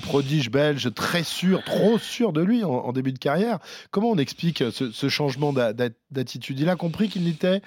belge, 0.51 0.93
très 0.95 1.25
sûr, 1.25 1.63
trop 1.65 1.99
sûr 1.99 2.33
de 2.33 2.43
lui 2.43 2.65
en, 2.65 2.93
début 2.93 3.13
de 3.13 3.19
carrière. 3.19 3.59
Comment 3.91 4.11
on 4.11 4.19
explique 4.19 4.65
ce, 4.73 4.91
ce 4.91 5.09
changement 5.09 5.53
d'a- 5.53 5.73
d'a- 5.73 5.91
d'attitude? 6.11 6.61
Il 6.61 6.69
a 6.69 6.77
compris 6.77 7.09
qu'il 7.09 7.25
n'était 7.25 7.63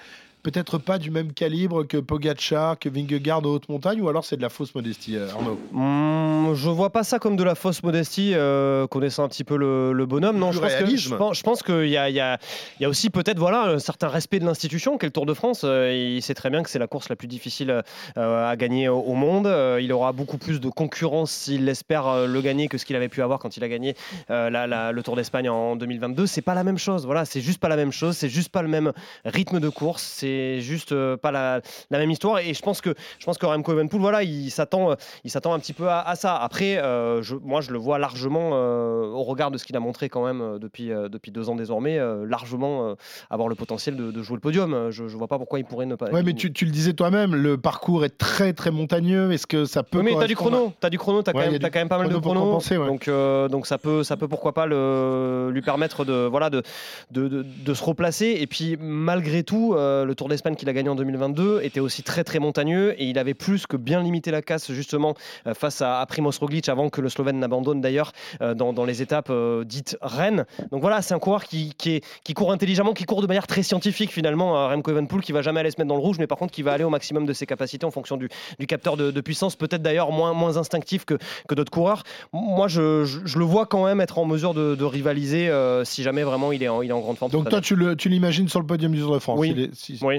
peut-être 0.46 0.78
pas 0.78 0.98
du 0.98 1.10
même 1.10 1.32
calibre 1.32 1.82
que 1.82 1.96
Pogacar, 1.96 2.78
que 2.78 2.88
Vingegaard 2.88 3.42
de 3.42 3.48
haute 3.48 3.68
montagne, 3.68 4.00
ou 4.00 4.08
alors 4.08 4.24
c'est 4.24 4.36
de 4.36 4.42
la 4.42 4.48
fausse 4.48 4.72
modestie, 4.76 5.16
euh, 5.16 5.28
Arnaud? 5.30 5.58
Hmm, 5.72 6.54
je 6.54 6.70
vois 6.70 6.90
pas 6.90 7.02
ça 7.02 7.18
comme 7.18 7.34
de 7.34 7.42
la 7.42 7.56
fausse 7.56 7.82
modestie, 7.82 8.30
euh, 8.34 8.86
connaissant 8.86 9.24
un 9.24 9.28
petit 9.28 9.42
peu 9.42 9.56
le, 9.56 9.92
le 9.92 10.06
bonhomme. 10.06 10.38
Non, 10.38 10.52
je 10.52 10.60
pense, 10.60 10.72
que, 10.74 10.96
je 10.96 11.14
pense, 11.16 11.38
je 11.38 11.42
pense 11.42 11.62
qu'il 11.64 11.88
y 11.88 11.96
a, 11.96 12.08
il 12.10 12.14
y, 12.14 12.20
a, 12.20 12.38
il 12.78 12.82
y 12.84 12.86
a 12.86 12.88
aussi 12.88 13.10
peut-être 13.10 13.40
voilà, 13.40 13.62
un 13.64 13.78
certain 13.80 14.06
respect 14.08 14.38
de 14.38 14.44
l'institution 14.44 14.98
qu'est 14.98 15.06
le 15.06 15.12
Tour 15.12 15.26
de 15.26 15.34
France. 15.34 15.62
Euh, 15.64 15.92
il 16.16 16.22
sait 16.22 16.34
très 16.34 16.48
bien 16.50 16.62
que 16.62 16.70
c'est 16.70 16.78
la 16.78 16.86
course 16.86 17.08
la 17.08 17.16
plus 17.16 17.26
difficile 17.26 17.82
euh, 18.16 18.48
à 18.48 18.54
gagner 18.56 18.88
au, 18.88 19.00
au 19.00 19.14
monde. 19.14 19.46
Il 19.80 19.92
aura 19.92 20.12
beaucoup 20.12 20.38
plus 20.38 20.60
de 20.60 20.68
concurrence 20.68 21.32
s'il 21.32 21.68
espère 21.68 22.26
le 22.26 22.40
gagner 22.40 22.68
que 22.68 22.78
ce 22.78 22.84
qu'il 22.84 22.94
avait 22.94 23.08
pu 23.08 23.20
avoir 23.20 23.40
quand 23.40 23.56
il 23.56 23.64
a 23.64 23.68
gagné 23.68 23.96
la- 24.28 24.66
la- 24.68 24.92
le 24.92 25.02
Tour 25.02 25.16
d'Espagne 25.16 25.48
en 25.48 25.74
2022. 25.74 26.26
C'est 26.26 26.40
pas 26.42 26.54
la 26.54 26.62
même 26.62 26.78
chose. 26.78 27.04
Voilà, 27.04 27.24
c'est 27.24 27.40
juste 27.40 27.58
pas 27.58 27.68
la 27.68 27.76
même 27.76 27.92
chose. 27.92 28.16
C'est 28.16 28.28
juste 28.28 28.50
pas 28.50 28.62
le 28.62 28.68
même 28.68 28.92
rythme 29.24 29.58
de 29.58 29.68
course. 29.68 30.02
C'est 30.04 30.35
juste 30.60 30.92
euh, 30.92 31.16
pas 31.16 31.30
la, 31.30 31.60
la 31.90 31.98
même 31.98 32.10
histoire. 32.10 32.38
Et 32.38 32.54
je 32.54 32.62
pense 32.62 32.80
que 32.80 32.94
je 33.18 33.24
pense 33.24 33.38
que 33.38 33.46
Remco 33.46 33.72
Evenepoel, 33.72 34.00
voilà, 34.00 34.22
il 34.22 34.50
s'attend, 34.50 34.90
euh, 34.90 34.94
il 35.24 35.30
s'attend 35.30 35.52
un 35.54 35.58
petit 35.58 35.72
peu 35.72 35.88
à, 35.88 36.00
à 36.00 36.14
ça. 36.16 36.36
Après, 36.36 36.78
euh, 36.78 37.22
je- 37.22 37.36
moi, 37.36 37.60
je 37.60 37.70
le 37.70 37.78
vois 37.78 37.98
largement 37.98 38.50
au 38.50 39.22
regard 39.22 39.50
de 39.50 39.58
ce 39.58 39.64
qu'il 39.64 39.76
a 39.76 39.80
montré 39.80 40.08
quand 40.08 40.24
même 40.24 40.58
depuis 40.58 40.88
depuis 40.88 41.30
deux 41.30 41.48
ans 41.48 41.56
désormais, 41.56 41.98
largement 42.26 42.94
avoir 43.30 43.48
le 43.48 43.54
potentiel 43.54 43.96
de, 43.96 44.10
de 44.10 44.22
jouer 44.22 44.36
le 44.36 44.40
podium. 44.40 44.90
Je, 44.90 45.08
je 45.08 45.16
vois 45.16 45.28
pas 45.28 45.38
pourquoi 45.38 45.58
il 45.58 45.64
pourrait 45.64 45.86
ne 45.86 45.94
pas. 45.94 46.10
Ouais, 46.10 46.22
mais 46.22 46.32
tu, 46.34 46.52
tu 46.52 46.64
le 46.64 46.70
disais 46.70 46.92
toi-même, 46.92 47.34
le 47.34 47.56
parcours 47.58 48.04
est 48.04 48.16
très 48.18 48.52
très 48.52 48.70
montagneux. 48.70 49.32
Est-ce 49.32 49.46
que 49.46 49.64
ça 49.64 49.82
peut 49.82 50.02
mais 50.02 50.14
t'as 50.18 50.26
du 50.26 50.36
chrono, 50.36 50.72
t'as 50.80 50.90
du 50.90 50.98
chrono, 50.98 51.22
t'as 51.22 51.32
quand, 51.32 51.38
Ouais, 51.38 51.44
y 51.44 51.48
a 51.48 51.50
même- 51.50 51.58
du 51.58 51.62
t'as 51.64 51.70
quand 51.70 51.78
même 51.80 51.88
pas 51.88 51.98
mal 51.98 52.08
de 52.08 52.16
chrono 52.18 52.40
compenser, 52.42 52.76
ouais. 52.76 52.86
Donc, 52.86 53.08
euh, 53.08 53.48
donc 53.48 53.66
ça 53.66 53.78
peut, 53.78 54.02
ça 54.04 54.16
peut 54.16 54.28
pourquoi 54.28 54.52
pas 54.52 54.66
le, 54.66 55.50
lui 55.52 55.62
permettre 55.62 56.04
de, 56.04 56.26
voilà, 56.26 56.50
de, 56.50 56.62
de, 57.10 57.28
de- 57.28 57.42
de 57.64 57.74
se 57.74 57.82
replacer. 57.84 58.36
Et 58.40 58.46
puis 58.46 58.76
malgré 58.80 59.42
tout, 59.42 59.74
euh, 59.74 60.04
le 60.04 60.14
Tour 60.14 60.25
d'Espagne 60.28 60.54
qu'il 60.56 60.68
a 60.68 60.72
gagné 60.72 60.88
en 60.88 60.94
2022 60.94 61.60
était 61.62 61.80
aussi 61.80 62.02
très 62.02 62.24
très 62.24 62.38
montagneux 62.38 62.94
et 63.00 63.04
il 63.06 63.18
avait 63.18 63.34
plus 63.34 63.66
que 63.66 63.76
bien 63.76 64.02
limité 64.02 64.30
la 64.30 64.42
casse 64.42 64.70
justement 64.72 65.14
euh, 65.46 65.54
face 65.54 65.82
à, 65.82 66.00
à 66.00 66.06
Primoz 66.06 66.38
Roglic 66.38 66.68
avant 66.68 66.88
que 66.90 67.00
le 67.00 67.08
Slovène 67.08 67.38
n'abandonne 67.38 67.80
d'ailleurs 67.80 68.12
euh, 68.40 68.54
dans, 68.54 68.72
dans 68.72 68.84
les 68.84 69.02
étapes 69.02 69.28
euh, 69.30 69.64
dites 69.64 69.96
reines. 70.02 70.44
Donc 70.70 70.80
voilà, 70.80 71.02
c'est 71.02 71.14
un 71.14 71.18
coureur 71.18 71.44
qui, 71.44 71.74
qui, 71.78 71.96
est- 71.96 72.04
qui 72.24 72.34
court 72.34 72.52
intelligemment, 72.52 72.92
qui 72.92 73.04
court 73.04 73.22
de 73.22 73.26
manière 73.26 73.46
très 73.46 73.62
scientifique 73.62 74.12
finalement. 74.12 74.56
euh, 74.58 74.68
Remco 74.68 74.90
Evenepoel 74.90 75.22
qui 75.22 75.32
va 75.32 75.42
jamais 75.42 75.60
aller 75.60 75.70
se 75.70 75.76
mettre 75.78 75.88
dans 75.88 75.96
le 75.96 76.00
rouge, 76.02 76.16
mais 76.18 76.26
par 76.26 76.38
contre 76.38 76.52
qui 76.52 76.62
va 76.62 76.72
aller 76.72 76.84
au 76.84 76.90
maximum 76.90 77.26
de 77.26 77.32
ses 77.32 77.46
capacités 77.46 77.86
en 77.86 77.90
fonction 77.90 78.16
du, 78.16 78.28
du 78.58 78.66
capteur 78.66 78.96
de, 78.96 79.10
de 79.10 79.20
puissance, 79.20 79.56
peut-être 79.56 79.82
d'ailleurs 79.82 80.10
moins, 80.12 80.32
moins 80.32 80.56
instinctif 80.56 81.04
que, 81.04 81.14
que 81.48 81.54
d'autres 81.54 81.70
coureurs. 81.72 82.02
Moi, 82.32 82.68
je, 82.68 83.04
je- 83.04 83.20
je 83.24 83.38
le 83.38 83.44
vois 83.44 83.66
quand 83.66 83.84
même 83.84 84.00
être 84.00 84.18
en 84.18 84.24
mesure 84.24 84.54
de, 84.54 84.74
de 84.74 84.84
rivaliser 84.84 85.48
euh, 85.48 85.84
si 85.84 86.02
jamais 86.02 86.22
vraiment 86.22 86.52
il 86.52 86.62
est 86.62 86.68
en, 86.68 86.82
il 86.82 86.90
est 86.90 86.92
en 86.92 87.00
grande 87.00 87.16
forme. 87.16 87.30
Donc 87.32 87.48
toi, 87.48 87.60
tu 87.60 88.08
l'imagines 88.08 88.48
sur 88.48 88.60
le 88.60 88.66
podium 88.66 88.92
du 88.92 89.00
Tour 89.00 89.14
de 89.14 89.18
France 89.18 89.38
Oui. 89.40 89.52
il 89.56 89.60
est- 89.64 89.74
si- 89.74 89.98
Oui. 90.02 90.15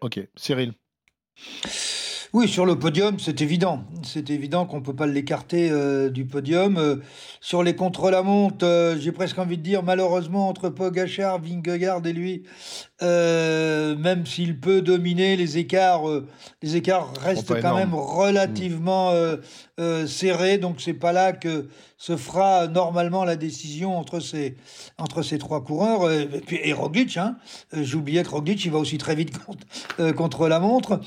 Ok, 0.00 0.20
Cyril. 0.36 0.74
Oui, 2.34 2.46
sur 2.46 2.66
le 2.66 2.78
podium, 2.78 3.18
c'est 3.18 3.40
évident. 3.40 3.84
C'est 4.02 4.28
évident 4.28 4.66
qu'on 4.66 4.80
ne 4.80 4.84
peut 4.84 4.94
pas 4.94 5.06
l'écarter 5.06 5.70
euh, 5.70 6.10
du 6.10 6.26
podium. 6.26 6.76
Euh, 6.76 6.96
sur 7.40 7.62
les 7.62 7.74
contre-la-montre, 7.74 8.66
euh, 8.66 8.98
j'ai 8.98 9.12
presque 9.12 9.38
envie 9.38 9.56
de 9.56 9.62
dire, 9.62 9.82
malheureusement, 9.82 10.46
entre 10.46 10.68
Pogachar, 10.68 11.40
Vingegaard 11.40 12.06
et 12.06 12.12
lui, 12.12 12.42
euh, 13.02 13.96
même 13.96 14.26
s'il 14.26 14.58
peut 14.58 14.82
dominer, 14.82 15.36
les 15.36 15.58
écarts, 15.58 16.08
euh, 16.08 16.26
les 16.62 16.76
écarts 16.76 17.12
restent 17.20 17.60
quand 17.60 17.76
même 17.76 17.94
relativement 17.94 19.10
euh, 19.10 19.36
euh, 19.78 20.06
serrés. 20.06 20.58
Donc, 20.58 20.80
c'est 20.80 20.94
pas 20.94 21.12
là 21.12 21.32
que 21.32 21.68
se 21.96 22.16
fera 22.16 22.66
normalement 22.68 23.24
la 23.24 23.36
décision 23.36 23.96
entre 23.96 24.20
ces, 24.20 24.56
entre 24.98 25.22
ces 25.22 25.38
trois 25.38 25.64
coureurs. 25.64 26.10
Et, 26.10 26.26
puis, 26.26 26.60
et 26.62 26.72
Roglic, 26.72 27.16
hein. 27.16 27.36
J'oubliais 27.72 28.22
que 28.22 28.30
Roglic, 28.30 28.64
il 28.64 28.70
va 28.70 28.78
aussi 28.78 28.98
très 28.98 29.14
vite 29.14 29.36
contre, 29.44 30.12
contre 30.12 30.48
la 30.48 30.60
montre. 30.60 31.00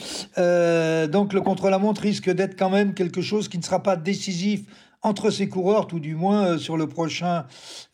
Donc 1.07 1.33
le 1.33 1.41
contre-la-montre 1.41 2.01
risque 2.01 2.29
d'être 2.29 2.57
quand 2.57 2.69
même 2.69 2.93
quelque 2.93 3.21
chose 3.21 3.47
qui 3.47 3.57
ne 3.57 3.63
sera 3.63 3.81
pas 3.83 3.95
décisif 3.95 4.61
entre 5.03 5.29
ces 5.29 5.49
coureurs, 5.49 5.87
tout 5.87 5.99
du 5.99 6.15
moins 6.15 6.45
euh, 6.45 6.57
sur 6.57 6.77
le 6.77 6.87
prochain 6.87 7.45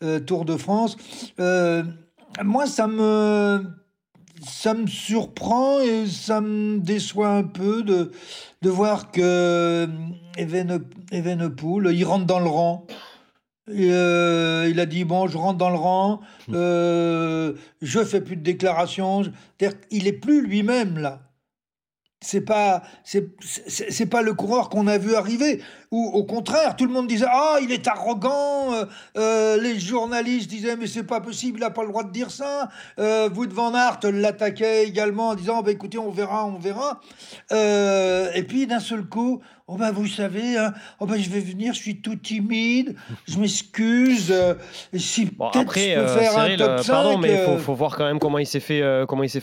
euh, 0.02 0.20
Tour 0.20 0.44
de 0.44 0.56
France. 0.56 0.96
Euh, 1.40 1.82
moi, 2.44 2.66
ça 2.66 2.86
me, 2.86 3.64
ça 4.46 4.74
me 4.74 4.86
surprend 4.86 5.80
et 5.80 6.06
ça 6.06 6.40
me 6.40 6.78
déçoit 6.78 7.30
un 7.30 7.42
peu 7.42 7.82
de, 7.82 8.12
de 8.62 8.70
voir 8.70 9.10
que 9.10 9.20
euh, 9.22 9.86
Evene- 10.36 10.84
Evenepoel, 11.12 11.94
il 11.94 12.04
rentre 12.04 12.26
dans 12.26 12.40
le 12.40 12.48
rang. 12.48 12.86
Et, 13.70 13.92
euh, 13.92 14.66
il 14.70 14.80
a 14.80 14.86
dit 14.86 15.04
bon, 15.04 15.28
je 15.28 15.36
rentre 15.36 15.58
dans 15.58 15.68
le 15.70 15.76
rang, 15.76 16.20
euh, 16.52 17.52
je 17.82 18.02
fais 18.02 18.20
plus 18.22 18.36
de 18.36 18.42
déclarations. 18.42 19.24
C'est-à-dire 19.24 19.80
qu'il 19.88 20.06
est 20.06 20.12
plus 20.12 20.40
lui-même 20.46 20.98
là. 20.98 21.22
C'est 22.20 22.40
pas, 22.40 22.82
c'est 23.04 24.06
pas 24.06 24.22
le 24.22 24.34
coureur 24.34 24.70
qu'on 24.70 24.88
a 24.88 24.98
vu 24.98 25.14
arriver. 25.14 25.62
Ou 25.90 26.04
au 26.12 26.24
contraire, 26.24 26.76
tout 26.76 26.84
le 26.86 26.92
monde 26.92 27.06
disait 27.06 27.26
ah 27.28 27.56
il 27.62 27.72
est 27.72 27.86
arrogant. 27.88 28.74
euh, 28.74 28.84
euh, 29.16 29.60
les 29.60 29.78
journalistes 29.78 30.50
disaient 30.50 30.76
mais 30.76 30.86
c'est 30.86 31.02
pas 31.02 31.20
possible, 31.20 31.58
il 31.60 31.64
a 31.64 31.70
pas 31.70 31.82
le 31.82 31.88
droit 31.88 32.02
de 32.04 32.10
dire 32.10 32.30
ça. 32.30 32.68
Euh, 32.98 33.28
Wout 33.30 33.48
van 33.52 33.74
Aert 33.74 34.00
l'attaquait 34.04 34.84
également 34.84 35.28
en 35.28 35.34
disant 35.34 35.62
bah 35.62 35.70
écoutez 35.70 35.98
on 35.98 36.10
verra, 36.10 36.44
on 36.46 36.58
verra. 36.58 37.00
Euh, 37.52 38.30
et 38.34 38.42
puis 38.42 38.66
d'un 38.66 38.80
seul 38.80 39.04
coup, 39.04 39.40
oh 39.66 39.76
ben 39.76 39.90
vous 39.90 40.06
savez, 40.06 40.56
hein, 40.56 40.72
oh 41.00 41.06
ben 41.06 41.20
je 41.20 41.30
vais 41.30 41.40
venir, 41.40 41.72
je 41.74 41.78
suis 41.78 42.00
tout 42.00 42.16
timide, 42.16 42.94
je 43.26 43.38
m'excuse. 43.38 44.30
euh, 44.30 44.54
si 44.94 45.26
Bon, 45.26 45.50
peut-être 45.50 45.62
après, 45.62 45.94
je 45.94 46.00
peux 46.00 46.06
faire 46.06 46.32
Cyril, 46.32 46.62
un 46.62 46.66
top 46.66 46.70
euh, 46.70 46.82
5, 46.82 46.92
pardon, 46.92 47.18
mais 47.18 47.32
il 47.32 47.38
faut, 47.38 47.50
euh, 47.52 47.58
faut 47.58 47.74
voir 47.74 47.96
quand 47.96 48.06
même 48.06 48.18
comment 48.18 48.38
il 48.38 48.46
s'est 48.46 48.60
fait, 48.60 48.82
euh, 48.82 49.06
comment 49.06 49.22
il 49.22 49.30
s'est 49.30 49.40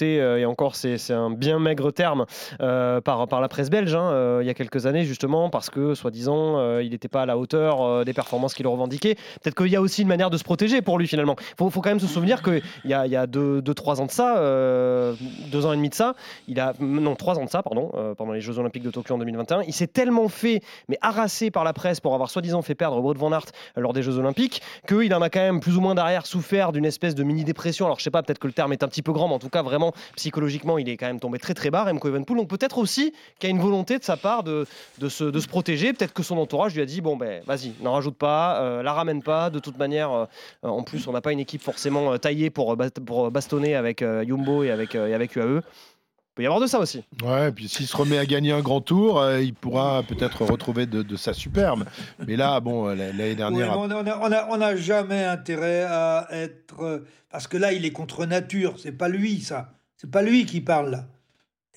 et 0.00 0.44
encore, 0.44 0.76
c'est 0.76 0.98
c'est 0.98 1.12
un 1.14 1.30
bien 1.30 1.58
maigre 1.58 1.90
terme 1.92 2.26
par, 2.58 3.28
par 3.28 3.40
la 3.40 3.48
presse 3.48 3.70
belge 3.70 3.94
hein, 3.94 4.38
il 4.40 4.46
y 4.46 4.50
a 4.50 4.54
quelques 4.54 4.86
années, 4.86 5.04
justement, 5.04 5.50
parce 5.50 5.70
que, 5.70 5.87
soi-disant, 5.94 6.58
euh, 6.58 6.82
il 6.82 6.90
n'était 6.90 7.08
pas 7.08 7.22
à 7.22 7.26
la 7.26 7.38
hauteur 7.38 7.82
euh, 7.82 8.04
des 8.04 8.12
performances 8.12 8.54
qu'il 8.54 8.66
revendiquait. 8.66 9.14
Peut-être 9.42 9.54
qu'il 9.54 9.68
y 9.68 9.76
a 9.76 9.80
aussi 9.80 10.02
une 10.02 10.08
manière 10.08 10.30
de 10.30 10.36
se 10.36 10.44
protéger 10.44 10.82
pour 10.82 10.98
lui, 10.98 11.06
finalement. 11.06 11.36
Il 11.38 11.70
faut, 11.70 11.80
quand 11.80 11.90
même 11.90 12.00
se 12.00 12.06
souvenir 12.06 12.42
qu'il 12.42 12.62
y 12.84 12.94
a, 12.94 13.06
y 13.06 13.16
a 13.16 13.26
deux, 13.26 13.62
deux, 13.62 13.74
trois 13.74 14.00
ans 14.00 14.06
de 14.06 14.10
ça, 14.10 14.38
euh, 14.38 15.14
deux 15.50 15.66
ans 15.66 15.72
et 15.72 15.76
demi 15.76 15.88
de 15.88 15.94
ça, 15.94 16.14
il 16.46 16.60
a, 16.60 16.72
non, 16.80 17.14
trois 17.14 17.38
ans 17.38 17.44
de 17.44 17.50
ça, 17.50 17.62
pardon, 17.62 17.90
euh, 17.94 18.14
pendant 18.14 18.32
les 18.32 18.40
Jeux 18.40 18.58
Olympiques 18.58 18.82
de 18.82 18.90
Tokyo 18.90 19.14
en 19.14 19.18
2021, 19.18 19.62
il 19.62 19.72
s'est 19.72 19.86
tellement 19.86 20.28
fait, 20.28 20.62
mais 20.88 20.98
harassé 21.00 21.50
par 21.50 21.64
la 21.64 21.72
presse 21.72 22.00
pour 22.00 22.14
avoir 22.14 22.30
soi-disant 22.30 22.62
fait 22.62 22.74
perdre 22.74 23.00
Wout 23.00 23.14
van 23.14 23.32
Aert 23.32 23.46
lors 23.76 23.92
des 23.92 24.02
Jeux 24.02 24.18
Olympiques, 24.18 24.62
qu'il 24.86 25.12
en 25.14 25.22
a 25.22 25.30
quand 25.30 25.40
même 25.40 25.60
plus 25.60 25.76
ou 25.76 25.80
moins 25.80 25.94
derrière 25.94 26.26
souffert 26.26 26.72
d'une 26.72 26.84
espèce 26.84 27.14
de 27.14 27.22
mini-dépression. 27.22 27.86
Alors 27.86 27.98
je 27.98 28.04
sais 28.04 28.10
pas, 28.10 28.22
peut-être 28.22 28.38
que 28.38 28.46
le 28.46 28.52
terme 28.52 28.72
est 28.72 28.82
un 28.82 28.88
petit 28.88 29.02
peu 29.02 29.12
grand, 29.12 29.28
mais 29.28 29.34
en 29.34 29.38
tout 29.38 29.48
cas 29.48 29.62
vraiment 29.62 29.92
psychologiquement, 30.16 30.78
il 30.78 30.88
est 30.88 30.96
quand 30.96 31.06
même 31.06 31.20
tombé 31.20 31.38
très 31.38 31.54
très 31.54 31.70
bas, 31.70 31.84
Remco 31.84 32.08
Evenepoel. 32.08 32.38
Donc 32.38 32.48
peut-être 32.48 32.78
aussi 32.78 33.12
qu'il 33.38 33.48
y 33.48 33.52
a 33.52 33.54
une 33.54 33.62
volonté 33.62 33.98
de 33.98 34.04
sa 34.04 34.16
part 34.16 34.42
de 34.42 34.66
se 35.08 35.46
protéger. 35.46 35.77
Peut-être 35.92 36.12
que 36.12 36.22
son 36.22 36.36
entourage 36.38 36.74
lui 36.74 36.82
a 36.82 36.86
dit 36.86 37.00
bon 37.00 37.16
ben 37.16 37.42
vas-y, 37.46 37.72
n'en 37.82 37.92
rajoute 37.92 38.16
pas, 38.16 38.60
euh, 38.60 38.82
la 38.82 38.92
ramène 38.92 39.22
pas. 39.22 39.50
De 39.50 39.58
toute 39.58 39.78
manière, 39.78 40.10
euh, 40.12 40.26
en 40.62 40.82
plus 40.82 41.06
on 41.06 41.12
n'a 41.12 41.20
pas 41.20 41.32
une 41.32 41.40
équipe 41.40 41.62
forcément 41.62 42.12
euh, 42.12 42.16
taillée 42.18 42.50
pour, 42.50 42.76
pour 43.06 43.30
bastonner 43.30 43.74
avec 43.74 44.02
euh, 44.02 44.24
Jumbo 44.26 44.62
et 44.64 44.70
avec, 44.70 44.94
euh, 44.94 45.08
et 45.08 45.14
avec 45.14 45.36
UAE. 45.36 45.60
Il 45.60 46.34
peut 46.34 46.42
y 46.42 46.46
avoir 46.46 46.60
de 46.60 46.66
ça 46.66 46.78
aussi. 46.78 47.02
Ouais, 47.24 47.48
et 47.48 47.52
puis 47.52 47.68
s'il 47.68 47.86
se 47.86 47.96
remet 47.96 48.18
à 48.18 48.24
gagner 48.26 48.52
un 48.52 48.60
grand 48.60 48.80
tour, 48.80 49.20
euh, 49.20 49.40
il 49.40 49.54
pourra 49.54 50.02
peut-être 50.04 50.44
retrouver 50.44 50.86
de, 50.86 51.02
de 51.02 51.16
sa 51.16 51.32
superbe. 51.32 51.84
Mais 52.26 52.36
là, 52.36 52.60
bon, 52.60 52.86
l'année 52.86 53.34
dernière. 53.34 53.76
on 53.76 53.88
n'a 53.88 54.20
on 54.20 54.32
a, 54.32 54.48
on 54.48 54.60
a 54.60 54.76
jamais 54.76 55.24
intérêt 55.24 55.82
à 55.82 56.28
être. 56.30 57.02
Parce 57.30 57.48
que 57.48 57.56
là, 57.56 57.72
il 57.72 57.84
est 57.84 57.90
contre 57.90 58.24
nature. 58.24 58.74
C'est 58.78 58.92
pas 58.92 59.08
lui, 59.08 59.40
ça. 59.40 59.72
C'est 59.96 60.10
pas 60.10 60.22
lui 60.22 60.46
qui 60.46 60.60
parle, 60.60 60.90
là. 60.90 61.06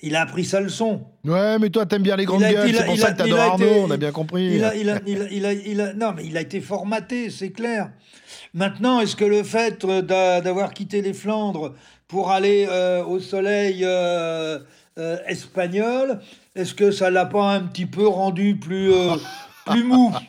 Il 0.04 0.16
a 0.16 0.22
appris 0.22 0.44
sa 0.44 0.60
leçon. 0.60 1.02
Ouais, 1.24 1.58
mais 1.60 1.70
toi, 1.70 1.86
t'aimes 1.86 2.02
bien 2.02 2.16
les 2.16 2.24
grandes 2.24 2.42
a- 2.42 2.52
gueules, 2.52 2.70
il 2.70 2.76
a- 2.76 2.80
c'est 2.80 2.86
pour 2.86 2.96
ça 2.98 3.06
a- 3.08 3.12
que 3.12 3.18
t'adores 3.18 3.38
Arnaud, 3.40 3.64
été- 3.66 3.80
on 3.86 3.90
a 3.92 3.96
bien 3.96 4.10
compris. 4.10 4.54
Il 4.56 4.64
a, 4.64 4.74
il 4.74 4.90
a, 4.90 4.98
il 5.06 5.92
non, 5.96 6.12
mais 6.16 6.24
il 6.26 6.36
a 6.36 6.40
été 6.40 6.60
formaté, 6.60 7.30
c'est 7.30 7.50
clair. 7.50 7.90
Maintenant, 8.52 9.00
est-ce 9.00 9.14
que 9.16 9.24
le 9.24 9.42
fait 9.44 9.84
euh, 9.84 10.02
d'a- 10.02 10.40
d'avoir 10.40 10.74
quitté 10.74 11.02
les 11.02 11.12
Flandres 11.12 11.74
pour 12.08 12.30
aller 12.32 12.66
euh, 12.68 13.04
au 13.04 13.20
soleil 13.20 13.82
euh, 13.84 14.58
euh, 14.98 15.16
espagnol, 15.26 16.18
est-ce 16.56 16.74
que 16.74 16.90
ça 16.90 17.08
l'a 17.10 17.24
pas 17.24 17.52
un 17.54 17.60
petit 17.60 17.86
peu 17.86 18.06
rendu 18.06 18.56
plus, 18.56 18.92
plus 19.66 19.84
mou. 19.84 20.12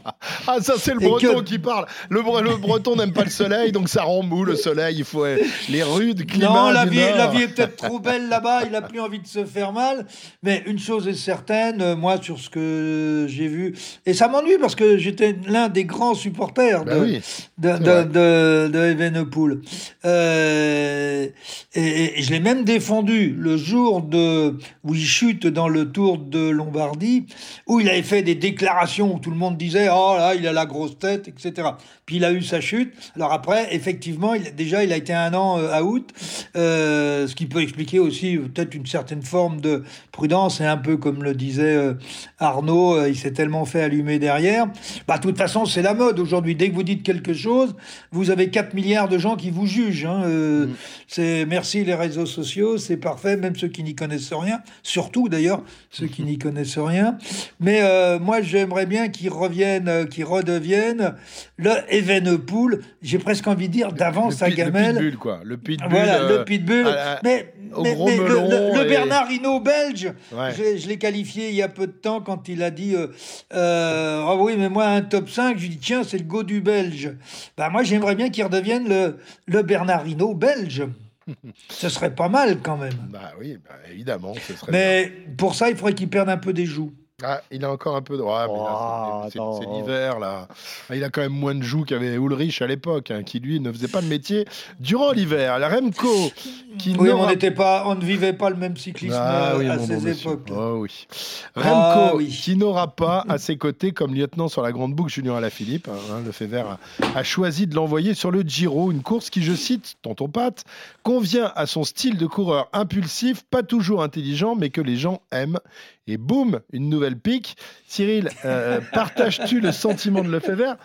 Ah, 0.45 0.57
ça, 0.61 0.73
c'est 0.77 0.93
le 0.93 1.01
Et 1.01 1.05
breton 1.07 1.35
que- 1.39 1.43
qui 1.43 1.57
parle. 1.59 1.85
Le, 2.09 2.21
bre- 2.21 2.41
le 2.41 2.57
breton 2.57 2.97
n'aime 2.97 3.13
pas 3.13 3.23
le 3.23 3.29
soleil, 3.29 3.71
donc 3.71 3.87
ça 3.87 4.03
rend 4.03 4.23
mou 4.23 4.43
le 4.43 4.55
soleil. 4.57 4.95
Il 4.97 5.05
faut 5.05 5.23
euh, 5.23 5.37
les 5.69 5.83
rudes 5.83 6.25
climats. 6.25 6.47
Non, 6.49 6.69
la 6.71 6.83
du 6.85 6.91
vie, 6.91 6.99
Nord. 6.99 7.15
la 7.17 7.27
vie 7.27 7.43
est 7.43 7.47
peut-être 7.47 7.77
trop 7.77 7.99
belle 7.99 8.27
là-bas, 8.27 8.63
il 8.67 8.75
a 8.75 8.81
plus 8.81 8.99
envie 8.99 9.19
de 9.19 9.27
se 9.27 9.45
faire 9.45 9.71
mal. 9.71 10.05
Mais 10.43 10.61
une 10.65 10.79
chose 10.79 11.07
est 11.07 11.13
certaine, 11.13 11.81
euh, 11.81 11.95
moi, 11.95 12.21
sur 12.21 12.39
ce 12.39 12.49
que 12.49 13.25
j'ai 13.29 13.47
vu, 13.47 13.73
et 14.05 14.13
ça 14.13 14.27
m'ennuie 14.27 14.57
parce 14.59 14.75
que 14.75 14.97
j'étais 14.97 15.35
l'un 15.47 15.69
des 15.69 15.85
grands 15.85 16.13
supporters 16.15 16.83
Bah 16.83 16.95
de, 16.95 16.99
oui, 17.01 17.21
de, 17.57 18.67
de, 18.67 18.79
Evenepoel. 18.91 19.61
Euh, 20.05 21.27
et, 21.75 22.19
et 22.19 22.21
je 22.21 22.31
l'ai 22.31 22.39
même 22.39 22.63
défendu 22.65 23.35
le 23.37 23.57
jour 23.57 24.01
de, 24.01 24.57
où 24.83 24.93
il 24.93 25.05
chute 25.05 25.47
dans 25.47 25.67
le 25.69 25.91
Tour 25.91 26.17
de 26.17 26.49
Lombardie, 26.49 27.25
où 27.67 27.79
il 27.79 27.89
avait 27.89 28.03
fait 28.03 28.21
des 28.23 28.35
déclarations 28.35 29.19
tout 29.23 29.31
le 29.31 29.37
monde 29.37 29.57
disait 29.57 29.87
Oh 29.91 30.15
là, 30.17 30.35
il 30.35 30.45
a 30.47 30.53
la 30.53 30.65
grosse 30.65 30.99
tête, 30.99 31.27
etc. 31.27 31.69
Puis 32.05 32.17
il 32.17 32.25
a 32.25 32.31
eu 32.31 32.43
sa 32.43 32.61
chute. 32.61 32.93
Alors 33.15 33.31
après, 33.33 33.73
effectivement, 33.73 34.33
il, 34.33 34.53
déjà, 34.55 34.83
il 34.83 34.91
a 34.93 34.97
été 34.97 35.13
un 35.13 35.33
an 35.33 35.57
euh, 35.57 35.81
out, 35.81 36.11
euh, 36.55 37.27
ce 37.27 37.35
qui 37.35 37.45
peut 37.45 37.61
expliquer 37.61 37.99
aussi 37.99 38.37
peut-être 38.37 38.75
une 38.75 38.85
certaine 38.85 39.21
forme 39.21 39.61
de 39.61 39.83
prudence, 40.11 40.61
et 40.61 40.65
un 40.65 40.77
peu 40.77 40.97
comme 40.97 41.23
le 41.23 41.33
disait 41.33 41.75
euh, 41.75 41.93
Arnaud, 42.39 42.95
euh, 42.97 43.09
il 43.09 43.15
s'est 43.17 43.31
tellement 43.31 43.65
fait 43.65 43.81
allumer 43.81 44.19
derrière. 44.19 44.67
Bah, 45.07 45.17
de 45.17 45.23
toute 45.23 45.37
façon, 45.37 45.65
c'est 45.65 45.81
la 45.81 45.93
mode 45.93 46.19
aujourd'hui. 46.19 46.55
Dès 46.55 46.69
que 46.69 46.75
vous 46.75 46.83
dites 46.83 47.03
quelque 47.03 47.33
chose, 47.33 47.75
vous 48.11 48.29
avez 48.29 48.49
4 48.49 48.73
milliards 48.73 49.07
de 49.09 49.17
gens 49.17 49.35
qui 49.35 49.49
vous 49.49 49.65
jugent. 49.65 50.05
hein. 50.05 50.23
Euh, 50.25 50.67
C'est 51.07 51.45
merci 51.45 51.83
les 51.85 51.95
réseaux 51.95 52.25
sociaux, 52.25 52.77
c'est 52.77 52.97
parfait, 52.97 53.37
même 53.37 53.55
ceux 53.55 53.69
qui 53.69 53.83
n'y 53.83 53.95
connaissent 53.95 54.33
rien, 54.33 54.61
surtout 54.83 55.29
d'ailleurs 55.29 55.63
ceux 55.89 56.07
qui 56.07 56.23
n'y 56.23 56.37
connaissent 56.45 56.77
rien. 56.77 57.17
Mais 57.59 57.81
moi, 58.19 58.41
j'aimerais 58.41 58.85
bien 58.85 59.07
qu'ils 59.13 59.29
reviennent, 59.29 59.87
euh, 59.87 60.05
qu'ils 60.05 60.25
redeviennent 60.25 61.15
le 61.57 61.71
Evenepoel. 61.89 62.81
J'ai 63.01 63.19
presque 63.19 63.47
envie 63.47 63.67
de 63.69 63.73
dire 63.73 63.93
d'avance 63.93 64.39
le, 64.41 64.45
à 64.45 64.49
pit- 64.49 64.57
le 64.57 64.63
gamelle. 64.65 64.95
pitbull, 64.97 65.17
quoi. 65.17 65.39
Le 65.45 65.57
pitbull. 65.57 65.89
Voilà, 65.89 66.21
euh, 66.23 66.37
le 66.39 66.45
pitbull. 66.45 66.87
à 66.87 66.91
la- 66.95 67.19
mais 67.23 67.53
le, 67.75 67.83
le- 67.83 68.77
le 68.79 68.85
et- 68.85 68.89
Bernard 68.89 69.31
Hinault 69.31 69.59
belge, 69.61 70.11
Ouais. 70.33 70.51
je, 70.57 70.77
je 70.79 70.87
l'ai 70.87 70.97
qualifié 70.97 71.49
il 71.49 71.55
y 71.55 71.61
a 71.61 71.69
peu 71.69 71.87
de 71.87 71.91
temps 71.93 72.19
quand 72.21 72.47
il 72.49 72.61
a 72.61 72.69
dit 72.71 72.95
euh, 72.95 73.07
euh, 73.53 74.23
Ah 74.27 74.35
oui, 74.35 74.55
mais 74.57 74.69
moi, 74.69 74.85
un 74.87 75.01
top 75.01 75.29
5, 75.29 75.57
je 75.57 75.61
lui 75.63 75.69
dis 75.69 75.77
Tiens, 75.77 76.03
c'est 76.03 76.17
le 76.17 76.23
go 76.25 76.43
du 76.43 76.59
belge. 76.61 77.11
Bah, 77.57 77.69
moi, 77.69 77.83
j'aimerais 77.83 78.15
bien 78.15 78.29
qu'il 78.29 78.43
redevienne 78.43 78.87
le, 78.89 79.17
le 79.47 79.61
Bernard 79.63 80.05
Hinault 80.07 80.33
belge. 80.35 80.83
Ce 81.69 81.87
serait 81.87 82.13
pas 82.13 82.27
mal 82.27 82.57
quand 82.61 82.75
même. 82.75 82.91
Bah 83.09 83.31
oui, 83.39 83.57
bah, 83.65 83.75
évidemment, 83.91 84.33
ce 84.45 84.53
serait. 84.55 84.71
Mais 84.73 85.11
pour 85.37 85.55
ça, 85.55 85.69
il 85.69 85.75
faudrait 85.77 85.93
qu'il 85.93 86.09
perde 86.09 86.27
un 86.29 86.35
peu 86.37 86.51
des 86.51 86.65
joues. 86.65 86.91
Ah, 87.25 87.41
il 87.51 87.63
a 87.63 87.71
encore 87.71 87.95
un 87.95 88.01
peu 88.01 88.17
de. 88.17 88.21
Ouais, 88.21 88.47
mais 88.47 88.53
là, 88.57 89.27
Oh, 89.39 89.59
c'est- 89.61 89.69
l'hiver, 89.73 90.19
là. 90.19 90.47
Ah, 90.89 90.95
il 90.95 91.03
a 91.03 91.09
quand 91.09 91.21
même 91.21 91.31
moins 91.31 91.55
de 91.55 91.63
joues 91.63 91.85
qu'avait 91.85 92.15
Ulrich 92.15 92.61
à 92.61 92.67
l'époque, 92.67 93.11
hein, 93.11 93.23
qui 93.23 93.39
lui 93.39 93.59
ne 93.59 93.71
faisait 93.71 93.87
pas 93.87 94.01
le 94.01 94.07
métier 94.07 94.45
durant 94.79 95.11
l'hiver. 95.11 95.57
La 95.59 95.69
Remco, 95.69 96.31
qui 96.77 96.95
Oui, 96.97 97.09
on 97.09 97.17
n'aura- 97.17 97.31
n'était 97.31 97.51
pas, 97.51 97.83
on 97.87 97.95
ne 97.95 98.03
vivait 98.03 98.33
pas 98.33 98.49
le 98.49 98.55
même 98.57 98.75
cyclisme 98.77 99.15
Ah 99.17 99.53
oui, 99.57 99.67
à 99.67 99.79
ces 99.79 99.95
bon 99.97 100.07
époques. 100.07 100.49
Oh 100.51 100.75
oui. 100.79 101.07
Remco, 101.55 101.69
Ah 101.71 102.11
oui. 102.15 102.27
qui 102.27 102.55
n'aura 102.55 102.87
pas 102.95 103.23
à 103.29 103.37
ses 103.37 103.57
côtés 103.57 103.91
comme 103.91 104.13
lieutenant 104.13 104.47
sur 104.47 104.61
la 104.61 104.71
grande 104.71 104.93
boucle 104.93 105.11
Julien 105.11 105.35
Alaphilippe. 105.35 105.87
Hein, 105.87 106.21
le 106.25 106.31
fait 106.31 106.47
vert 106.47 106.77
a, 107.13 107.17
a 107.19 107.23
choisi 107.23 107.67
de 107.67 107.75
l'envoyer 107.75 108.13
sur 108.13 108.31
le 108.31 108.41
Giro, 108.41 108.91
une 108.91 109.01
course 109.01 109.29
qui, 109.29 109.43
je 109.43 109.53
cite, 109.53 109.95
tonton 110.01 110.27
Pat, 110.27 110.63
convient 111.03 111.51
à 111.55 111.65
son 111.67 111.83
style 111.83 112.17
de 112.17 112.25
coureur 112.25 112.67
impulsif, 112.73 113.43
pas 113.43 113.63
toujours 113.63 114.03
intelligent, 114.03 114.55
mais 114.55 114.69
que 114.69 114.81
les 114.81 114.95
gens 114.97 115.21
aiment. 115.31 115.59
Et 116.07 116.17
boum, 116.17 116.59
une 116.71 116.89
nouvelle 116.89 117.17
pique. 117.17 117.55
Cyril, 117.87 118.29
euh, 118.45 118.81
partages-tu 118.91 119.59
le 119.61 119.71
sentiment 119.71 120.21
de 120.23 120.29
Lefebvre 120.29 120.75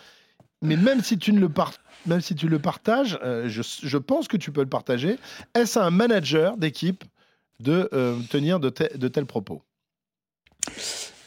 Mais 0.62 0.76
même 0.76 1.02
si 1.02 1.18
tu 1.18 1.32
ne 1.32 1.40
le 1.40 1.48
par- 1.48 1.74
même 2.06 2.20
si 2.20 2.34
tu 2.34 2.48
le 2.48 2.58
partages, 2.58 3.18
euh, 3.24 3.48
je, 3.48 3.62
je 3.82 3.98
pense 3.98 4.28
que 4.28 4.36
tu 4.36 4.52
peux 4.52 4.62
le 4.62 4.68
partager. 4.68 5.18
Est-ce 5.54 5.78
à 5.78 5.84
un 5.84 5.90
manager 5.90 6.56
d'équipe 6.56 7.04
de 7.60 7.88
euh, 7.92 8.16
tenir 8.30 8.60
de, 8.60 8.70
te- 8.70 8.96
de 8.96 9.08
tels 9.08 9.26
propos? 9.26 9.62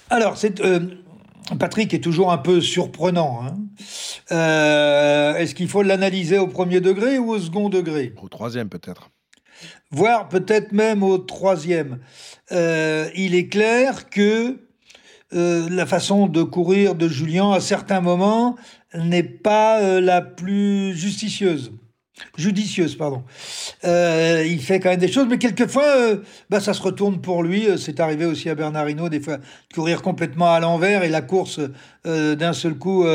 Alors, 0.10 0.38
c'est, 0.38 0.62
euh, 0.62 0.80
Patrick 1.60 1.94
est 1.94 2.00
toujours 2.04 2.32
un 2.32 2.38
peu 2.38 2.62
surprenant. 2.62 3.42
hein. 3.46 3.58
Euh, 4.32 5.36
est-ce 5.36 5.54
qu'il 5.56 5.68
faut 5.68 5.84
l'analyser 5.84 6.38
au 6.38 6.48
premier 6.48 6.80
degré 6.80 7.18
ou 7.18 7.32
au 7.32 7.40
second 7.40 7.68
degré? 7.70 8.14
Au 8.22 8.30
troisième 8.30 8.70
peut-être. 8.70 9.10
Voire 9.92 10.30
peut-être 10.30 10.72
même 10.72 11.04
au 11.04 11.18
troisième. 11.18 12.00
Euh, 12.52 13.10
il 13.16 13.36
est 13.36 13.48
clair 13.48 14.10
que 14.10 14.58
euh, 15.34 15.70
la 15.70 15.86
façon 15.86 16.28
de 16.28 16.44
courir 16.44 16.96
de 16.96 17.08
Julien 17.08 17.52
à 17.52 17.60
certains 17.60 18.02
moments 18.02 18.56
n'est 18.94 19.24
pas 19.24 19.82
euh, 19.82 20.02
la 20.02 20.22
plus 20.22 20.96
justicieuse. 20.96 21.72
Judicieuse, 22.38 22.96
pardon. 22.96 23.24
Euh, 23.84 24.46
il 24.48 24.62
fait 24.62 24.80
quand 24.80 24.90
même 24.90 25.00
des 25.00 25.12
choses, 25.12 25.28
mais 25.30 25.38
quelquefois, 25.38 25.86
euh, 25.98 26.18
bah, 26.50 26.60
ça 26.60 26.74
se 26.74 26.82
retourne 26.82 27.22
pour 27.22 27.44
lui. 27.44 27.68
Euh, 27.68 27.78
C'est 27.78 28.00
arrivé 28.00 28.26
aussi 28.26 28.50
à 28.50 28.56
Bernard 28.56 28.90
Hinault, 28.90 29.10
des 29.10 29.20
fois, 29.20 29.38
de 29.38 29.74
courir 29.74 30.02
complètement 30.02 30.54
à 30.54 30.60
l'envers 30.60 31.04
et 31.04 31.10
la 31.10 31.22
course, 31.22 31.60
euh, 32.08 32.36
d'un 32.36 32.54
seul 32.54 32.76
coup, 32.76 33.06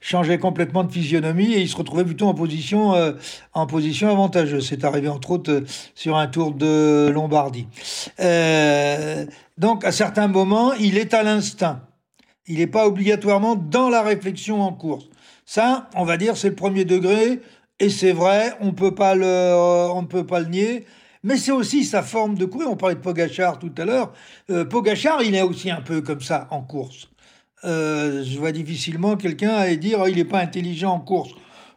changeait 0.00 0.38
complètement 0.38 0.84
de 0.84 0.92
physionomie 0.92 1.52
et 1.54 1.60
il 1.60 1.68
se 1.68 1.76
retrouvait 1.76 2.04
plutôt 2.04 2.26
en 2.26 2.34
position, 2.34 2.94
en 3.52 3.66
position 3.66 4.10
avantageuse. 4.10 4.66
C'est 4.68 4.84
arrivé, 4.84 5.08
entre 5.08 5.30
autres, 5.32 5.62
sur 5.94 6.16
un 6.16 6.26
tour 6.26 6.52
de 6.52 7.10
Lombardie. 7.12 7.66
Donc, 9.58 9.84
à 9.84 9.92
certains 9.92 10.28
moments, 10.28 10.72
il 10.74 10.96
est 10.96 11.14
à 11.14 11.22
l'instinct. 11.22 11.80
Il 12.46 12.58
n'est 12.58 12.66
pas 12.66 12.86
obligatoirement 12.86 13.56
dans 13.56 13.90
la 13.90 14.02
réflexion 14.02 14.62
en 14.62 14.72
course. 14.72 15.04
Ça, 15.44 15.88
on 15.94 16.04
va 16.04 16.16
dire, 16.16 16.36
c'est 16.36 16.48
le 16.48 16.54
premier 16.54 16.84
degré. 16.84 17.40
Et 17.80 17.90
c'est 17.90 18.12
vrai, 18.12 18.52
on 18.60 18.72
peut 18.72 18.94
pas 18.94 19.14
le, 19.14 19.54
on 19.92 20.02
ne 20.02 20.06
peut 20.06 20.26
pas 20.26 20.40
le 20.40 20.46
nier. 20.46 20.84
Mais 21.24 21.36
c'est 21.36 21.52
aussi 21.52 21.84
sa 21.84 22.02
forme 22.02 22.36
de 22.36 22.44
courir. 22.44 22.70
On 22.70 22.76
parlait 22.76 22.94
de 22.94 23.00
Pogachar 23.00 23.58
tout 23.58 23.72
à 23.76 23.84
l'heure. 23.84 24.12
Euh, 24.50 24.64
Pogachar, 24.64 25.22
il 25.22 25.34
est 25.34 25.42
aussi 25.42 25.70
un 25.70 25.80
peu 25.80 26.00
comme 26.00 26.20
ça 26.20 26.48
en 26.50 26.62
course. 26.62 27.08
Euh, 27.64 28.22
je 28.24 28.38
vois 28.38 28.52
difficilement 28.52 29.16
quelqu'un 29.16 29.50
aller 29.50 29.76
dire 29.76 29.98
oh, 30.02 30.06
il 30.06 30.16
n'est 30.16 30.24
pas 30.24 30.40
intelligent 30.40 30.92
en 30.92 31.00
course. 31.00 31.32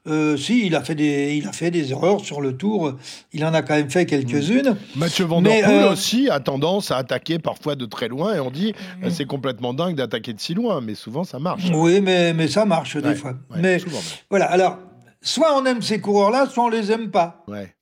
Euh, 0.08 0.36
si, 0.36 0.66
il 0.66 0.76
a, 0.76 0.82
fait 0.82 0.96
des, 0.96 1.36
il 1.36 1.48
a 1.48 1.52
fait 1.52 1.70
des 1.70 1.92
erreurs 1.92 2.22
sur 2.22 2.42
le 2.42 2.58
tour. 2.58 2.94
Il 3.34 3.46
en 3.46 3.54
a 3.54 3.62
quand 3.62 3.76
même 3.76 3.90
fait 3.90 4.08
quelques-unes. 4.08 4.76
Mathieu 4.96 5.26
Van 5.26 5.44
Der 5.44 5.64
Poel 5.64 5.84
euh, 5.84 5.92
aussi 5.92 6.28
a 6.30 6.40
tendance 6.40 6.90
à 6.90 6.98
attaquer 6.98 7.38
parfois 7.38 7.76
de 7.76 7.86
très 7.86 8.08
loin 8.08 8.34
et 8.34 8.40
on 8.40 8.50
dit 8.50 8.74
euh, 9.04 9.12
c'est 9.12 9.26
complètement 9.26 9.76
dingue 9.76 9.96
d'attaquer 9.96 10.34
de 10.34 10.40
si 10.40 10.56
loin, 10.56 10.82
mais 10.82 10.96
souvent 10.96 11.24
ça 11.24 11.38
marche. 11.38 11.70
Oui, 11.72 12.02
mais, 12.02 12.34
mais 12.34 12.48
ça 12.48 12.66
marche 12.66 12.98
des 12.98 13.14
fois. 13.14 13.34
ouais, 13.52 13.60
mais 13.62 13.78
souvent 13.78 14.00
voilà, 14.32 14.46
alors, 14.46 14.80
soit 15.22 15.56
on 15.60 15.66
aime 15.66 15.82
ces 15.82 16.00
coureurs-là, 16.02 16.48
soit 16.48 16.64
on 16.66 16.70
les 16.70 16.92
aime 16.92 17.12
pas. 17.12 17.44
Ouais. 17.48 17.74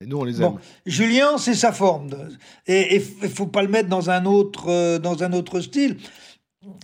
Et 0.00 0.06
nous 0.06 0.18
on 0.18 0.24
les 0.24 0.36
aime. 0.42 0.50
Bon, 0.52 0.58
Julien, 0.86 1.38
c'est 1.38 1.54
sa 1.54 1.72
forme. 1.72 2.10
de- 2.10 2.18
Et 2.66 2.96
il 2.96 3.28
faut 3.28 3.46
pas 3.46 3.62
le 3.62 3.68
mettre 3.68 3.88
dans 3.88 4.10
un 4.10 4.24
autre, 4.26 4.68
euh, 4.68 4.98
dans 4.98 5.22
un 5.22 5.32
autre 5.32 5.60
style. 5.60 5.96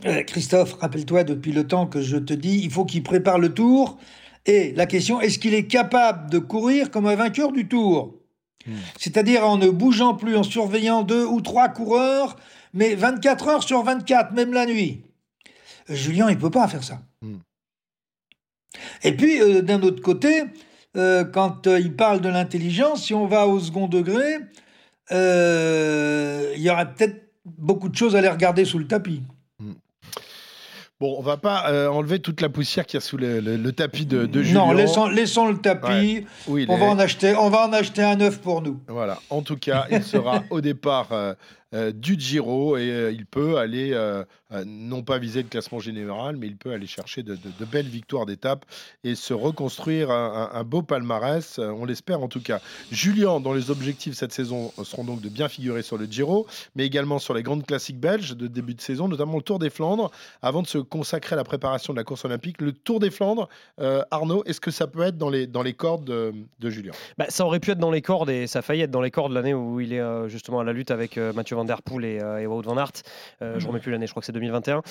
Euh, 0.05 0.23
Christophe, 0.25 0.75
rappelle-toi 0.75 1.25
depuis 1.25 1.53
le 1.53 1.67
temps 1.67 1.87
que 1.87 2.01
je 2.03 2.17
te 2.19 2.35
dis, 2.35 2.61
il 2.63 2.71
faut 2.71 2.85
qu'il 2.85 3.03
prépare 3.03 3.39
le 3.39 3.53
tour. 3.53 3.99
Et 4.47 4.73
la 4.73 4.87
question, 4.87 5.21
est-ce 5.21 5.39
qu'il 5.39 5.55
est 5.55 5.67
capable 5.67 6.31
de 6.31 6.39
courir 6.39 6.91
comme 6.91 7.07
un 7.07 7.17
vainqueur 7.17 7.53
du 7.53 7.67
tour? 7.69 8.15
C'est-à-dire 8.99 9.47
en 9.49 9.57
ne 9.57 9.69
bougeant 9.71 10.15
plus, 10.15 10.37
en 10.37 10.43
surveillant 10.43 11.03
deux 11.03 11.25
ou 11.25 11.41
trois 11.41 11.69
coureurs, 11.71 12.37
mais 12.75 12.95
24 12.95 13.49
heures 13.49 13.63
sur 13.63 13.83
24, 13.83 14.33
même 14.33 14.53
la 14.53 14.67
nuit. 14.67 15.03
Euh, 15.89 15.95
Julien, 15.95 16.29
il 16.31 16.39
peut 16.39 16.51
pas 16.51 16.69
faire 16.69 16.85
ça. 16.85 17.01
Hmm. 19.05 19.07
Et 19.09 19.13
puis, 19.13 19.41
euh, 19.41 19.63
d'un 19.63 19.83
autre 19.83 20.03
côté, 20.03 20.45
euh, 20.97 21.25
quand 21.25 21.67
euh, 21.67 21.79
il 21.79 21.95
parle 21.95 22.21
de 22.21 22.29
l'intelligence, 22.29 23.05
si 23.05 23.15
on 23.15 23.27
va 23.27 23.47
au 23.47 23.61
second 23.61 23.87
degré, 23.89 24.39
il 25.11 26.63
y 26.63 26.71
aurait 26.71 26.93
peut-être 26.93 27.31
beaucoup 27.45 27.89
de 27.89 27.97
choses 27.97 28.17
à 28.17 28.21
les 28.21 28.29
regarder 28.29 28.65
sous 28.65 28.79
le 28.79 28.87
tapis. 28.87 29.23
Bon, 31.01 31.17
on 31.19 31.23
va 31.23 31.39
pas 31.39 31.71
euh, 31.71 31.89
enlever 31.89 32.19
toute 32.19 32.43
la 32.43 32.51
poussière 32.51 32.85
qu'il 32.85 32.99
y 32.99 32.99
a 32.99 33.01
sous 33.01 33.17
le, 33.17 33.41
le- 33.41 33.57
le 33.57 33.73
tapis 33.73 34.05
de, 34.05 34.27
de 34.27 34.43
Julien. 34.43 34.67
non, 34.67 34.73
laissons, 34.73 35.07
laissons 35.09 35.47
le 35.49 35.57
tapis. 35.57 36.27
Où 36.47 36.59
il 36.59 36.71
On 36.71 36.77
est. 36.77 36.79
va, 36.79 36.85
en 36.89 36.99
acheter, 36.99 37.35
on 37.37 37.49
va 37.49 37.67
en 37.67 37.73
acheter 37.73 38.03
un 38.03 38.17
neuf 38.17 38.39
pour 38.43 38.61
nous. 38.61 38.79
Voilà. 38.87 39.19
En 39.31 39.41
tout 39.41 39.57
cas, 39.57 39.87
il 39.91 40.03
sera 40.03 40.43
au 40.51 40.61
départ 40.61 41.09
euh, 41.13 41.33
euh, 41.73 41.93
du 41.93 42.19
Giro 42.19 42.77
et 42.77 42.91
euh, 42.91 43.13
il 43.13 43.27
peut 43.27 43.59
aller, 43.59 43.93
euh, 43.93 44.25
non 44.67 45.05
pas 45.05 45.19
viser 45.19 45.41
le 45.43 45.49
classement 45.49 45.79
général, 45.79 46.37
mais 46.37 46.49
il 46.49 46.57
peut 46.57 46.73
aller 46.73 46.89
chercher 46.89 47.23
de, 47.23 47.39
belles 47.71 47.87
victoires 47.87 48.27
d'étape 48.27 48.65
et 49.05 49.15
se 49.15 49.33
reconstruire 49.33 50.11
un, 50.11 50.65
beau 50.65 50.83
palmarès. 50.83 51.59
on 51.59 51.85
l'espère 51.85 52.23
en 52.23 52.29
tout 52.29 52.41
cas. 52.41 52.61
Julien, 52.91 53.39
dont 53.39 53.53
les 53.53 53.71
objectifs 53.71 54.15
cette 54.15 54.33
saison 54.33 54.73
seront 54.83 55.05
donc 55.05 55.21
de 55.21 55.29
bien 55.29 55.49
figurer 55.49 55.83
sur 55.83 55.97
le 55.97 56.07
Giro, 56.07 56.49
mais 56.75 56.85
également 56.85 57.21
sur 57.21 57.35
les 57.35 57.45
grandes 57.45 57.65
classiques 57.65 58.01
belges 58.01 58.37
de 58.37 58.49
début 58.49 58.75
de 58.75 58.81
saison, 58.81 59.07
notamment 59.07 59.37
le 59.37 59.43
Tour 59.43 59.61
des 59.61 59.71
Flandres, 59.71 60.11
avant 60.43 60.63
de 60.63 60.67
se 60.67 60.79
consacrer 60.79 61.35
à 61.35 61.37
la 61.37 61.45
préparation 61.45 61.93
de 61.93 61.99
la 61.99 62.05
course 62.05 62.25
olympique. 62.25 62.61
Le 62.61 62.73
Tour 62.73 62.99
des 62.99 63.11
Flandres, 63.11 63.49
Arnaud, 64.11 64.43
est-ce 64.47 64.61
que 64.61 64.73
ça 64.73 64.89
peut 64.89 65.03
être 65.03 65.19
dans 65.19 65.31
les, 65.31 65.47
dans 65.47 65.63
les 65.63 65.75
cordes 65.75 66.05
de, 66.05 66.71
Julien 66.71 66.93
Bah, 67.19 67.27
ça 67.29 67.45
aurait 67.47 67.61
pu 67.61 67.71
être 67.71 67.79
dans 67.79 67.93
les 67.93 68.03
cordes 68.03 68.31
et 68.31 68.49
ça 68.49 68.59
a 68.59 68.63
failli 68.63 68.83
être 68.83 68.91
dans 68.91 69.01
les 69.01 69.13
cordes 69.13 69.33
l'année 69.33 69.55
où 69.55 69.79
il 69.79 69.93
est 69.93 70.29
justement 70.29 70.59
à 70.59 70.65
la 70.65 70.73
lutte 70.73 70.91
avec 70.91 71.17
Mathieu 71.17 71.60
Van 71.61 71.65
Der 71.65 71.83
Poel 71.83 72.05
et, 72.05 72.19
et 72.41 72.47
Wout 72.47 72.63
Van 72.63 72.77
Aert. 72.77 73.03
je 73.41 73.47
ne 73.47 73.67
remets 73.67 73.81
plus 73.81 73.93
l'année, 73.93 74.07
je 74.07 74.13
crois 74.13 74.21
que 74.21 74.27
c'est 74.27 74.33
2021. 74.33 74.83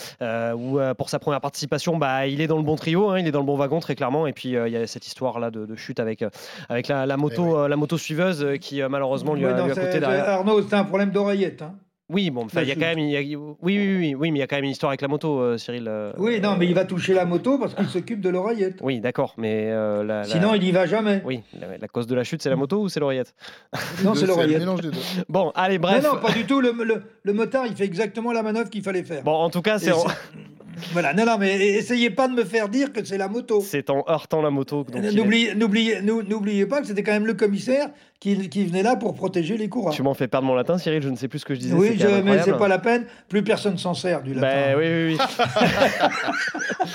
où 0.55 0.79
pour 0.97 1.09
sa 1.09 1.19
première 1.19 1.41
participation, 1.41 1.97
bah, 1.97 2.27
il 2.27 2.41
est 2.41 2.47
dans 2.47 2.57
le 2.57 2.63
bon 2.63 2.75
trio, 2.75 3.09
hein, 3.09 3.19
il 3.19 3.27
est 3.27 3.31
dans 3.31 3.39
le 3.39 3.45
bon 3.45 3.57
wagon 3.57 3.79
très 3.79 3.95
clairement. 3.95 4.27
Et 4.27 4.33
puis 4.33 4.49
il 4.49 4.71
y 4.71 4.77
a 4.77 4.87
cette 4.87 5.07
histoire 5.07 5.39
là 5.39 5.51
de, 5.51 5.75
chute 5.75 5.99
avec, 5.99 6.23
avec 6.69 6.87
la, 6.87 7.17
moto, 7.17 7.67
la 7.67 7.75
moto 7.75 7.97
suiveuse 7.97 8.45
qui 8.59 8.81
malheureusement 8.89 9.33
lui, 9.33 9.45
a, 9.45 9.53
lui 9.63 9.71
a 9.71 9.75
coûté 9.75 9.99
derrière. 9.99 10.29
Arnaud, 10.29 10.61
c'est 10.61 10.75
un 10.75 10.83
problème 10.83 11.11
d'oreillette. 11.11 11.61
Hein. 11.61 11.75
Oui, 12.09 12.31
bon, 12.31 12.47
il 12.55 12.67
y 12.67 12.71
a 12.71 12.75
quand 12.75 12.81
même, 12.81 12.97
oui, 12.97 13.35
oui, 13.61 13.77
oui, 13.77 14.15
oui, 14.15 14.31
mais 14.31 14.39
il 14.39 14.41
y 14.41 14.43
a 14.43 14.47
quand 14.47 14.55
même 14.55 14.65
une 14.65 14.71
histoire 14.71 14.89
avec 14.89 15.01
la 15.01 15.07
moto, 15.07 15.39
euh, 15.39 15.57
Cyril. 15.59 15.85
Euh, 15.87 16.11
oui, 16.17 16.41
non, 16.41 16.57
mais 16.57 16.65
il 16.65 16.73
va 16.73 16.83
toucher 16.83 17.13
la 17.13 17.23
moto 17.25 17.59
parce 17.59 17.75
qu'il 17.75 17.85
s'occupe 17.85 18.19
de 18.19 18.29
l'oreillette. 18.29 18.79
Oui, 18.81 18.99
d'accord, 18.99 19.35
mais 19.37 19.67
euh, 19.67 20.23
sinon 20.23 20.55
il 20.55 20.61
n'y 20.61 20.71
va 20.71 20.87
jamais. 20.87 21.21
Oui, 21.23 21.43
la, 21.59 21.87
cause 21.87 22.07
de 22.07 22.15
la 22.15 22.23
chute, 22.23 22.41
c'est 22.41 22.49
la 22.49 22.55
moto 22.55 22.81
ou 22.81 22.89
c'est 22.89 22.99
l'oreillette? 22.99 23.35
Non, 24.03 24.15
c'est 24.15 24.25
l'oreillette. 24.25 24.63
Bon, 25.29 25.51
allez, 25.53 25.77
bref. 25.77 26.03
Non, 26.03 26.15
non, 26.15 26.19
pas 26.19 26.31
du 26.31 26.45
tout. 26.45 26.61
Le, 26.61 26.71
le, 26.71 27.03
le 27.21 27.33
motard, 27.33 27.67
il 27.67 27.75
fait 27.75 27.85
exactement 27.85 28.31
la 28.31 28.41
manœuvre 28.41 28.71
qu'il 28.71 28.81
fallait 28.81 29.03
faire. 29.03 29.23
Bon, 29.23 29.33
en 29.35 29.51
tout 29.51 29.61
cas, 29.61 29.77
c'est. 29.77 29.91
Voilà, 30.91 31.13
non, 31.13 31.25
non, 31.25 31.37
mais 31.37 31.57
essayez 31.57 32.09
pas 32.09 32.27
de 32.27 32.33
me 32.33 32.43
faire 32.43 32.69
dire 32.69 32.91
que 32.91 33.03
c'est 33.03 33.17
la 33.17 33.27
moto. 33.27 33.61
C'est 33.61 33.89
en 33.89 34.03
heurtant 34.09 34.41
la 34.41 34.49
moto. 34.49 34.85
N'oubliez 34.93 36.65
pas 36.65 36.81
que 36.81 36.87
c'était 36.87 37.03
quand 37.03 37.13
même 37.13 37.27
le 37.27 37.33
commissaire 37.33 37.89
qui, 38.19 38.65
venait 38.65 38.83
là 38.83 38.97
pour 38.97 39.13
protéger 39.15 39.55
les 39.55 39.69
coureurs. 39.69 39.93
Tu 39.93 40.03
m'en 40.03 40.13
fais 40.13 40.27
perdre 40.27 40.45
mon 40.45 40.53
latin, 40.53 40.77
Cyril, 40.77 41.01
je 41.01 41.09
ne 41.09 41.15
sais 41.15 41.29
plus 41.29 41.39
ce 41.39 41.45
que 41.45 41.55
je 41.55 41.59
disais. 41.59 41.73
Oui, 41.73 41.97
mais 42.25 42.43
c'est 42.43 42.57
pas 42.57 42.67
la 42.67 42.79
peine, 42.79 43.05
plus 43.29 43.43
personne 43.43 43.77
s'en 43.77 43.93
sert 43.93 44.21
du 44.21 44.33
latin. 44.33 44.47
Ben, 44.47 44.77
oui, 44.77 44.85
oui, 44.87 45.17
oui. 45.17 45.45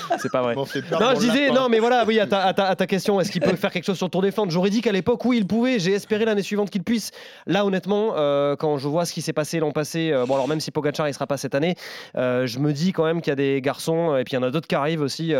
c'est 0.19 0.31
pas 0.31 0.43
vrai. 0.43 0.53
Non, 0.55 0.65
je 0.65 1.19
disais, 1.19 1.49
non, 1.49 1.67
mais 1.67 1.79
voilà, 1.79 2.05
oui, 2.05 2.19
à 2.19 2.27
ta, 2.27 2.85
question, 2.85 3.19
est-ce 3.19 3.31
qu'il 3.31 3.41
peut 3.41 3.55
faire 3.55 3.71
quelque 3.71 3.85
chose 3.85 3.97
sur 3.97 4.05
le 4.05 4.11
Tour 4.11 4.21
des 4.21 4.31
Flandres 4.31 4.51
J'aurais 4.51 4.69
dit 4.69 4.81
qu'à 4.81 4.91
l'époque, 4.91 5.25
oui, 5.25 5.37
il 5.37 5.47
pouvait. 5.47 5.79
J'ai 5.79 5.93
espéré 5.93 6.25
l'année 6.25 6.43
suivante 6.43 6.69
qu'il 6.69 6.83
puisse. 6.83 7.11
Là, 7.47 7.65
honnêtement, 7.65 8.13
euh, 8.15 8.55
quand 8.55 8.77
je 8.77 8.87
vois 8.87 9.05
ce 9.05 9.13
qui 9.13 9.23
s'est 9.23 9.33
passé 9.33 9.59
l'an 9.59 9.71
passé, 9.71 10.11
euh, 10.11 10.25
bon, 10.27 10.35
alors 10.35 10.47
même 10.47 10.59
si 10.59 10.69
Pogacar 10.69 11.07
il 11.07 11.13
sera 11.13 11.25
pas 11.25 11.37
cette 11.37 11.55
année, 11.55 11.75
euh, 12.15 12.45
je 12.45 12.59
me 12.59 12.71
dis 12.71 12.91
quand 12.91 13.03
même 13.03 13.21
qu'il 13.21 13.31
y 13.31 13.33
a 13.33 13.35
des 13.35 13.61
garçons, 13.61 13.74
et 14.17 14.23
puis 14.23 14.33
il 14.33 14.35
y 14.35 14.37
en 14.37 14.43
a 14.43 14.51
d'autres 14.51 14.67
qui 14.67 14.75
arrivent 14.75 15.01
aussi, 15.01 15.33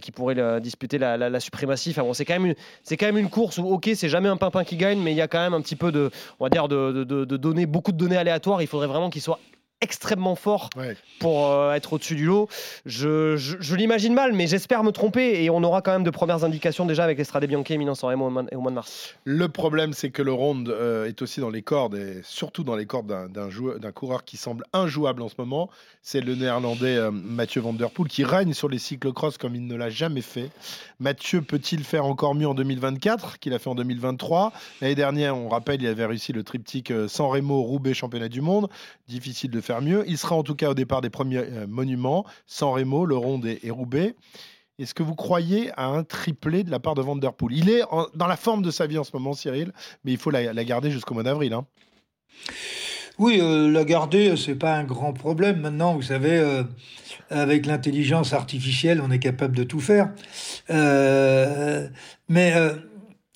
qui 0.00 0.12
pourraient 0.12 0.60
disputer 0.60 0.98
la, 0.98 1.40
suprématie. 1.40 1.94
Enfin 1.96 2.02
c'est 2.12 2.24
quand 2.96 3.06
même 3.06 3.18
une 3.18 3.30
course 3.30 3.58
où, 3.58 3.66
ok, 3.66 3.90
c'est 3.94 4.08
jamais 4.08 4.28
un 4.28 4.36
pimpin 4.36 4.64
qui 4.64 4.76
gagne, 4.76 4.98
mais 5.00 5.12
il 5.12 5.16
y 5.16 5.20
a 5.20 5.28
quand 5.28 5.40
même 5.40 5.54
un 5.54 5.60
petit 5.60 5.76
peu 5.76 5.92
de, 5.92 6.10
on 6.40 6.44
va 6.44 6.50
dire, 6.50 6.68
de, 6.68 7.04
données, 7.24 7.66
beaucoup 7.66 7.92
de 7.92 7.96
données 7.96 8.16
aléatoires. 8.16 8.62
Il 8.62 8.68
faudrait 8.68 8.86
vraiment 8.86 9.10
qu'il 9.10 9.22
soit 9.22 9.38
extrêmement 9.80 10.34
fort 10.34 10.70
pour 11.20 11.46
euh, 11.46 11.72
être 11.72 11.92
au-dessus 11.92 12.16
du 12.16 12.26
lot. 12.26 12.48
Je, 12.84 13.36
je, 13.36 13.74
l'imagine 13.76 14.12
mal, 14.12 14.32
mais 14.32 14.48
j'espère 14.48 14.82
me 14.82 14.90
tromper 14.90 15.44
et 15.44 15.50
on 15.50 15.62
aura 15.62 15.82
quand 15.82 15.92
même 15.92 16.02
de 16.02 16.10
premières 16.10 16.42
indications 16.42 16.84
déjà 16.84 17.04
avec 17.04 17.18
Estrade 17.20 17.44
Bianchi 17.46 17.74
et 17.74 17.78
Milan 17.78 17.94
San 17.94 18.10
Remo 18.10 18.26
au 18.26 18.30
mois 18.60 18.70
de 18.70 18.74
mars. 18.74 19.14
Le 19.24 19.48
problème, 19.48 19.92
c'est 19.92 20.10
que 20.10 20.22
le 20.22 20.32
Ronde 20.32 20.68
euh, 20.68 21.06
est 21.06 21.22
aussi 21.22 21.40
dans 21.40 21.50
les 21.50 21.62
cordes 21.62 21.94
et 21.94 22.20
surtout 22.24 22.64
dans 22.64 22.74
les 22.74 22.86
cordes 22.86 23.30
d'un 23.30 23.92
coureur 23.92 24.24
qui 24.24 24.36
semble 24.36 24.64
injouable 24.72 25.22
en 25.22 25.28
ce 25.28 25.34
moment. 25.38 25.70
C'est 26.02 26.20
le 26.20 26.34
néerlandais 26.34 26.96
euh, 26.96 27.10
Mathieu 27.12 27.60
Van 27.60 27.72
Der 27.72 27.90
Poel 27.90 28.08
qui 28.08 28.24
règne 28.24 28.54
sur 28.54 28.68
les 28.68 28.78
cyclocross 28.78 29.38
comme 29.38 29.54
il 29.54 29.66
ne 29.66 29.76
l'a 29.76 29.90
jamais 29.90 30.22
fait. 30.22 30.50
Mathieu 30.98 31.40
peut-il 31.40 31.84
faire 31.84 32.04
encore 32.04 32.34
mieux 32.34 32.48
en 32.48 32.54
2024 32.54 33.38
qu'il 33.38 33.54
a 33.54 33.60
fait 33.60 33.70
en 33.70 33.76
2023 33.76 34.52
L'année 34.80 34.96
dernière, 34.96 35.36
on 35.36 35.48
rappelle, 35.48 35.80
il 35.82 35.86
avait 35.86 36.06
réussi 36.06 36.32
le 36.32 36.42
triptyque 36.42 36.92
San 37.06 37.26
Remo, 37.26 37.62
Roubaix, 37.62 37.94
championnat 37.94 38.28
du 38.28 38.40
monde. 38.40 38.68
Difficile 39.06 39.50
de 39.50 39.60
faire 39.60 39.67
mieux. 39.80 40.04
Il 40.06 40.18
sera 40.18 40.36
en 40.36 40.42
tout 40.42 40.54
cas 40.54 40.70
au 40.70 40.74
départ 40.74 41.00
des 41.00 41.10
premiers 41.10 41.38
euh, 41.38 41.66
monuments, 41.66 42.24
San 42.46 42.70
Remo, 42.70 43.06
le 43.06 43.16
Ronde 43.16 43.46
et, 43.46 43.70
Roubaix. 43.70 44.14
Est-ce 44.78 44.94
que 44.94 45.02
vous 45.02 45.14
croyez 45.14 45.70
à 45.76 45.86
un 45.86 46.04
triplé 46.04 46.62
de 46.62 46.70
la 46.70 46.78
part 46.78 46.94
de 46.94 47.02
Van 47.02 47.16
Der 47.16 47.32
Poel? 47.32 47.56
Il 47.56 47.68
est 47.68 47.82
dans 48.14 48.26
la 48.26 48.36
forme 48.36 48.62
de 48.62 48.70
sa 48.70 48.86
vie 48.86 48.98
en 48.98 49.04
ce 49.04 49.10
moment, 49.12 49.34
Cyril, 49.34 49.72
mais 50.04 50.12
il 50.12 50.18
faut 50.18 50.30
la, 50.30 50.64
garder 50.64 50.90
jusqu'au 50.90 51.14
mois 51.14 51.24
d'avril. 51.24 51.52
Hein. 51.52 51.66
Oui, 53.18 53.40
euh, 53.40 53.68
la 53.68 53.84
garder, 53.84 54.36
c'est 54.36 54.54
pas 54.54 54.76
un 54.76 54.84
grand 54.84 55.12
problème. 55.12 55.60
Maintenant, 55.60 55.94
vous 55.94 56.02
savez, 56.02 56.38
euh, 56.38 56.62
avec 57.28 57.66
l'intelligence 57.66 58.32
artificielle, 58.32 59.00
on 59.02 59.10
est 59.10 59.18
capable 59.18 59.56
de 59.56 59.64
tout 59.64 59.80
faire. 59.80 60.12
mais 62.28 62.54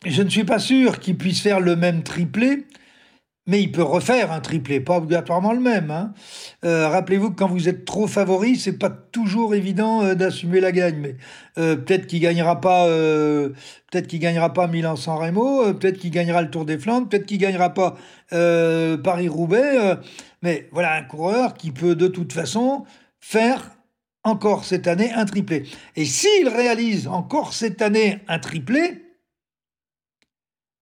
je 0.05 0.22
ne 0.22 0.28
suis 0.28 0.45
pas 0.45 0.59
sûr 0.59 1.01
qu'il 1.01 1.16
puisse 1.16 1.41
faire 1.41 1.61
le 1.61 1.76
même 1.76 2.03
triplé 2.03 2.66
mais 3.47 3.61
il 3.61 3.72
peut 3.72 3.82
refaire 3.82 4.30
un 4.30 4.40
triplé, 4.40 4.80
pas 4.80 4.99
obligatoirement 4.99 5.53
le 5.53 5.61
même. 5.61 5.90
Hein. 5.90 6.14
Euh, 6.64 6.88
rappelez-vous 6.88 7.30
que 7.32 7.36
quand 7.36 7.49
vous 7.49 7.68
êtes 7.68 7.84
trop 7.84 8.07
favori, 8.07 8.57
c'est 8.57 8.78
pas 8.78 8.90
toujours 8.90 9.55
évident 9.55 10.03
euh, 10.05 10.14
d'assumer 10.14 10.61
la 10.61 10.70
gagne. 10.70 10.99
Mais 10.99 11.16
euh, 11.59 11.76
peut-être 11.76 12.07
qu'il 12.07 12.20
gagnera 12.20 12.61
pas, 12.61 12.86
peut-être 12.86 14.07
qu'il 14.07 14.20
gagnera 14.20 14.53
pas 14.53 14.68
Milan-San 14.68 15.18
Remo, 15.18 15.74
peut-être 15.74 15.99
qu'il 15.99 16.12
gagnera 16.12 16.43
le 16.43 16.51
Tour 16.51 16.64
des 16.64 16.78
Flandres, 16.78 17.09
peut-être 17.09 17.26
qu'il 17.26 17.38
gagnera 17.38 17.70
pas 17.70 17.97
Paris-Roubaix. 18.30 19.99
mais 20.43 20.68
voilà 20.72 20.95
un 20.95 21.03
coureur 21.03 21.55
qui 21.55 21.72
peut 21.72 21.97
de 21.97 22.07
toute 22.07 22.32
façon 22.32 22.84
faire 23.20 23.72
encore 24.24 24.64
cette 24.64 24.86
année 24.86 25.12
un 25.12 25.24
triplé. 25.24 25.64
Et 25.97 26.05
s'il 26.05 26.49
réalise 26.49 27.09
encore 27.09 27.53
cette 27.53 27.82
année 27.82 28.20
un 28.28 28.38
triplé, 28.38 29.05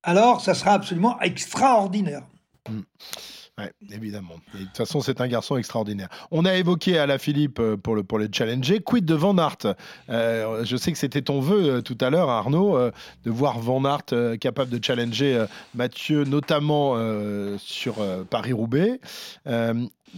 alors 0.03 0.41
ça 0.41 0.55
sera 0.55 0.75
absolument 0.75 1.19
extraordinaire. 1.21 2.30
Mm. 2.71 3.65
évidemment. 3.93 4.37
de 4.55 4.61
toute 4.61 4.77
façon, 4.77 5.01
c'est 5.01 5.21
un 5.21 5.29
garçon 5.29 5.57
extraordinaire. 5.57 6.09
On 6.31 6.45
a 6.45 6.55
évoqué 6.55 6.99
à 6.99 7.07
la 7.07 7.19
Philippe 7.19 7.59
euh, 7.61 7.77
pour 7.77 7.95
le, 7.95 8.29
challenger. 8.33 8.81
Quid 8.81 9.05
de 9.05 9.15
Van 9.15 9.37
Aert? 9.39 9.75
Euh, 10.09 10.65
Je 10.65 10.77
sais 10.77 10.93
que 10.93 10.99
c'était 10.99 11.23
ton 11.23 11.41
vœu 11.41 11.77
euh, 11.77 11.81
tout 11.83 11.99
à 12.01 12.11
l'heure, 12.11 12.31
Arnaud, 12.31 12.79
de 13.25 13.31
voir 13.31 13.59
Van 13.59 13.85
Aert 13.85 14.39
capable 14.39 14.71
de 14.71 14.85
challenger 14.85 15.45
Mathieu, 15.75 16.25
notamment 16.25 16.97
sur 17.59 17.97
Paris-Roubaix. 18.31 19.01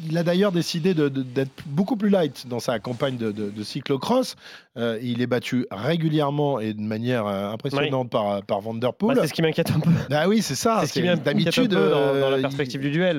Il 0.09 0.17
a 0.17 0.23
d'ailleurs 0.23 0.53
décidé 0.53 0.95
d'être 0.95 1.51
beaucoup 1.67 1.97
plus 1.97 2.09
light 2.09 2.47
dans 2.49 2.61
sa 2.61 2.79
campagne 2.79 3.17
de, 3.17 3.31
de, 3.31 3.63
cyclocross. 3.63 4.37
Euh, 4.79 4.99
il 5.03 5.21
est 5.21 5.27
battu 5.27 5.67
régulièrement 5.71 6.59
et 6.59 6.73
de 6.73 6.81
manière 6.81 7.27
euh, 7.27 7.51
impressionnante 7.51 8.09
par, 8.09 8.43
par 8.43 8.63
Van 8.63 8.73
Der 8.73 8.95
Poel. 8.95 9.17
Bah, 9.17 9.23
c'est 9.23 9.29
ce 9.29 9.35
qui 9.35 9.43
m'inquiète 9.43 9.71
un 9.71 9.81
peu. 9.81 9.91
Ah 10.11 10.29
oui, 10.29 10.41
c'est 10.41 10.55
ça. 10.55 10.79
C'est 10.81 10.87
ce 10.87 10.93
qui 10.95 11.23
d'habitude 11.23 11.73
dans, 11.73 11.79
dans, 12.19 12.31
la 12.31 12.39
euh, 12.39 12.41
perspective 12.41 12.81
du 12.81 12.91
duel. 12.91 13.19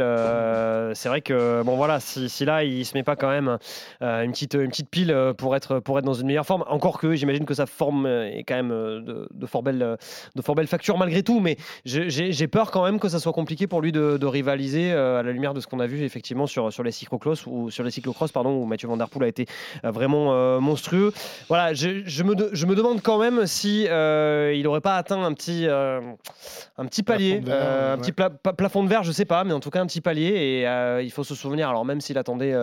c'est 0.96 1.10
vrai 1.10 1.22
que 1.22 1.62
bon 1.62 1.76
voilà, 1.76 2.00
si, 2.00 2.28
si, 2.28 2.44
là 2.44 2.64
il 2.64 2.84
se 2.86 2.96
met 2.96 3.04
pas 3.04 3.16
quand 3.16 3.30
même 3.30 3.60
une 4.02 4.32
petite 4.32 4.56
une 4.56 4.70
petite 4.70 4.90
pile 4.90 5.16
pour 5.38 5.56
être 5.56 5.80
pour 5.80 6.00
être 6.00 6.06
dans 6.06 6.14
une 6.14 6.26
meilleure 6.26 6.46
forme. 6.46 6.64
Encore 6.68 6.98
que 7.00 7.14
j'imagine 7.14 7.46
que 7.46 7.54
sa 7.54 7.68
forme 7.68 8.08
est 8.08 8.44
quand 8.48 8.56
même 8.56 8.70
de, 8.70 9.28
de 9.32 9.46
fort 9.46 9.62
belle 9.62 9.98
de 10.36 10.42
fort 10.42 10.56
belle 10.56 10.68
facture 10.68 10.98
malgré 10.98 11.22
tout, 11.22 11.40
mais 11.40 11.58
j'ai 11.86 12.48
peur 12.48 12.72
quand 12.72 12.84
même 12.84 13.00
que 13.00 13.10
ça 13.10 13.20
soit 13.20 13.34
compliqué 13.34 13.68
pour 13.68 13.82
lui 13.82 13.92
de, 13.92 14.18
de 14.18 14.26
rivaliser 14.26 14.92
à 14.92 15.22
la 15.22 15.32
lumière 15.32 15.54
de 15.54 15.60
ce 15.60 15.68
qu'on 15.68 15.80
a 15.80 15.88
vu 15.88 16.04
effectivement 16.04 16.48
sur 16.48 16.63
sur, 16.72 16.84
les 16.84 16.92
cyclocross 16.92 17.46
ou 17.48 17.70
sur 17.70 17.84
les 17.84 17.92
cyclocross 17.92 18.32
pardon 18.32 18.52
où 18.52 18.66
Mathieu 18.66 18.88
Van 18.88 18.98
Der 18.98 19.10
Poel 19.10 19.24
a 19.24 19.28
été 19.28 19.46
euh, 19.84 19.92
vraiment 19.92 20.34
euh, 20.34 20.60
monstrueux. 20.60 21.12
Voilà, 21.48 21.74
je, 21.74 22.04
je, 22.06 22.24
me 22.24 22.34
je 22.52 22.66
me 22.66 22.76
demande 22.76 23.02
quand 23.02 23.20
même 23.20 23.46
si 23.46 23.88
euh, 23.88 24.54
il 24.56 24.64
n'aurait 24.64 24.82
pas 24.82 24.98
atteint 24.98 25.24
un 25.24 25.34
petit 25.34 25.68
un 25.68 26.86
petit 26.86 27.04
palier, 27.04 27.42
un 27.48 27.98
petit 27.98 28.12
plafond 28.12 28.84
de 28.84 28.90
verre, 28.90 29.04
je 29.04 29.12
sais 29.12 29.26
pas, 29.26 29.44
mais 29.44 29.54
en 29.54 29.60
tout 29.60 29.70
cas 29.70 29.82
un 29.82 29.86
petit 29.86 30.02
palier 30.02 30.28
et 30.28 31.04
il 31.04 31.12
faut 31.12 31.24
se 31.24 31.36
souvenir 31.36 31.70
alors 31.70 31.86
même 31.86 32.02
s'il 32.02 32.18
attendait 32.18 32.54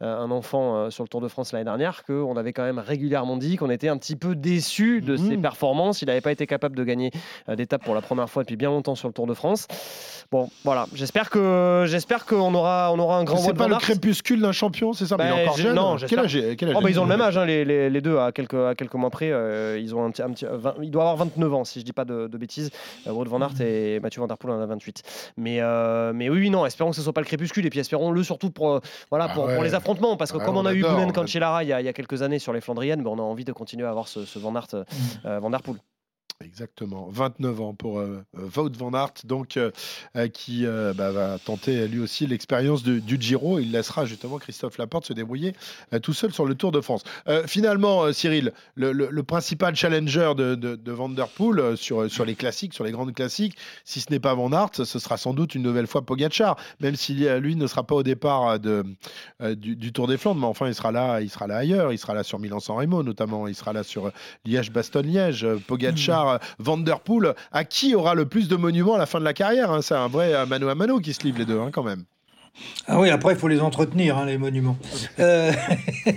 un 0.00 0.30
enfant 0.30 0.90
sur 0.90 1.04
le 1.04 1.08
Tour 1.08 1.20
de 1.20 1.28
France 1.28 1.52
l'année 1.52 1.64
dernière 1.64 2.04
qu'on 2.04 2.36
avait 2.36 2.52
quand 2.52 2.64
même 2.64 2.78
régulièrement 2.78 3.36
dit 3.36 3.56
qu'on 3.56 3.70
était 3.70 3.88
un 3.88 3.96
petit 3.96 4.16
peu 4.16 4.34
déçu 4.34 5.00
de 5.00 5.16
ses 5.16 5.36
mhm. 5.36 5.42
performances, 5.42 6.02
il 6.02 6.06
n'avait 6.06 6.20
pas 6.20 6.32
été 6.32 6.46
capable 6.46 6.76
de 6.76 6.84
gagner 6.84 7.10
d'étape 7.48 7.84
pour 7.84 7.94
la 7.94 8.00
première 8.00 8.28
fois 8.28 8.42
depuis 8.42 8.56
bien 8.56 8.70
longtemps 8.70 8.94
sur 8.94 9.08
le 9.08 9.14
Tour 9.14 9.26
de 9.26 9.34
France. 9.34 9.66
Bon, 10.30 10.48
voilà, 10.64 10.86
j'espère 10.94 11.30
que 11.30 11.84
j'espère 11.86 12.26
qu'on 12.26 12.54
aura 12.54 12.90
on 12.92 12.98
aura 12.98 13.18
un 13.18 13.24
grand 13.24 13.33
c'est 13.36 13.54
pas 13.54 13.68
le 13.68 13.76
crépuscule 13.76 14.40
d'un 14.40 14.52
champion, 14.52 14.92
c'est 14.92 15.06
ça? 15.06 15.16
Mais 15.16 15.24
Il 15.24 15.28
est 15.28 15.36
ben, 15.36 15.42
encore 15.42 15.56
jeune. 15.56 15.74
Non, 15.74 15.96
quel 15.96 16.18
âge, 16.18 16.38
oh, 16.38 16.80
bah, 16.80 16.90
Ils 16.90 17.00
ont 17.00 17.04
le 17.04 17.08
même 17.08 17.20
âge, 17.20 17.36
hein, 17.38 17.44
les, 17.44 17.64
les, 17.64 17.90
les, 17.90 18.00
deux, 18.00 18.18
à 18.18 18.32
quelques, 18.32 18.54
à 18.54 18.74
quelques 18.74 18.94
mois 18.94 19.10
près. 19.10 19.30
Euh, 19.30 19.78
ils 19.78 19.94
ont 19.94 20.04
un, 20.04 20.08
un 20.08 20.10
petit, 20.10 20.46
il 20.82 20.90
doit 20.90 21.02
avoir 21.02 21.16
29 21.16 21.54
ans, 21.54 21.64
si 21.64 21.80
je 21.80 21.84
dis 21.84 21.92
pas 21.92 22.04
de, 22.04 22.26
de 22.26 22.38
bêtises. 22.38 22.70
Euh, 23.06 23.12
Wout 23.12 23.24
Van 23.24 23.40
Aert 23.40 23.60
et 23.60 24.00
Mathieu 24.00 24.20
Van 24.20 24.26
Der 24.26 24.38
Poel 24.38 24.54
en 24.54 24.60
a 24.60 24.66
28. 24.66 25.02
Mais, 25.36 25.60
euh, 25.60 26.12
mais 26.14 26.28
oui, 26.28 26.50
non, 26.50 26.66
espérons 26.66 26.90
que 26.90 26.96
ce 26.96 27.02
soit 27.02 27.12
pas 27.12 27.20
le 27.20 27.26
crépuscule 27.26 27.66
et 27.66 27.70
puis 27.70 27.80
espérons-le 27.80 28.22
surtout 28.22 28.50
pour, 28.50 28.80
voilà, 29.10 29.28
pour, 29.28 29.48
ah 29.48 29.54
pour, 29.54 29.62
les 29.62 29.74
affrontements. 29.74 30.16
Parce 30.16 30.32
que 30.32 30.38
ah, 30.40 30.44
comme 30.44 30.56
on, 30.56 30.66
a 30.66 30.74
eu 30.74 30.82
Boulen 30.82 31.12
Cancellara 31.12 31.64
il, 31.64 31.68
y 31.68 31.72
a, 31.72 31.80
il 31.80 31.84
y 31.84 31.88
a 31.88 31.92
quelques 31.92 32.22
années 32.22 32.38
sur 32.38 32.52
les 32.52 32.60
Flandriennes, 32.60 33.06
on 33.06 33.18
a 33.18 33.22
envie 33.22 33.44
de 33.44 33.52
continuer 33.52 33.86
à 33.86 33.90
avoir 33.90 34.08
ce, 34.08 34.20
Van 34.38 34.54
Aert, 34.54 34.74
mm. 34.74 35.38
Van 35.38 35.50
Der 35.50 35.62
Poel. 35.62 35.76
Exactement, 36.42 37.08
29 37.10 37.60
ans 37.60 37.74
pour 37.74 38.00
euh, 38.00 38.24
euh, 38.36 38.48
van 38.52 38.92
Aert, 38.92 39.12
donc 39.24 39.56
euh, 39.56 39.70
qui 40.28 40.64
bah, 40.64 41.12
va 41.12 41.38
tenter 41.38 41.86
lui 41.86 42.00
aussi 42.00 42.26
l'expérience 42.26 42.82
du 42.82 43.16
Giro. 43.20 43.60
Il 43.60 43.70
laissera 43.70 44.04
justement 44.04 44.38
Christophe 44.38 44.78
Laporte 44.78 45.06
se 45.06 45.12
débrouiller 45.12 45.54
tout 46.02 46.12
seul 46.12 46.32
sur 46.32 46.44
le 46.44 46.54
Tour 46.54 46.72
de 46.72 46.80
France. 46.80 47.02
finalement, 47.46 48.12
Cyril, 48.12 48.52
le, 48.74 49.22
principal 49.22 49.74
challenger 49.74 50.32
de, 50.36 50.54
de, 50.54 51.76
sur, 51.76 52.24
les 52.24 52.34
classiques, 52.34 52.74
sur 52.74 52.84
les 52.84 52.92
grandes 52.92 53.14
classiques, 53.14 53.56
si 53.84 54.00
ce 54.00 54.10
n'est 54.10 54.20
pas 54.20 54.34
Van 54.34 54.52
Aert, 54.52 54.70
ce 54.74 54.98
sera 54.98 55.16
sans 55.16 55.34
doute 55.34 55.54
une 55.54 55.62
nouvelle 55.62 55.86
fois 55.86 56.02
Pogacar, 56.02 56.56
même 56.80 56.96
si 56.96 57.14
lui 57.14 57.56
ne 57.56 57.66
sera 57.66 57.84
pas 57.84 57.94
au 57.94 58.02
départ 58.02 58.58
du, 58.58 59.92
Tour 59.92 60.08
des 60.08 60.18
Flandres, 60.18 60.40
mais 60.40 60.46
enfin 60.46 60.66
il 60.68 60.74
sera 60.74 60.92
là, 60.92 61.20
il 61.20 61.30
sera 61.30 61.46
là 61.46 61.56
ailleurs, 61.56 61.92
il 61.92 61.98
sera 61.98 62.14
là 62.14 62.22
sur 62.22 62.38
Milan-San 62.38 62.76
Remo 62.76 63.02
notamment, 63.02 63.48
il 63.48 63.54
sera 63.54 63.72
là 63.72 63.82
sur 63.82 64.10
Liège-Bastogne-Liège, 64.44 65.46
Pogacar. 66.24 66.54
Vanderpool, 66.58 67.34
à 67.52 67.64
qui 67.64 67.94
aura 67.94 68.14
le 68.14 68.26
plus 68.26 68.48
de 68.48 68.56
monuments 68.56 68.94
à 68.94 68.98
la 68.98 69.06
fin 69.06 69.18
de 69.18 69.24
la 69.24 69.34
carrière. 69.34 69.70
Hein. 69.70 69.82
C'est 69.82 69.94
un 69.94 70.08
vrai 70.08 70.46
mano 70.46 70.68
à 70.68 70.74
mano 70.74 70.98
qui 70.98 71.12
se 71.12 71.22
livre 71.24 71.38
les 71.38 71.44
deux, 71.44 71.60
hein, 71.60 71.70
quand 71.72 71.82
même. 71.82 72.04
Ah 72.86 73.00
oui, 73.00 73.10
après, 73.10 73.32
il 73.32 73.38
faut 73.38 73.48
les 73.48 73.60
entretenir, 73.60 74.16
hein, 74.16 74.26
les 74.26 74.38
monuments. 74.38 74.76
Euh, 75.18 75.50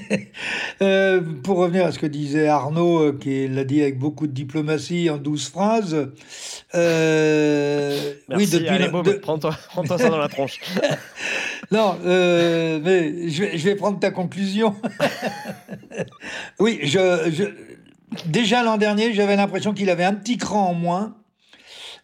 euh, 0.82 1.22
pour 1.43 1.58
revenir 1.58 1.86
à 1.86 1.91
ce 1.91 1.97
que 1.97 2.05
disait 2.05 2.47
Arnaud, 2.47 2.99
euh, 3.01 3.18
qui 3.20 3.47
l'a 3.47 3.64
dit 3.64 3.82
avec 3.82 3.97
beaucoup 3.97 4.28
de 4.28 4.34
diplomatie 4.34 5.10
en 5.10 5.18
douze 5.18 5.49
phrases. 5.49 5.95
oui, 6.74 8.47
depuis 8.47 8.68
allez, 8.68 8.89
de... 8.89 9.14
prends-toi, 9.20 9.58
prends 9.70 9.86
ça 9.86 10.10
dans 10.10 10.18
la 10.18 10.28
tronche. 10.28 10.60
non, 11.72 11.97
mais 12.03 13.30
je 13.30 13.43
vais, 13.43 13.58
je 13.58 13.64
vais, 13.64 13.76
prendre 13.76 13.99
ta 13.99 14.12
conclusion. 14.12 14.76
oui, 16.60 16.82
je, 16.84 17.32
je... 17.32 17.45
déjà 18.26 18.64
l'an 18.64 18.78
dernier, 18.78 19.14
j'avais 19.14 19.36
l'impression 19.36 19.74
qu'il 19.74 19.89
avait 19.89 20.05
un 20.05 20.14
petit 20.14 20.38
cran 20.38 20.70
en 20.70 20.74
moins 20.74 21.16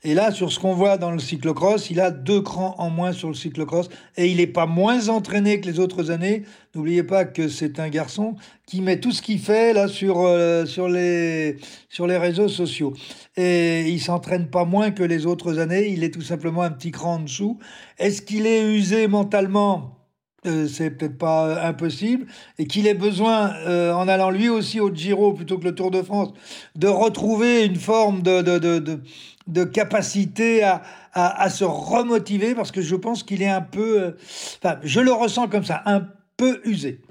et 0.05 0.13
là, 0.13 0.31
sur 0.31 0.51
ce 0.51 0.59
qu'on 0.59 0.73
voit 0.73 0.97
dans 0.97 1.11
le 1.11 1.19
cyclocross, 1.19 1.89
il 1.89 2.01
a 2.01 2.11
deux 2.11 2.41
crans 2.41 2.75
en 2.77 2.89
moins 2.89 3.13
sur 3.13 3.29
le 3.29 3.33
cyclocross 3.33 3.87
et 4.17 4.27
il 4.27 4.37
n'est 4.37 4.47
pas 4.47 4.65
moins 4.65 5.07
entraîné 5.07 5.61
que 5.61 5.65
les 5.65 5.79
autres 5.79 6.11
années. 6.11 6.43
N'oubliez 6.75 7.03
pas 7.03 7.23
que 7.23 7.47
c'est 7.47 7.79
un 7.79 7.87
garçon 7.87 8.35
qui 8.65 8.81
met 8.81 8.99
tout 8.99 9.13
ce 9.13 9.21
qu'il 9.21 9.39
fait 9.39 9.71
là 9.71 9.87
sur, 9.87 10.19
euh, 10.19 10.65
sur, 10.65 10.89
les, 10.89 11.55
sur 11.87 12.05
les 12.05 12.17
réseaux 12.17 12.49
sociaux. 12.49 12.93
Et 13.37 13.89
il 13.89 14.01
s'entraîne 14.01 14.49
pas 14.49 14.65
moins 14.65 14.91
que 14.91 15.03
les 15.03 15.25
autres 15.25 15.57
années. 15.59 15.87
Il 15.87 16.03
est 16.03 16.13
tout 16.13 16.21
simplement 16.21 16.63
un 16.63 16.71
petit 16.71 16.91
cran 16.91 17.15
en 17.15 17.19
dessous. 17.19 17.59
Est-ce 17.97 18.21
qu'il 18.21 18.45
est 18.45 18.75
usé 18.75 19.07
mentalement? 19.07 20.02
Euh, 20.45 20.67
c'est 20.67 20.91
peut-être 20.91 21.17
pas 21.17 21.63
impossible, 21.63 22.27
et 22.57 22.67
qu'il 22.67 22.87
ait 22.87 22.93
besoin, 22.93 23.53
euh, 23.65 23.93
en 23.93 24.07
allant 24.07 24.29
lui 24.29 24.49
aussi 24.49 24.79
au 24.79 24.93
Giro 24.93 25.33
plutôt 25.33 25.57
que 25.57 25.65
le 25.65 25.75
Tour 25.75 25.91
de 25.91 26.01
France, 26.01 26.33
de 26.75 26.87
retrouver 26.87 27.65
une 27.65 27.75
forme 27.77 28.21
de, 28.21 28.41
de, 28.41 28.59
de, 28.59 29.01
de 29.47 29.63
capacité 29.63 30.63
à, 30.63 30.81
à, 31.13 31.49
se 31.49 31.63
remotiver, 31.63 32.55
parce 32.55 32.71
que 32.71 32.81
je 32.81 32.95
pense 32.95 33.23
qu'il 33.23 33.41
est 33.41 33.49
un 33.49 33.61
peu, 33.61 34.01
euh, 34.01 34.11
enfin, 34.63 34.79
je 34.83 34.99
le 34.99 35.11
ressens 35.11 35.47
comme 35.47 35.65
ça, 35.65 35.81
un 35.85 36.07
peu 36.37 36.61
usé. 36.65 37.01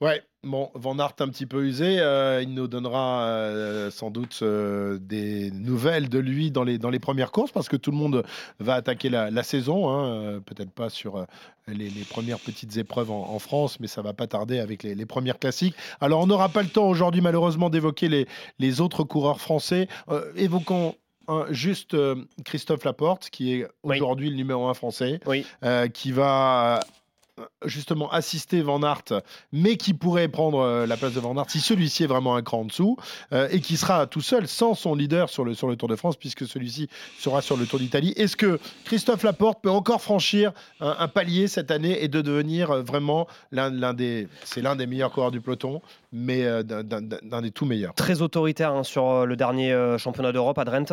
Ouais, 0.00 0.22
Bon, 0.42 0.70
Van 0.72 0.98
Aert 0.98 1.16
un 1.18 1.28
petit 1.28 1.44
peu 1.44 1.66
usé, 1.66 2.00
euh, 2.00 2.40
il 2.40 2.54
nous 2.54 2.66
donnera 2.66 3.24
euh, 3.24 3.90
sans 3.90 4.10
doute 4.10 4.38
euh, 4.40 4.96
des 4.98 5.50
nouvelles 5.50 6.08
de 6.08 6.18
lui 6.18 6.50
dans 6.50 6.64
les, 6.64 6.78
dans 6.78 6.88
les 6.88 6.98
premières 6.98 7.30
courses 7.30 7.52
parce 7.52 7.68
que 7.68 7.76
tout 7.76 7.90
le 7.90 7.98
monde 7.98 8.24
va 8.58 8.72
attaquer 8.72 9.10
la, 9.10 9.42
saison, 9.42 9.90
hein, 9.90 10.40
peut-être 10.46 10.70
pas 10.70 10.88
sur 10.88 11.26
les, 11.68 11.90
premières 12.08 12.38
petites 12.38 12.78
épreuves 12.78 13.10
en, 13.10 13.38
France, 13.38 13.80
mais 13.80 13.86
ça 13.86 14.00
va 14.00 14.14
pas 14.14 14.26
tarder 14.26 14.60
avec 14.60 14.82
les, 14.82 15.04
premières 15.04 15.38
classiques. 15.38 15.74
Alors 16.00 16.22
on 16.22 16.26
n'aura 16.26 16.48
pas 16.48 16.62
le 16.62 16.70
temps 16.70 16.88
aujourd'hui 16.88 17.20
malheureusement 17.20 17.68
d'évoquer 17.68 18.08
les, 18.08 18.26
les 18.58 18.80
autres 18.80 19.04
coureurs 19.04 19.42
français. 19.42 19.88
évoquons 20.36 20.94
juste 21.50 21.94
Christophe 22.46 22.84
Laporte, 22.84 23.28
qui 23.28 23.52
est 23.52 23.68
aujourd'hui 23.84 24.30
le 24.30 24.36
numéro 24.36 24.68
un 24.68 24.74
français, 24.74 25.20
qui 25.92 26.12
va 26.12 26.80
justement 27.64 28.10
assister 28.10 28.62
Van 28.62 28.82
Aert, 28.82 29.22
mais 29.52 29.76
qui 29.76 29.94
pourrait 29.94 30.28
prendre 30.28 30.60
euh, 30.60 30.86
la 30.86 30.96
place 30.96 31.14
de 31.14 31.20
Van 31.20 31.36
Aert 31.36 31.50
si 31.50 31.60
celui-ci 31.60 32.04
est 32.04 32.06
vraiment 32.06 32.36
un 32.36 32.42
cran 32.42 32.60
en 32.60 32.64
dessous, 32.64 32.96
euh, 33.32 33.48
et 33.50 33.60
qui 33.60 33.76
sera 33.76 34.06
tout 34.06 34.20
seul, 34.20 34.48
sans 34.48 34.74
son 34.74 34.94
leader 34.94 35.28
sur 35.28 35.44
le, 35.44 35.54
sur 35.54 35.68
le 35.68 35.76
Tour 35.76 35.88
de 35.88 35.96
France, 35.96 36.16
puisque 36.16 36.46
celui-ci 36.46 36.88
sera 37.18 37.42
sur 37.42 37.56
le 37.56 37.66
Tour 37.66 37.78
d'Italie. 37.78 38.12
Est-ce 38.16 38.36
que 38.36 38.58
Christophe 38.84 39.22
Laporte 39.22 39.60
peut 39.62 39.70
encore 39.70 40.02
franchir 40.02 40.52
un, 40.80 41.08
palier 41.08 41.48
cette 41.48 41.70
année 41.70 42.02
et 42.02 42.08
de 42.08 42.20
devenir 42.20 42.70
euh, 42.70 42.82
vraiment 42.82 43.26
l'un 43.52 43.94
des, 43.94 44.28
c'est 44.44 44.62
l'un 44.62 44.76
des 44.76 44.86
meilleurs 44.86 45.10
coureurs 45.10 45.30
du 45.30 45.40
peloton, 45.40 45.80
mais 46.12 46.44
d'un 46.64 47.42
des 47.42 47.50
tout 47.50 47.64
meilleurs? 47.64 47.94
Très 47.94 48.22
autoritaire 48.22 48.72
hein, 48.72 48.84
sur 48.84 49.26
le 49.26 49.36
dernier 49.36 49.96
championnat 49.98 50.32
d'Europe 50.32 50.58
à 50.58 50.64
Drenthe. 50.64 50.92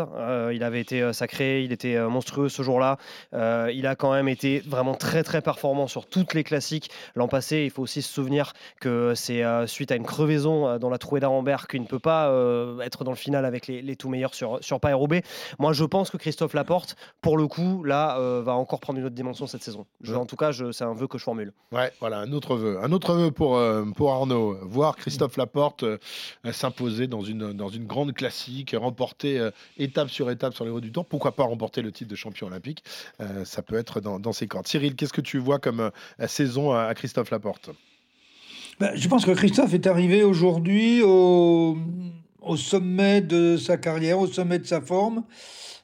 il 0.54 0.64
avait 0.64 0.82
été 0.82 1.14
sacré, 1.14 1.64
il 1.64 1.72
était 1.72 2.00
monstrueux 2.08 2.50
ce 2.50 2.62
jour-là. 2.62 2.98
il 3.34 3.88
a 3.88 3.96
quand 3.96 4.14
même 4.14 4.28
été 4.28 4.60
vraiment 4.60 4.96
très 4.96 5.24
très 5.24 5.42
performant 5.42 5.88
sur 5.88 6.06
toutes 6.06 6.34
les 6.34 6.37
classiques 6.44 6.90
l'an 7.16 7.28
passé. 7.28 7.64
Il 7.64 7.72
faut 7.72 7.84
aussi 7.84 8.02
se 8.02 8.12
souvenir 8.12 8.54
que 8.80 9.14
c'est 9.16 9.44
euh, 9.44 9.68
suite 9.68 9.92
à 9.92 9.96
une 9.96 10.06
crevaison 10.06 10.68
euh, 10.68 10.80
dans 10.80 10.90
la 10.90 10.98
trouée 10.98 11.20
d'Arambert 11.20 11.68
qu'il 11.68 11.82
ne 11.82 11.88
peut 11.88 12.00
pas 12.00 12.30
euh, 12.30 12.80
être 12.82 13.04
dans 13.04 13.12
le 13.12 13.18
final 13.18 13.46
avec 13.46 13.68
les, 13.68 13.96
tout 13.96 14.10
meilleurs 14.10 14.34
sur, 14.34 14.60
sur 14.62 14.80
Paris-Roubaix. 14.80 15.24
Moi, 15.60 15.74
je 15.74 15.84
pense 15.84 16.10
que 16.10 16.18
Christophe 16.18 16.54
Laporte, 16.54 16.96
pour 17.22 17.38
le 17.38 17.48
coup, 17.48 17.84
là, 17.84 18.20
va 18.42 18.54
encore 18.54 18.80
prendre 18.80 19.00
une 19.00 19.06
autre 19.06 19.16
dimension 19.16 19.48
cette 19.48 19.64
saison. 19.64 19.86
en 20.14 20.26
tout 20.26 20.36
cas, 20.36 20.52
c'est 20.72 20.84
un 20.84 20.94
vœu 20.94 21.08
que 21.08 21.18
je 21.18 21.24
formule. 21.24 21.54
Ouais, 21.72 21.92
voilà, 22.00 22.20
un 22.20 22.32
autre 22.32 22.56
vœu. 22.56 22.80
Un 22.82 22.92
autre 22.92 23.14
vœu 23.14 23.32
pour, 23.32 23.60
pour 23.96 24.12
Arnaud. 24.12 24.58
Voir 24.62 24.96
Christophe 24.96 25.38
Laporte 25.38 25.84
s'imposer 26.52 27.08
dans 27.08 27.22
une, 27.22 27.54
dans 27.54 27.70
une 27.70 27.86
grande 27.86 28.14
classique, 28.14 28.76
remporter 28.78 29.50
étape 29.78 30.10
sur 30.10 30.30
étape 30.30 30.54
sur 30.54 30.66
les 30.66 30.72
routes 30.72 30.84
du 30.84 30.92
Tour. 30.92 31.06
Pourquoi 31.06 31.32
pas 31.32 31.44
remporter 31.44 31.82
le 31.82 31.92
titre 31.92 32.12
de 32.12 32.16
champion 32.16 32.48
olympique 32.48 32.84
Ça 33.44 33.62
peut 33.62 33.78
être 33.78 34.02
dans, 34.02 34.20
dans 34.20 34.34
ses 34.34 34.48
cordes. 34.48 34.68
Cyril, 34.68 34.96
qu'est-ce 34.96 35.14
que 35.14 35.22
tu 35.22 35.40
vois 35.40 35.60
comme 35.60 35.92
saison 36.28 36.72
à, 36.72 36.94
Christophe 36.94 37.32
Laporte 37.32 37.70
ben, 38.80 38.92
Je 38.96 39.08
pense 39.08 39.26
que 39.26 39.32
Christophe 39.32 39.74
est 39.74 39.88
arrivé 39.88 40.24
aujourd'hui 40.24 41.02
au, 41.02 41.78
sommet 42.56 43.22
de 43.22 43.58
sa 43.58 43.78
carrière, 43.78 44.20
au 44.20 44.28
sommet 44.28 44.60
de 44.60 44.66
sa 44.66 44.82
forme. 44.82 45.24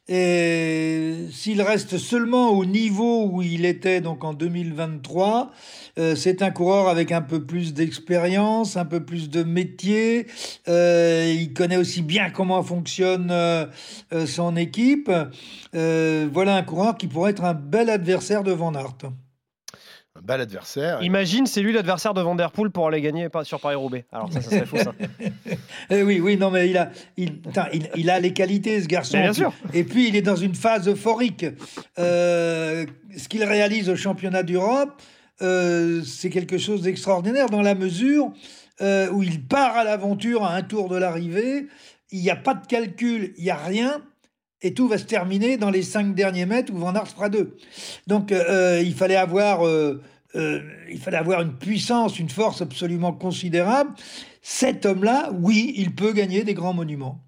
Et 0.09 1.27
s'il 1.31 1.61
reste 1.61 1.97
seulement 1.97 2.49
au 2.49 2.65
niveau 2.65 3.25
où 3.25 3.41
il 3.41 3.65
était 3.65 4.01
donc 4.01 4.25
en 4.25 4.33
2023, 4.33 5.51
euh, 5.97 6.15
c'est 6.15 6.41
un 6.41 6.51
coureur 6.51 6.89
avec 6.89 7.13
un 7.13 7.21
peu 7.21 7.45
plus 7.45 7.73
d'expérience, 7.73 8.75
un 8.75 8.83
peu 8.83 9.05
plus 9.05 9.29
de 9.29 9.43
métier. 9.43 10.27
Euh, 10.67 11.33
il 11.33 11.53
connaît 11.53 11.77
aussi 11.77 12.01
bien 12.01 12.31
comment 12.31 12.61
fonctionne 12.63 13.29
euh, 13.31 13.65
son 14.25 14.57
équipe. 14.57 15.09
voilà 15.71 16.55
un 16.57 16.63
coureur 16.63 16.97
qui 16.97 17.07
pourrait 17.07 17.31
être 17.31 17.45
un 17.45 17.53
bel 17.53 17.89
adversaire 17.89 18.43
de 18.43 18.51
Van 18.51 18.73
Aert 18.73 19.13
un 20.15 20.21
bel 20.21 20.41
adversaire. 20.41 21.01
Imagine, 21.01 21.47
c'est 21.47 21.61
lui 21.61 21.73
l'adversaire 21.73 22.13
de 22.13 22.21
Van 22.21 22.35
Der 22.35 22.51
Poel 22.51 22.69
pour 22.69 22.87
aller 22.87 23.01
gagner 23.01 23.27
sur 23.43 23.59
Paris-Roubaix. 23.59 24.05
Alors 24.11 24.31
ça, 24.31 24.41
ça 24.41 24.51
serait 24.51 24.65
fou 24.65 24.77
ça. 24.77 24.93
Eh 25.89 26.03
oui, 26.03 26.19
oui, 26.19 26.37
non, 26.37 26.51
mais 26.51 26.69
il 26.69 26.77
a, 26.77 26.91
il, 27.17 27.41
il, 27.95 28.09
a 28.09 28.19
les 28.19 28.31
qualités, 28.31 28.81
ce 28.81 28.87
garçon. 28.87 29.17
bien 29.17 29.33
sûr. 29.33 29.51
Et 29.73 29.83
puis, 29.83 30.07
il 30.07 30.15
est 30.15 30.21
dans 30.21 30.35
une 30.35 30.53
phase 30.53 30.87
euphorique. 30.87 31.45
Euh, 31.97 32.85
ce 33.17 33.27
qu'il 33.27 33.43
réalise 33.43 33.89
au 33.89 33.95
championnat 33.95 34.43
d'Europe, 34.43 35.01
euh, 35.41 36.03
c'est 36.03 36.29
quelque 36.29 36.59
chose 36.59 36.83
d'extraordinaire 36.83 37.47
dans 37.49 37.63
la 37.63 37.73
mesure 37.73 38.31
euh, 38.81 39.09
où 39.09 39.23
il 39.23 39.43
part 39.43 39.75
à 39.75 39.83
l'aventure 39.83 40.43
à 40.43 40.53
un 40.53 40.61
tour 40.61 40.89
de 40.89 40.97
l'arrivée. 40.97 41.67
Il 42.11 42.21
n'y 42.21 42.29
a 42.29 42.35
pas 42.35 42.53
de 42.53 42.65
calcul, 42.67 43.33
il 43.37 43.45
n'y 43.45 43.49
a 43.49 43.57
rien 43.57 44.03
et 44.63 44.73
tout 44.73 44.87
va 44.87 44.97
se 44.97 45.03
terminer 45.03 45.57
dans 45.57 45.69
les 45.69 45.83
cinq 45.83 46.15
derniers 46.15 46.45
mètres 46.45 46.73
où 46.73 46.77
Van 46.77 46.95
Aert 46.95 47.07
fera 47.07 47.29
deux. 47.29 47.57
Donc 48.07 48.31
euh, 48.31 48.43
euh, 48.49 48.81
il 48.81 48.93
fallait 48.93 49.17
avoir 49.17 49.67
euh, 49.67 50.01
il 50.89 50.97
fallait 50.97 51.17
avoir 51.17 51.41
une 51.41 51.53
puissance, 51.53 52.17
une 52.17 52.29
force 52.29 52.61
absolument 52.63 53.13
considérable. 53.13 53.91
Cet 54.41 54.85
homme-là, 54.85 55.31
oui, 55.39 55.73
il 55.77 55.93
peut 55.93 56.11
gagner 56.11 56.43
des 56.43 56.55
grands 56.55 56.73
monuments. 56.73 57.21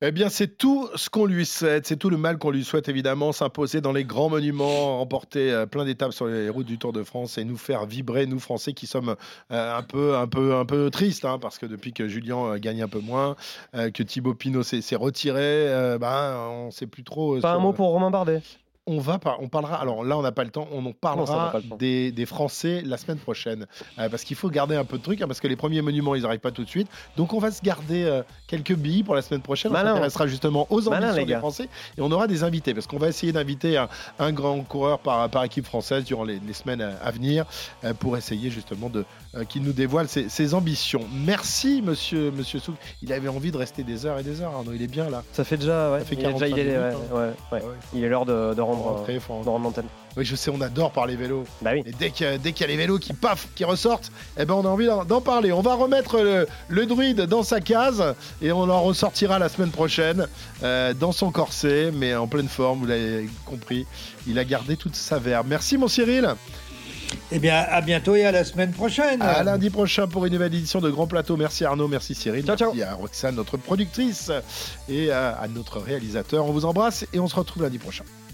Eh 0.00 0.12
bien, 0.12 0.28
c'est 0.28 0.56
tout 0.56 0.88
ce 0.94 1.10
qu'on 1.10 1.26
lui 1.26 1.44
souhaite, 1.44 1.88
c'est 1.88 1.96
tout 1.96 2.08
le 2.08 2.16
mal 2.16 2.38
qu'on 2.38 2.52
lui 2.52 2.62
souhaite 2.62 2.88
évidemment, 2.88 3.32
s'imposer 3.32 3.80
dans 3.80 3.90
les 3.90 4.04
grands 4.04 4.28
monuments, 4.28 4.98
remporter 4.98 5.50
euh, 5.50 5.66
plein 5.66 5.84
d'étapes 5.84 6.12
sur 6.12 6.28
les 6.28 6.48
routes 6.48 6.68
du 6.68 6.78
Tour 6.78 6.92
de 6.92 7.02
France 7.02 7.36
et 7.36 7.42
nous 7.42 7.56
faire 7.56 7.84
vibrer, 7.84 8.26
nous 8.26 8.38
Français 8.38 8.74
qui 8.74 8.86
sommes 8.86 9.16
euh, 9.50 9.76
un 9.76 9.82
peu, 9.82 10.16
un 10.16 10.28
peu, 10.28 10.54
un 10.54 10.64
peu 10.64 10.88
tristes, 10.90 11.24
hein, 11.24 11.40
parce 11.40 11.58
que 11.58 11.66
depuis 11.66 11.92
que 11.92 12.06
Julien 12.06 12.44
euh, 12.44 12.58
gagne 12.60 12.80
un 12.80 12.86
peu 12.86 13.00
moins, 13.00 13.34
que 13.72 14.02
Thibaut 14.04 14.34
Pinot 14.34 14.62
s'est 14.62 14.96
retiré, 14.96 15.66
ben, 15.98 16.46
on 16.48 16.66
ne 16.66 16.70
sait 16.70 16.86
plus 16.86 17.02
trop. 17.02 17.40
Pas 17.40 17.54
un 17.54 17.58
mot 17.58 17.72
pour 17.72 17.88
Romain 17.88 18.12
Bardet 18.12 18.40
on 18.88 19.00
va 19.00 19.20
on 19.40 19.48
parlera. 19.48 19.76
Alors 19.76 20.02
là, 20.02 20.16
on 20.16 20.22
n'a 20.22 20.32
pas 20.32 20.44
le 20.44 20.50
temps. 20.50 20.66
On 20.72 20.84
en 20.86 20.92
parlera 20.92 21.52
des, 21.78 22.12
Français 22.26 22.82
la 22.84 22.96
semaine 22.96 23.18
prochaine, 23.18 23.66
euh, 23.98 24.08
parce 24.08 24.24
qu'il 24.24 24.36
faut 24.36 24.50
garder 24.50 24.76
un 24.76 24.84
peu 24.84 24.98
de 24.98 25.02
trucs, 25.02 25.22
hein, 25.22 25.26
parce 25.26 25.40
que 25.40 25.46
les 25.46 25.56
premiers 25.56 25.82
monuments, 25.82 26.14
ils 26.14 26.22
n'arrivent 26.22 26.40
pas 26.40 26.50
tout 26.50 26.64
de 26.64 26.68
suite. 26.68 26.88
Donc 27.16 27.32
on 27.32 27.38
va 27.38 27.50
se 27.50 27.62
garder 27.62 28.04
euh, 28.04 28.22
quelques 28.46 28.74
billes 28.74 29.02
pour 29.02 29.14
la 29.14 29.22
semaine 29.22 29.40
prochaine. 29.40 29.72
on 29.72 29.74
s'intéressera 29.74 30.26
justement 30.26 30.66
aux 30.70 30.88
ambitions 30.88 31.24
des 31.24 31.36
Français 31.36 31.68
et 31.96 32.00
on 32.00 32.10
aura 32.10 32.26
des 32.26 32.44
invités, 32.44 32.74
parce 32.74 32.86
qu'on 32.86 32.98
va 32.98 33.08
essayer 33.08 33.32
d'inviter 33.32 33.82
un, 34.18 34.32
grand 34.32 34.60
coureur 34.62 34.98
par, 34.98 35.28
par 35.30 35.44
équipe 35.44 35.64
française 35.64 36.04
durant 36.04 36.24
les, 36.24 36.40
semaines 36.52 36.80
à, 36.80 37.10
venir 37.10 37.44
euh, 37.84 37.94
pour 37.94 38.16
essayer 38.16 38.50
justement 38.50 38.88
de 38.88 39.04
qu'il 39.48 39.62
nous 39.62 39.72
dévoile 39.72 40.08
ses, 40.08 40.54
ambitions. 40.54 41.02
Merci, 41.12 41.82
Monsieur 41.84 42.30
Monsieur 42.30 42.58
Souk. 42.58 42.76
Il 43.02 43.12
avait 43.12 43.28
envie 43.28 43.52
de 43.52 43.56
rester 43.56 43.82
des 43.82 44.06
heures 44.06 44.18
et 44.18 44.22
des 44.22 44.40
heures. 44.40 44.54
Arnaud, 44.54 44.72
il 44.74 44.82
est 44.82 44.88
bien 44.88 45.10
là. 45.10 45.22
Ça 45.32 45.44
fait 45.44 45.58
déjà. 45.58 45.92
Ouais. 45.92 45.98
Ça 46.00 46.04
fait 46.06 46.14
il, 46.16 46.24
est 46.24 46.50
il, 46.50 46.58
est, 46.58 46.76
hein. 46.76 46.92
ouais, 47.52 47.62
il 47.94 48.02
est 48.02 48.08
l'heure 48.08 48.24
de, 48.24 48.54
de 48.54 48.60
rendre 48.60 48.77
oui, 50.18 50.24
je 50.24 50.34
sais, 50.34 50.50
on 50.50 50.60
adore 50.60 50.90
parler 50.90 51.14
vélo. 51.14 51.44
Bah 51.62 51.70
oui. 51.74 51.84
Et 51.86 51.92
dès 51.92 52.10
qu'il 52.10 52.26
y, 52.26 52.64
a 52.64 52.66
les 52.66 52.76
vélos 52.76 52.98
qui 52.98 53.12
paf, 53.12 53.46
qui 53.54 53.62
ressortent, 53.62 54.10
eh 54.36 54.44
ben 54.44 54.54
on 54.54 54.64
a 54.64 54.68
envie 54.68 54.86
d'en 54.86 55.20
parler. 55.20 55.52
On 55.52 55.60
va 55.60 55.74
remettre 55.74 56.20
le, 56.68 56.86
druide 56.86 57.22
dans 57.22 57.44
sa 57.44 57.60
case 57.60 58.02
et 58.42 58.50
on 58.50 58.62
en 58.62 58.82
ressortira 58.82 59.38
la 59.38 59.48
semaine 59.48 59.70
prochaine 59.70 60.26
euh, 60.64 60.92
dans 60.92 61.12
son 61.12 61.30
corset, 61.30 61.92
mais 61.94 62.16
en 62.16 62.26
pleine 62.26 62.48
forme, 62.48 62.80
vous 62.80 62.86
l'avez 62.86 63.28
compris. 63.44 63.86
Il 64.26 64.40
a 64.40 64.44
gardé 64.44 64.76
toute 64.76 64.96
sa 64.96 65.20
verbe. 65.20 65.46
Merci 65.48 65.78
mon 65.78 65.86
Cyril. 65.86 66.34
Eh 67.30 67.38
bien, 67.38 67.54
à 67.56 67.80
bientôt 67.80 68.16
et 68.16 68.24
à 68.24 68.32
la 68.32 68.42
semaine 68.42 68.72
prochaine. 68.72 69.22
À 69.22 69.44
lundi 69.44 69.70
prochain 69.70 70.08
pour 70.08 70.26
une 70.26 70.32
nouvelle 70.32 70.52
édition 70.52 70.80
de 70.80 70.90
Grand 70.90 71.06
Plateau. 71.06 71.36
Merci 71.36 71.64
Arnaud, 71.64 71.86
merci 71.86 72.16
Cyril. 72.16 72.44
Ciao, 72.44 72.72
merci 72.72 72.82
à 72.82 72.94
Roxane, 72.94 73.36
notre 73.36 73.56
productrice, 73.56 74.32
et 74.88 75.12
à 75.12 75.46
notre 75.48 75.78
réalisateur. 75.78 76.44
On 76.44 76.52
vous 76.52 76.64
embrasse 76.64 77.06
et 77.12 77.20
on 77.20 77.28
se 77.28 77.36
retrouve 77.36 77.62
lundi 77.62 77.78
prochain. 77.78 78.04